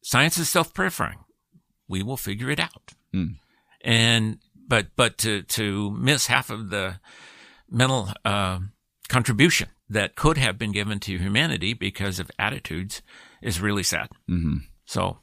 science 0.03 0.37
is 0.37 0.49
self-purifying. 0.49 1.17
We 1.87 2.03
will 2.03 2.17
figure 2.17 2.49
it 2.51 2.59
out. 2.59 2.93
Mm. 3.13 3.37
And, 3.83 4.37
but, 4.67 4.87
but 4.95 5.17
to, 5.19 5.41
to 5.41 5.91
miss 5.91 6.27
half 6.27 6.49
of 6.49 6.69
the 6.69 6.99
mental, 7.69 8.09
uh, 8.23 8.59
contribution 9.11 9.67
that 9.89 10.15
could 10.15 10.37
have 10.37 10.57
been 10.57 10.71
given 10.71 10.97
to 11.01 11.17
humanity 11.17 11.73
because 11.73 12.17
of 12.17 12.31
attitudes 12.39 13.01
is 13.41 13.59
really 13.59 13.83
sad. 13.83 14.07
Mm-hmm. 14.29 14.59
So 14.85 15.19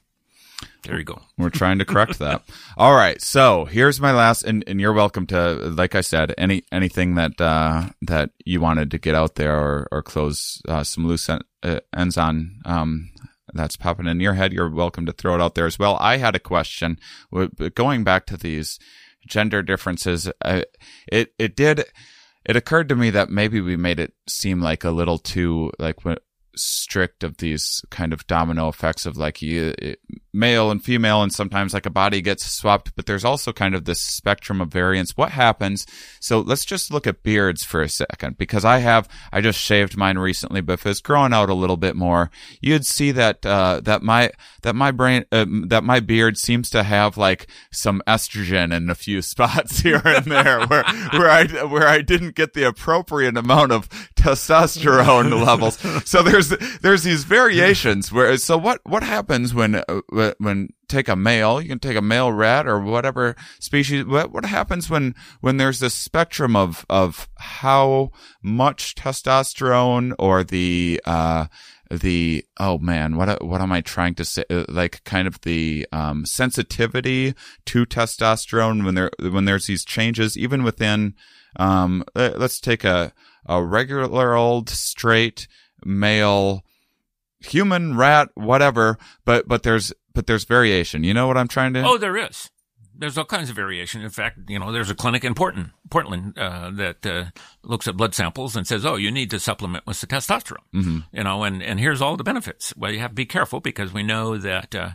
there 0.82 0.98
you 0.98 1.04
go. 1.04 1.22
We're 1.38 1.48
trying 1.48 1.78
to 1.78 1.86
correct 1.86 2.18
that. 2.18 2.42
All 2.76 2.94
right. 2.94 3.20
So 3.22 3.64
here's 3.64 3.98
my 3.98 4.12
last, 4.12 4.42
and, 4.42 4.62
and 4.66 4.78
you're 4.78 4.92
welcome 4.92 5.26
to, 5.28 5.54
like 5.54 5.94
I 5.94 6.02
said, 6.02 6.34
any 6.36 6.64
anything 6.70 7.14
that 7.14 7.40
uh, 7.40 7.88
that 8.02 8.30
you 8.44 8.60
wanted 8.60 8.90
to 8.90 8.98
get 8.98 9.14
out 9.14 9.36
there 9.36 9.58
or, 9.58 9.88
or 9.90 10.02
close 10.02 10.60
uh, 10.68 10.84
some 10.84 11.06
loose 11.06 11.28
en- 11.30 11.40
uh, 11.62 11.80
ends 11.96 12.18
on. 12.18 12.60
Um, 12.66 13.10
that's 13.54 13.76
popping 13.76 14.06
in 14.06 14.20
your 14.20 14.34
head. 14.34 14.52
You're 14.52 14.68
welcome 14.68 15.06
to 15.06 15.12
throw 15.12 15.34
it 15.34 15.40
out 15.40 15.54
there 15.54 15.64
as 15.64 15.78
well. 15.78 15.96
I 15.98 16.18
had 16.18 16.36
a 16.36 16.38
question 16.38 16.98
going 17.74 18.04
back 18.04 18.26
to 18.26 18.36
these 18.36 18.78
gender 19.26 19.62
differences. 19.62 20.30
Uh, 20.44 20.64
it 21.10 21.32
it 21.38 21.56
did. 21.56 21.86
It 22.48 22.56
occurred 22.56 22.88
to 22.88 22.96
me 22.96 23.10
that 23.10 23.28
maybe 23.28 23.60
we 23.60 23.76
made 23.76 24.00
it 24.00 24.14
seem 24.26 24.62
like 24.62 24.82
a 24.82 24.90
little 24.90 25.18
too 25.18 25.70
like 25.78 26.02
strict 26.58 27.24
of 27.24 27.38
these 27.38 27.82
kind 27.90 28.12
of 28.12 28.26
domino 28.26 28.68
effects 28.68 29.06
of 29.06 29.16
like 29.16 29.40
you, 29.42 29.74
male 30.32 30.70
and 30.70 30.84
female 30.84 31.22
and 31.22 31.32
sometimes 31.32 31.74
like 31.74 31.86
a 31.86 31.90
body 31.90 32.20
gets 32.20 32.44
swapped 32.44 32.94
but 32.94 33.06
there's 33.06 33.24
also 33.24 33.52
kind 33.52 33.74
of 33.74 33.84
this 33.84 34.00
spectrum 34.00 34.60
of 34.60 34.68
variance 34.68 35.16
what 35.16 35.30
happens 35.30 35.86
so 36.20 36.40
let's 36.40 36.64
just 36.64 36.92
look 36.92 37.06
at 37.06 37.22
beards 37.22 37.64
for 37.64 37.82
a 37.82 37.88
second 37.88 38.36
because 38.36 38.64
i 38.64 38.78
have 38.78 39.08
i 39.32 39.40
just 39.40 39.58
shaved 39.58 39.96
mine 39.96 40.18
recently 40.18 40.60
but 40.60 40.74
if 40.74 40.86
it's 40.86 41.00
growing 41.00 41.32
out 41.32 41.50
a 41.50 41.54
little 41.54 41.76
bit 41.76 41.96
more 41.96 42.30
you'd 42.60 42.86
see 42.86 43.10
that 43.10 43.44
uh, 43.44 43.80
that 43.80 44.02
my 44.02 44.30
that 44.62 44.76
my 44.76 44.90
brain 44.90 45.24
uh, 45.32 45.46
that 45.66 45.82
my 45.82 45.98
beard 45.98 46.36
seems 46.36 46.70
to 46.70 46.82
have 46.82 47.16
like 47.16 47.48
some 47.72 48.02
estrogen 48.06 48.74
in 48.74 48.90
a 48.90 48.94
few 48.94 49.22
spots 49.28 49.80
here 49.80 50.02
and 50.04 50.26
there 50.26 50.64
where 50.66 50.84
where 51.12 51.30
i 51.30 51.46
where 51.64 51.88
i 51.88 52.00
didn't 52.00 52.34
get 52.34 52.52
the 52.52 52.64
appropriate 52.64 53.36
amount 53.36 53.72
of 53.72 53.88
testosterone 54.18 55.44
levels. 55.44 55.78
So 56.08 56.22
there's 56.22 56.47
there's 56.82 57.02
these 57.02 57.24
variations 57.24 58.12
where 58.12 58.36
so 58.36 58.56
what 58.56 58.80
what 58.84 59.02
happens 59.02 59.54
when 59.54 59.76
uh, 59.76 60.32
when 60.38 60.68
take 60.88 61.08
a 61.08 61.16
male 61.16 61.60
you 61.60 61.68
can 61.68 61.78
take 61.78 61.96
a 61.96 62.02
male 62.02 62.32
rat 62.32 62.66
or 62.66 62.80
whatever 62.80 63.36
species 63.60 64.04
what 64.04 64.32
what 64.32 64.44
happens 64.44 64.88
when 64.88 65.14
when 65.40 65.56
there's 65.56 65.80
this 65.80 65.94
spectrum 65.94 66.56
of 66.56 66.84
of 66.88 67.28
how 67.38 68.10
much 68.42 68.94
testosterone 68.94 70.14
or 70.18 70.42
the 70.42 71.00
uh 71.04 71.46
the 71.90 72.44
oh 72.58 72.78
man 72.78 73.16
what 73.16 73.42
what 73.44 73.60
am 73.60 73.72
i 73.72 73.80
trying 73.80 74.14
to 74.14 74.24
say? 74.24 74.44
Uh, 74.50 74.64
like 74.68 75.02
kind 75.04 75.26
of 75.26 75.40
the 75.42 75.86
um 75.92 76.26
sensitivity 76.26 77.34
to 77.64 77.86
testosterone 77.86 78.84
when 78.84 78.94
there 78.94 79.10
when 79.20 79.44
there's 79.44 79.66
these 79.66 79.84
changes 79.84 80.36
even 80.36 80.62
within 80.62 81.14
um 81.56 82.04
let's 82.14 82.60
take 82.60 82.84
a 82.84 83.12
a 83.46 83.64
regular 83.64 84.34
old 84.34 84.68
straight 84.68 85.48
male 85.84 86.64
human 87.40 87.96
rat 87.96 88.28
whatever 88.34 88.98
but 89.24 89.46
but 89.46 89.62
there's 89.62 89.92
but 90.12 90.26
there's 90.26 90.44
variation 90.44 91.04
you 91.04 91.14
know 91.14 91.26
what 91.26 91.36
i'm 91.36 91.48
trying 91.48 91.72
to 91.72 91.82
oh 91.82 91.96
there 91.96 92.16
is 92.16 92.50
there's 92.96 93.16
all 93.16 93.24
kinds 93.24 93.48
of 93.48 93.54
variation 93.54 94.02
in 94.02 94.10
fact 94.10 94.38
you 94.48 94.58
know 94.58 94.72
there's 94.72 94.90
a 94.90 94.94
clinic 94.94 95.24
in 95.24 95.34
portland 95.34 95.70
portland 95.88 96.36
uh, 96.36 96.68
that 96.70 97.06
uh, 97.06 97.24
looks 97.62 97.86
at 97.86 97.96
blood 97.96 98.14
samples 98.14 98.56
and 98.56 98.66
says 98.66 98.84
oh 98.84 98.96
you 98.96 99.10
need 99.10 99.30
to 99.30 99.38
supplement 99.38 99.86
with 99.86 100.00
the 100.00 100.06
testosterone 100.06 100.56
mm-hmm. 100.74 100.98
you 101.12 101.22
know 101.22 101.44
and 101.44 101.62
and 101.62 101.78
here's 101.78 102.02
all 102.02 102.16
the 102.16 102.24
benefits 102.24 102.74
well 102.76 102.92
you 102.92 102.98
have 102.98 103.12
to 103.12 103.14
be 103.14 103.26
careful 103.26 103.60
because 103.60 103.92
we 103.92 104.02
know 104.02 104.36
that 104.36 104.74
uh, 104.74 104.90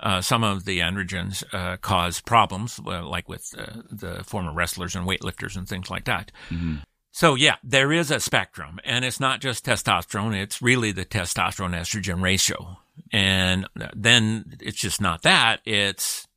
uh, 0.00 0.20
some 0.20 0.42
of 0.42 0.64
the 0.64 0.80
androgens 0.80 1.44
uh, 1.52 1.76
cause 1.76 2.20
problems, 2.20 2.80
uh, 2.86 3.06
like 3.06 3.28
with 3.28 3.54
uh, 3.56 3.82
the 3.90 4.24
former 4.24 4.52
wrestlers 4.52 4.96
and 4.96 5.06
weightlifters 5.06 5.56
and 5.56 5.68
things 5.68 5.90
like 5.90 6.04
that. 6.06 6.32
Mm-hmm. 6.48 6.76
So 7.12 7.34
yeah, 7.34 7.56
there 7.62 7.92
is 7.92 8.10
a 8.10 8.20
spectrum 8.20 8.80
and 8.84 9.04
it's 9.04 9.20
not 9.20 9.40
just 9.40 9.66
testosterone. 9.66 10.34
It's 10.34 10.62
really 10.62 10.92
the 10.92 11.04
testosterone 11.04 11.78
estrogen 11.78 12.22
ratio. 12.22 12.78
And 13.12 13.66
then 13.94 14.56
it's 14.60 14.78
just 14.78 15.00
not 15.00 15.22
that. 15.22 15.60
It's 15.64 16.28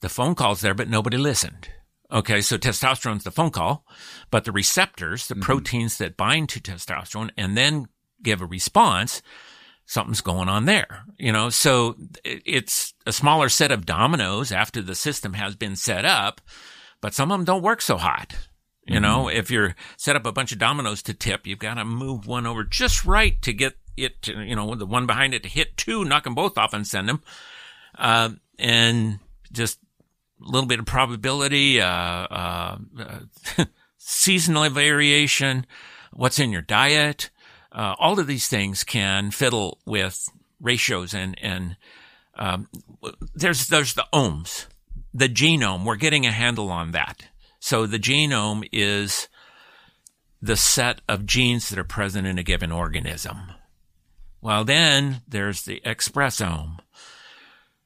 the 0.00 0.08
phone 0.08 0.34
calls 0.34 0.60
there, 0.60 0.74
but 0.74 0.88
nobody 0.88 1.16
listened. 1.16 1.70
Okay. 2.10 2.42
So 2.42 2.58
testosterone's 2.58 3.24
the 3.24 3.30
phone 3.30 3.50
call, 3.50 3.86
but 4.30 4.44
the 4.44 4.52
receptors, 4.52 5.28
the 5.28 5.34
mm-hmm. 5.34 5.42
proteins 5.42 5.96
that 5.98 6.16
bind 6.16 6.50
to 6.50 6.60
testosterone 6.60 7.30
and 7.36 7.56
then 7.56 7.86
give 8.22 8.42
a 8.42 8.46
response, 8.46 9.22
something's 9.86 10.20
going 10.20 10.48
on 10.48 10.66
there, 10.66 11.04
you 11.18 11.32
know? 11.32 11.50
So 11.50 11.96
it's 12.24 12.94
a 13.06 13.12
smaller 13.12 13.48
set 13.48 13.72
of 13.72 13.86
dominoes 13.86 14.52
after 14.52 14.82
the 14.82 14.94
system 14.94 15.34
has 15.34 15.56
been 15.56 15.76
set 15.76 16.04
up, 16.04 16.40
but 17.00 17.14
some 17.14 17.32
of 17.32 17.38
them 17.38 17.44
don't 17.44 17.62
work 17.62 17.82
so 17.82 17.96
hot. 17.96 18.34
You 18.92 18.98
mm-hmm. 18.98 19.02
know, 19.04 19.28
if 19.28 19.50
you're 19.50 19.74
set 19.96 20.16
up 20.16 20.26
a 20.26 20.32
bunch 20.32 20.52
of 20.52 20.58
dominoes 20.58 21.02
to 21.04 21.14
tip, 21.14 21.46
you've 21.46 21.58
got 21.58 21.74
to 21.74 21.84
move 21.84 22.26
one 22.26 22.46
over 22.46 22.62
just 22.62 23.06
right 23.06 23.40
to 23.40 23.54
get 23.54 23.74
it, 23.96 24.20
to, 24.22 24.42
you 24.42 24.54
know, 24.54 24.74
the 24.74 24.84
one 24.84 25.06
behind 25.06 25.32
it 25.32 25.42
to 25.44 25.48
hit 25.48 25.78
two, 25.78 26.04
knock 26.04 26.24
them 26.24 26.34
both 26.34 26.58
off 26.58 26.74
and 26.74 26.86
send 26.86 27.08
them. 27.08 27.22
Uh, 27.96 28.30
and 28.58 29.18
just 29.50 29.78
a 30.42 30.50
little 30.50 30.68
bit 30.68 30.78
of 30.78 30.84
probability, 30.84 31.80
uh, 31.80 31.86
uh, 31.86 32.78
seasonal 33.96 34.68
variation, 34.68 35.66
what's 36.12 36.38
in 36.38 36.52
your 36.52 36.62
diet. 36.62 37.30
Uh, 37.70 37.94
all 37.98 38.20
of 38.20 38.26
these 38.26 38.46
things 38.46 38.84
can 38.84 39.30
fiddle 39.30 39.78
with 39.86 40.28
ratios 40.60 41.14
and, 41.14 41.38
and, 41.40 41.76
um, 42.34 42.68
there's, 43.34 43.68
there's 43.68 43.94
the 43.94 44.06
omes, 44.12 44.66
the 45.14 45.28
genome. 45.28 45.84
We're 45.84 45.96
getting 45.96 46.26
a 46.26 46.32
handle 46.32 46.70
on 46.70 46.90
that. 46.92 47.28
So 47.64 47.86
the 47.86 48.00
genome 48.00 48.68
is 48.72 49.28
the 50.42 50.56
set 50.56 51.00
of 51.08 51.26
genes 51.26 51.68
that 51.68 51.78
are 51.78 51.84
present 51.84 52.26
in 52.26 52.36
a 52.36 52.42
given 52.42 52.72
organism. 52.72 53.52
Well, 54.40 54.64
then 54.64 55.22
there's 55.28 55.62
the 55.62 55.80
expressome. 55.86 56.80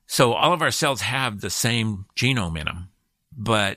So 0.06 0.32
all 0.32 0.54
of 0.54 0.62
our 0.62 0.70
cells 0.70 1.02
have 1.02 1.42
the 1.42 1.50
same 1.50 2.06
genome 2.16 2.58
in 2.58 2.64
them, 2.64 2.88
but 3.36 3.76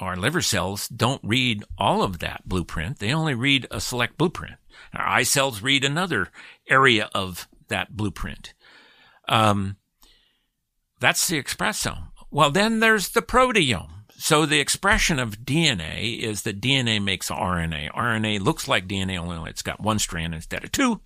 our 0.00 0.16
liver 0.16 0.40
cells 0.40 0.88
don't 0.88 1.20
read 1.22 1.62
all 1.76 2.02
of 2.02 2.20
that 2.20 2.48
blueprint. 2.48 2.98
They 2.98 3.12
only 3.12 3.34
read 3.34 3.66
a 3.70 3.82
select 3.82 4.16
blueprint. 4.16 4.56
Our 4.94 5.06
eye 5.06 5.24
cells 5.24 5.60
read 5.60 5.84
another 5.84 6.30
area 6.70 7.10
of 7.14 7.46
that 7.68 7.94
blueprint. 7.94 8.54
Um, 9.28 9.76
that's 11.00 11.28
the 11.28 11.40
expressome. 11.40 12.12
Well, 12.30 12.50
then 12.50 12.80
there's 12.80 13.10
the 13.10 13.20
proteome. 13.20 13.97
So 14.20 14.46
the 14.46 14.58
expression 14.58 15.20
of 15.20 15.38
DNA 15.44 16.18
is 16.18 16.42
that 16.42 16.60
DNA 16.60 17.00
makes 17.00 17.30
RNA. 17.30 17.92
RNA 17.92 18.40
looks 18.40 18.66
like 18.66 18.88
DNA, 18.88 19.16
only 19.16 19.48
it's 19.48 19.62
got 19.62 19.80
one 19.80 20.00
strand 20.00 20.34
instead 20.34 20.64
of 20.64 20.72
two. 20.72 21.00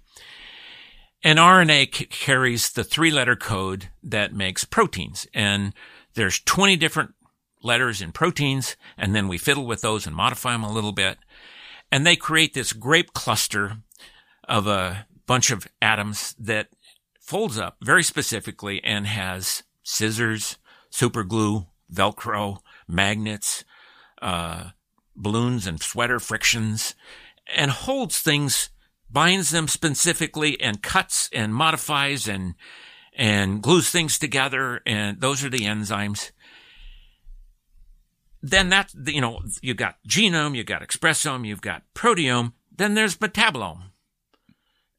And 1.23 1.39
RNA 1.39 1.95
c- 1.95 2.07
carries 2.07 2.71
the 2.71 2.83
three 2.83 3.11
letter 3.11 3.37
code 3.37 3.91
that 4.03 4.33
makes 4.33 4.65
proteins. 4.65 5.27
And 5.35 5.75
there's 6.15 6.41
20 6.41 6.77
different 6.77 7.15
letters 7.63 8.01
in 8.01 8.13
proteins. 8.13 8.79
And 8.97 9.15
then 9.15 9.29
we 9.29 9.37
fiddle 9.37 9.67
with 9.67 9.83
those 9.83 10.07
and 10.07 10.17
modify 10.17 10.53
them 10.53 10.65
a 10.65 10.73
little 10.73 10.93
bit. 10.93 11.19
And 11.93 12.07
they 12.07 12.17
create 12.17 12.55
this 12.55 12.73
grape 12.73 13.13
cluster 13.13 13.77
of 14.49 14.67
a 14.67 15.07
bunch 15.27 15.51
of 15.51 15.69
atoms 15.83 16.35
that 16.39 16.69
folds 17.21 17.59
up 17.59 17.77
very 17.83 18.03
specifically 18.03 18.83
and 18.83 19.07
has 19.07 19.65
scissors, 19.83 20.57
super 20.89 21.25
glue, 21.25 21.67
Velcro, 21.93 22.61
magnets, 22.89 23.65
uh, 24.21 24.71
balloons 25.17 25.67
and 25.67 25.81
sweater 25.81 26.19
frictions, 26.19 26.95
and 27.55 27.71
holds 27.71 28.21
things, 28.21 28.71
binds 29.11 29.51
them 29.51 29.69
specifically, 29.69 30.61
and 30.61 30.83
cuts 30.83 31.29
and 31.33 31.55
modifies 31.55 32.29
and 32.29 32.55
and 33.15 33.63
glues 33.63 33.91
things 33.91 34.19
together. 34.19 34.81
And 34.87 35.21
those 35.21 35.45
are 35.45 35.51
the 35.51 35.61
enzymes. 35.61 36.31
Then 38.43 38.71
that 38.71 38.93
you 39.07 39.21
know 39.21 39.41
you 39.61 39.75
got 39.75 39.97
genome, 40.09 40.57
you 40.57 40.65
got 40.65 40.83
expressome, 40.83 41.47
you've 41.47 41.61
got 41.61 41.83
proteome. 41.95 42.53
Then 42.75 42.95
there's 42.95 43.17
metabolome, 43.19 43.91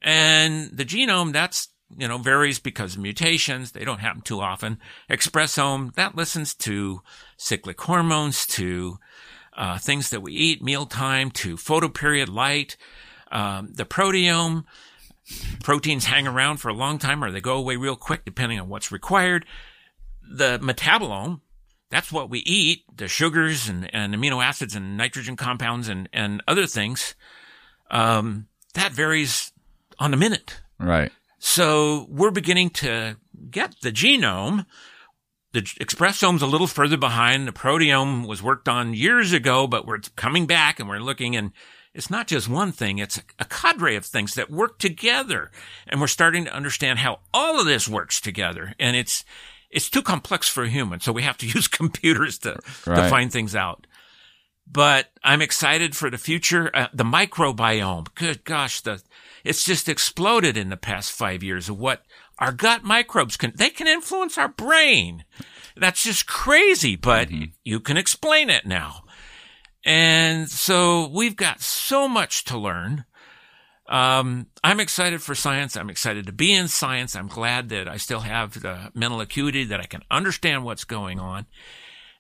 and 0.02 0.70
the 0.72 0.86
genome 0.86 1.34
that's 1.34 1.70
you 1.98 2.08
know, 2.08 2.18
varies 2.18 2.60
because 2.60 2.96
of 2.96 3.02
mutations. 3.02 3.72
They 3.72 3.86
don't 3.86 4.00
happen 4.00 4.22
too 4.22 4.42
often. 4.42 4.80
Expressome, 5.10 5.94
that 5.96 6.16
listens 6.16 6.54
to 6.56 7.02
cyclic 7.38 7.80
hormones, 7.82 8.46
to 8.48 8.98
uh, 9.56 9.78
things 9.78 10.10
that 10.10 10.22
we 10.22 10.34
eat, 10.34 10.64
mealtime, 10.64 11.32
to 11.32 11.56
photoperiod 11.58 12.30
light. 12.30 12.78
Um, 13.32 13.74
the 13.74 13.86
proteome 13.86 14.66
Proteins 15.62 16.06
hang 16.06 16.28
around 16.28 16.58
for 16.58 16.70
a 16.70 16.74
long 16.74 17.00
time 17.00 17.24
or 17.24 17.32
they 17.32 17.40
go 17.40 17.56
away 17.56 17.78
real 17.78 17.96
quick 17.96 18.26
depending 18.26 18.60
on 18.60 18.68
what's 18.68 18.92
required. 18.92 19.46
The 20.22 20.60
metabolome, 20.60 21.42
that's 21.90 22.12
what 22.12 22.30
we 22.30 22.40
eat, 22.40 22.84
the 22.94 23.08
sugars 23.08 23.70
and, 23.70 23.94
and 23.94 24.14
amino 24.14 24.44
acids 24.44 24.76
and 24.76 24.98
nitrogen 24.98 25.36
compounds 25.36 25.88
and, 25.88 26.10
and 26.12 26.44
other 26.48 26.68
things. 26.68 27.16
Um, 27.90 28.48
that 28.74 28.92
varies 28.92 29.52
on 30.00 30.12
the 30.12 30.18
minute. 30.18 30.62
Right. 30.80 31.12
So 31.46 32.08
we're 32.10 32.32
beginning 32.32 32.70
to 32.70 33.18
get 33.52 33.76
the 33.82 33.92
genome. 33.92 34.66
The 35.52 35.60
expressome's 35.60 36.42
a 36.42 36.48
little 36.48 36.68
further 36.68 36.96
behind. 36.96 37.50
The 37.50 37.52
proteome 37.52 38.26
was 38.26 38.42
worked 38.42 38.70
on 38.70 38.94
years 38.94 39.34
ago, 39.34 39.68
but 39.68 39.86
we're 39.86 40.00
coming 40.16 40.48
back 40.48 40.80
and 40.80 40.88
we're 40.88 41.00
looking 41.00 41.36
and 41.36 41.52
it's 41.94 42.10
not 42.10 42.28
just 42.28 42.48
one 42.48 42.72
thing. 42.72 42.98
It's 42.98 43.20
a 43.40 43.44
cadre 43.44 43.98
of 43.98 44.06
things 44.06 44.36
that 44.36 44.50
work 44.50 44.80
together. 44.80 45.52
And 45.86 46.00
we're 46.00 46.08
starting 46.08 46.46
to 46.46 46.56
understand 46.56 47.00
how 47.00 47.20
all 47.34 47.60
of 47.60 47.66
this 47.66 47.90
works 47.90 48.22
together. 48.22 48.74
And 48.80 48.96
it's, 48.96 49.26
it's 49.70 49.90
too 49.90 50.02
complex 50.02 50.48
for 50.48 50.64
a 50.64 50.70
human. 50.70 51.02
So 51.02 51.12
we 51.12 51.24
have 51.24 51.38
to 51.40 51.48
use 51.54 51.68
computers 51.68 52.40
to, 52.40 52.58
right. 52.88 52.96
to 52.96 53.10
find 53.10 53.34
things 53.34 53.54
out. 53.54 53.86
But 54.66 55.10
I'm 55.26 55.42
excited 55.42 55.94
for 55.94 56.10
the 56.10 56.18
future. 56.18 56.72
Uh, 56.74 56.88
the 56.94 57.04
microbiome. 57.04 58.16
Good 58.16 58.46
gosh, 58.46 58.80
the, 58.80 59.04
it's 59.44 59.64
just 59.64 59.90
exploded 59.90 60.58
in 60.58 60.70
the 60.70 60.78
past 60.78 61.12
five 61.12 61.44
years 61.44 61.70
of 61.70 61.78
what 61.78 62.04
our 62.40 62.52
gut 62.52 62.84
microbes 62.84 63.38
can, 63.38 63.54
they 63.56 63.70
can 63.70 63.88
influence 63.88 64.38
our 64.38 64.48
brain. 64.48 65.24
That's 65.76 66.04
just 66.04 66.28
crazy, 66.28 66.96
but 66.96 67.30
mm-hmm. 67.30 67.46
you 67.64 67.80
can 67.80 67.98
explain 67.98 68.50
it 68.50 68.66
now. 68.66 69.04
And 69.86 70.50
so 70.50 71.08
we've 71.08 71.36
got 71.36 71.62
so 71.62 72.08
much 72.08 72.46
to 72.46 72.58
learn. 72.58 73.06
Um, 73.90 74.48
I'm 74.64 74.80
excited 74.80 75.22
for 75.22 75.36
science. 75.36 75.76
I'm 75.76 75.90
excited 75.90 76.26
to 76.28 76.32
be 76.32 76.54
in 76.54 76.70
science. 76.70 77.16
I'm 77.16 77.28
glad 77.28 77.70
that 77.70 77.88
I 77.88 77.98
still 77.98 78.22
have 78.22 78.62
the 78.62 78.92
mental 78.94 79.20
acuity 79.20 79.66
that 79.66 79.82
I 79.82 79.86
can 79.86 80.04
understand 80.10 80.64
what's 80.64 80.86
going 80.86 81.20
on. 81.20 81.46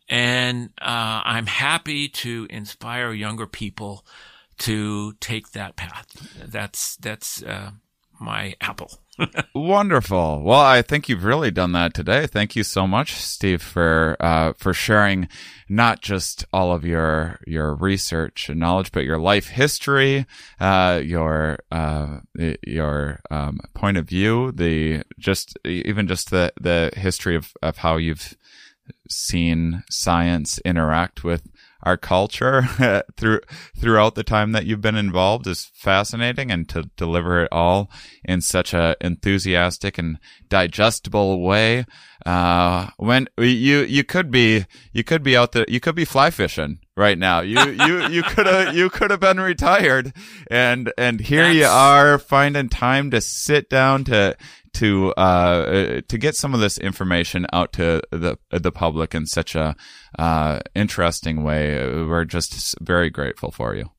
And, 0.09 0.71
uh, 0.81 1.21
I'm 1.23 1.45
happy 1.45 2.09
to 2.09 2.47
inspire 2.49 3.13
younger 3.13 3.47
people 3.47 4.05
to 4.59 5.13
take 5.19 5.51
that 5.51 5.75
path. 5.75 6.07
That's, 6.45 6.95
that's, 6.97 7.43
uh, 7.43 7.71
my 8.19 8.55
apple. 8.61 8.91
Wonderful. 9.55 10.41
Well, 10.43 10.59
I 10.59 10.81
think 10.81 11.07
you've 11.07 11.23
really 11.23 11.51
done 11.51 11.71
that 11.73 11.93
today. 11.93 12.25
Thank 12.25 12.55
you 12.55 12.63
so 12.63 12.87
much, 12.87 13.13
Steve, 13.15 13.61
for 13.61 14.17
uh, 14.19 14.53
for 14.53 14.73
sharing 14.73 15.27
not 15.69 16.01
just 16.01 16.45
all 16.51 16.71
of 16.71 16.83
your 16.83 17.39
your 17.45 17.75
research 17.75 18.49
and 18.49 18.59
knowledge, 18.59 18.91
but 18.91 19.03
your 19.03 19.19
life 19.19 19.49
history, 19.49 20.25
uh, 20.59 20.99
your 21.03 21.59
uh, 21.71 22.19
your 22.65 23.19
um, 23.29 23.59
point 23.75 23.97
of 23.97 24.07
view, 24.07 24.51
the 24.51 25.03
just 25.19 25.57
even 25.63 26.07
just 26.07 26.31
the 26.31 26.51
the 26.59 26.91
history 26.95 27.35
of 27.35 27.53
of 27.61 27.77
how 27.77 27.97
you've 27.97 28.35
seen 29.09 29.83
science 29.89 30.59
interact 30.65 31.23
with 31.23 31.47
our 31.83 31.97
culture 31.97 32.63
through 33.17 33.41
throughout 33.77 34.15
the 34.15 34.23
time 34.23 34.51
that 34.53 34.65
you've 34.65 34.81
been 34.81 34.95
involved 34.95 35.45
is 35.47 35.69
fascinating 35.73 36.51
and 36.51 36.67
to 36.69 36.89
deliver 36.97 37.43
it 37.43 37.49
all 37.51 37.89
in 38.23 38.41
such 38.41 38.73
a 38.73 38.95
enthusiastic 39.01 39.97
and 39.97 40.17
digestible 40.49 41.41
way 41.41 41.85
uh, 42.25 42.87
when 42.97 43.27
you 43.37 43.79
you 43.79 44.03
could 44.03 44.31
be 44.31 44.65
you 44.91 45.03
could 45.03 45.23
be 45.23 45.37
out 45.37 45.51
there 45.51 45.65
you 45.67 45.79
could 45.79 45.95
be 45.95 46.05
fly 46.05 46.29
fishing 46.29 46.79
right 46.95 47.17
now. 47.17 47.41
You 47.41 47.59
you 47.71 48.07
you 48.07 48.23
could 48.23 48.45
have 48.45 48.75
you 48.75 48.89
could 48.89 49.11
have 49.11 49.19
been 49.19 49.39
retired 49.39 50.13
and 50.49 50.91
and 50.97 51.19
here 51.19 51.43
That's... 51.43 51.55
you 51.55 51.65
are 51.65 52.17
finding 52.17 52.69
time 52.69 53.11
to 53.11 53.21
sit 53.21 53.69
down 53.69 54.03
to 54.05 54.35
to 54.73 55.11
uh, 55.13 56.01
to 56.07 56.17
get 56.17 56.35
some 56.35 56.53
of 56.53 56.59
this 56.59 56.77
information 56.77 57.45
out 57.53 57.73
to 57.73 58.01
the 58.11 58.37
the 58.49 58.71
public 58.71 59.13
in 59.15 59.25
such 59.25 59.55
a 59.55 59.75
uh, 60.17 60.59
interesting 60.75 61.43
way. 61.43 61.75
We're 62.05 62.25
just 62.25 62.75
very 62.81 63.09
grateful 63.09 63.51
for 63.51 63.75
you. 63.75 63.91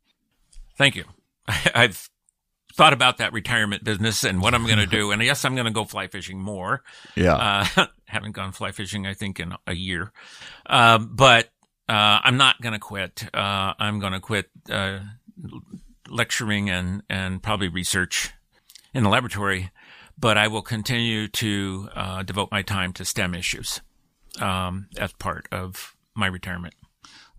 Thank 0.76 0.96
you. 0.96 1.04
I've 1.74 2.08
thought 2.74 2.92
about 2.92 3.18
that 3.18 3.32
retirement 3.32 3.84
business 3.84 4.24
and 4.24 4.42
what 4.42 4.52
I'm 4.52 4.66
going 4.66 4.78
to 4.78 4.86
do. 4.86 5.12
And 5.12 5.22
yes, 5.22 5.44
I'm 5.44 5.54
going 5.54 5.66
to 5.66 5.72
go 5.72 5.84
fly 5.84 6.08
fishing 6.08 6.40
more. 6.40 6.82
Yeah. 7.14 7.68
Uh, 7.76 7.86
haven't 8.06 8.32
gone 8.32 8.52
fly 8.52 8.72
fishing, 8.72 9.06
I 9.06 9.14
think, 9.14 9.38
in 9.38 9.54
a 9.66 9.74
year. 9.74 10.12
Um, 10.66 11.10
but 11.14 11.46
uh, 11.88 12.18
I'm 12.24 12.36
not 12.36 12.60
going 12.60 12.72
to 12.72 12.80
quit. 12.80 13.28
Uh, 13.32 13.74
I'm 13.78 14.00
going 14.00 14.12
to 14.12 14.20
quit 14.20 14.50
uh, 14.70 15.00
lecturing 16.08 16.68
and 16.68 17.02
and 17.08 17.42
probably 17.42 17.68
research 17.68 18.32
in 18.92 19.02
the 19.02 19.08
laboratory 19.08 19.70
but 20.18 20.38
I 20.38 20.48
will 20.48 20.62
continue 20.62 21.28
to 21.28 21.88
uh, 21.94 22.22
devote 22.22 22.50
my 22.50 22.62
time 22.62 22.92
to 22.94 23.04
STEM 23.04 23.34
issues 23.34 23.80
um, 24.40 24.88
as 24.98 25.12
part 25.12 25.48
of 25.52 25.96
my 26.14 26.26
retirement. 26.26 26.74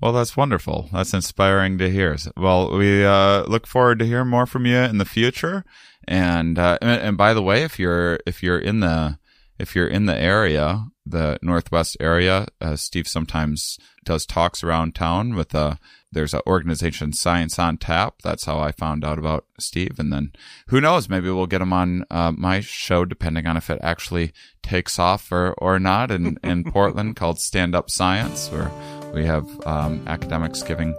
Well, 0.01 0.11
that's 0.11 0.35
wonderful. 0.35 0.89
That's 0.91 1.13
inspiring 1.13 1.77
to 1.77 1.89
hear. 1.89 2.17
Well, 2.35 2.77
we 2.77 3.05
uh, 3.05 3.43
look 3.43 3.65
forward 3.65 3.99
to 3.99 4.05
hearing 4.05 4.27
more 4.27 4.45
from 4.45 4.65
you 4.65 4.77
in 4.77 4.97
the 4.97 5.05
future. 5.05 5.63
And, 6.07 6.59
uh, 6.59 6.77
and 6.81 7.01
and 7.01 7.17
by 7.17 7.33
the 7.33 7.41
way, 7.41 7.63
if 7.63 7.79
you're 7.79 8.19
if 8.27 8.43
you're 8.43 8.59
in 8.59 8.81
the 8.81 9.17
if 9.57 9.75
you're 9.75 9.87
in 9.87 10.05
the 10.05 10.17
area, 10.17 10.87
the 11.05 11.37
Northwest 11.41 11.97
area, 11.99 12.47
uh, 12.59 12.75
Steve 12.75 13.07
sometimes 13.07 13.77
does 14.03 14.25
talks 14.25 14.63
around 14.63 14.95
town 14.95 15.35
with 15.35 15.53
uh, 15.55 15.75
there's 16.11 16.33
an 16.33 16.41
organization 16.47 17.11
Science 17.13 17.59
on 17.59 17.77
Tap. 17.77 18.15
That's 18.23 18.45
how 18.45 18.59
I 18.59 18.71
found 18.71 19.03
out 19.03 19.19
about 19.19 19.45
Steve. 19.59 19.99
And 19.99 20.13
then 20.13 20.31
who 20.67 20.79
knows? 20.79 21.09
Maybe 21.09 21.29
we'll 21.29 21.45
get 21.45 21.61
him 21.61 21.73
on 21.73 22.05
uh, 22.09 22.31
my 22.31 22.61
show, 22.61 23.03
depending 23.03 23.45
on 23.45 23.57
if 23.57 23.69
it 23.69 23.79
actually 23.81 24.31
takes 24.63 24.97
off 24.97 25.31
or, 25.31 25.53
or 25.57 25.77
not 25.77 26.11
in, 26.11 26.37
in 26.43 26.63
Portland 26.71 27.17
called 27.17 27.39
Stand 27.39 27.75
Up 27.75 27.89
Science, 27.89 28.49
where 28.49 28.71
we 29.15 29.25
have 29.25 29.47
um, 29.65 30.03
academics 30.07 30.61
giving 30.61 30.93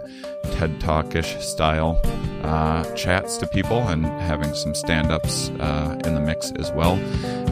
TED 0.53 0.79
Talkish 0.79 1.39
style 1.41 2.01
uh, 2.43 2.83
chats 2.95 3.37
to 3.37 3.47
people 3.47 3.79
and 3.87 4.05
having 4.05 4.53
some 4.53 4.73
stand 4.73 5.11
ups 5.11 5.49
uh, 5.59 5.99
in 6.05 6.15
the 6.15 6.21
mix 6.21 6.51
as 6.53 6.71
well. 6.71 6.97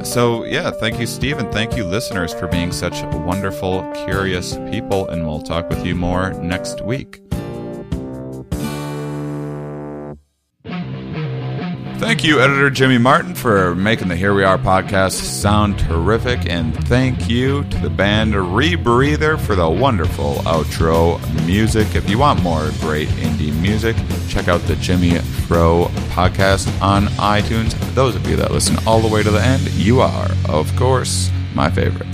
So, 0.03 0.43
yeah, 0.43 0.71
thank 0.71 0.99
you, 0.99 1.07
Steve, 1.07 1.37
and 1.37 1.51
thank 1.51 1.75
you, 1.77 1.85
listeners, 1.85 2.33
for 2.33 2.47
being 2.47 2.71
such 2.71 3.03
wonderful, 3.25 3.89
curious 4.05 4.55
people. 4.69 5.07
And 5.09 5.25
we'll 5.25 5.41
talk 5.41 5.69
with 5.69 5.85
you 5.85 5.95
more 5.95 6.33
next 6.33 6.81
week. 6.81 7.24
Thank 11.97 12.23
you, 12.25 12.41
editor 12.41 12.69
Jimmy 12.69 12.97
Martin, 12.97 13.33
for 13.33 13.73
making 13.73 14.09
the 14.09 14.15
Here 14.15 14.33
We 14.33 14.43
Are 14.43 14.57
podcast 14.57 15.13
sound 15.13 15.79
terrific. 15.79 16.49
And 16.49 16.75
thank 16.87 17.29
you 17.29 17.63
to 17.63 17.77
the 17.79 17.89
band 17.89 18.33
Rebreather 18.33 19.39
for 19.39 19.55
the 19.55 19.69
wonderful 19.69 20.35
outro 20.39 21.19
music. 21.45 21.95
If 21.95 22.09
you 22.09 22.19
want 22.19 22.43
more 22.43 22.69
great 22.81 23.07
indie 23.09 23.57
music, 23.59 23.95
check 24.27 24.49
out 24.49 24.61
the 24.61 24.75
Jimmy 24.75 25.17
Fro 25.47 25.85
podcast 26.09 26.69
on 26.81 27.05
iTunes. 27.13 27.73
Those 27.95 28.15
of 28.15 28.27
you 28.27 28.35
that 28.35 28.51
listen 28.51 28.77
all 28.85 28.99
the 28.99 29.07
way 29.07 29.23
to 29.23 29.31
the 29.31 29.41
end, 29.41 29.67
you 29.71 30.01
are, 30.01 30.29
of 30.49 30.75
course, 30.75 31.31
my 31.55 31.71
favorite. 31.71 32.07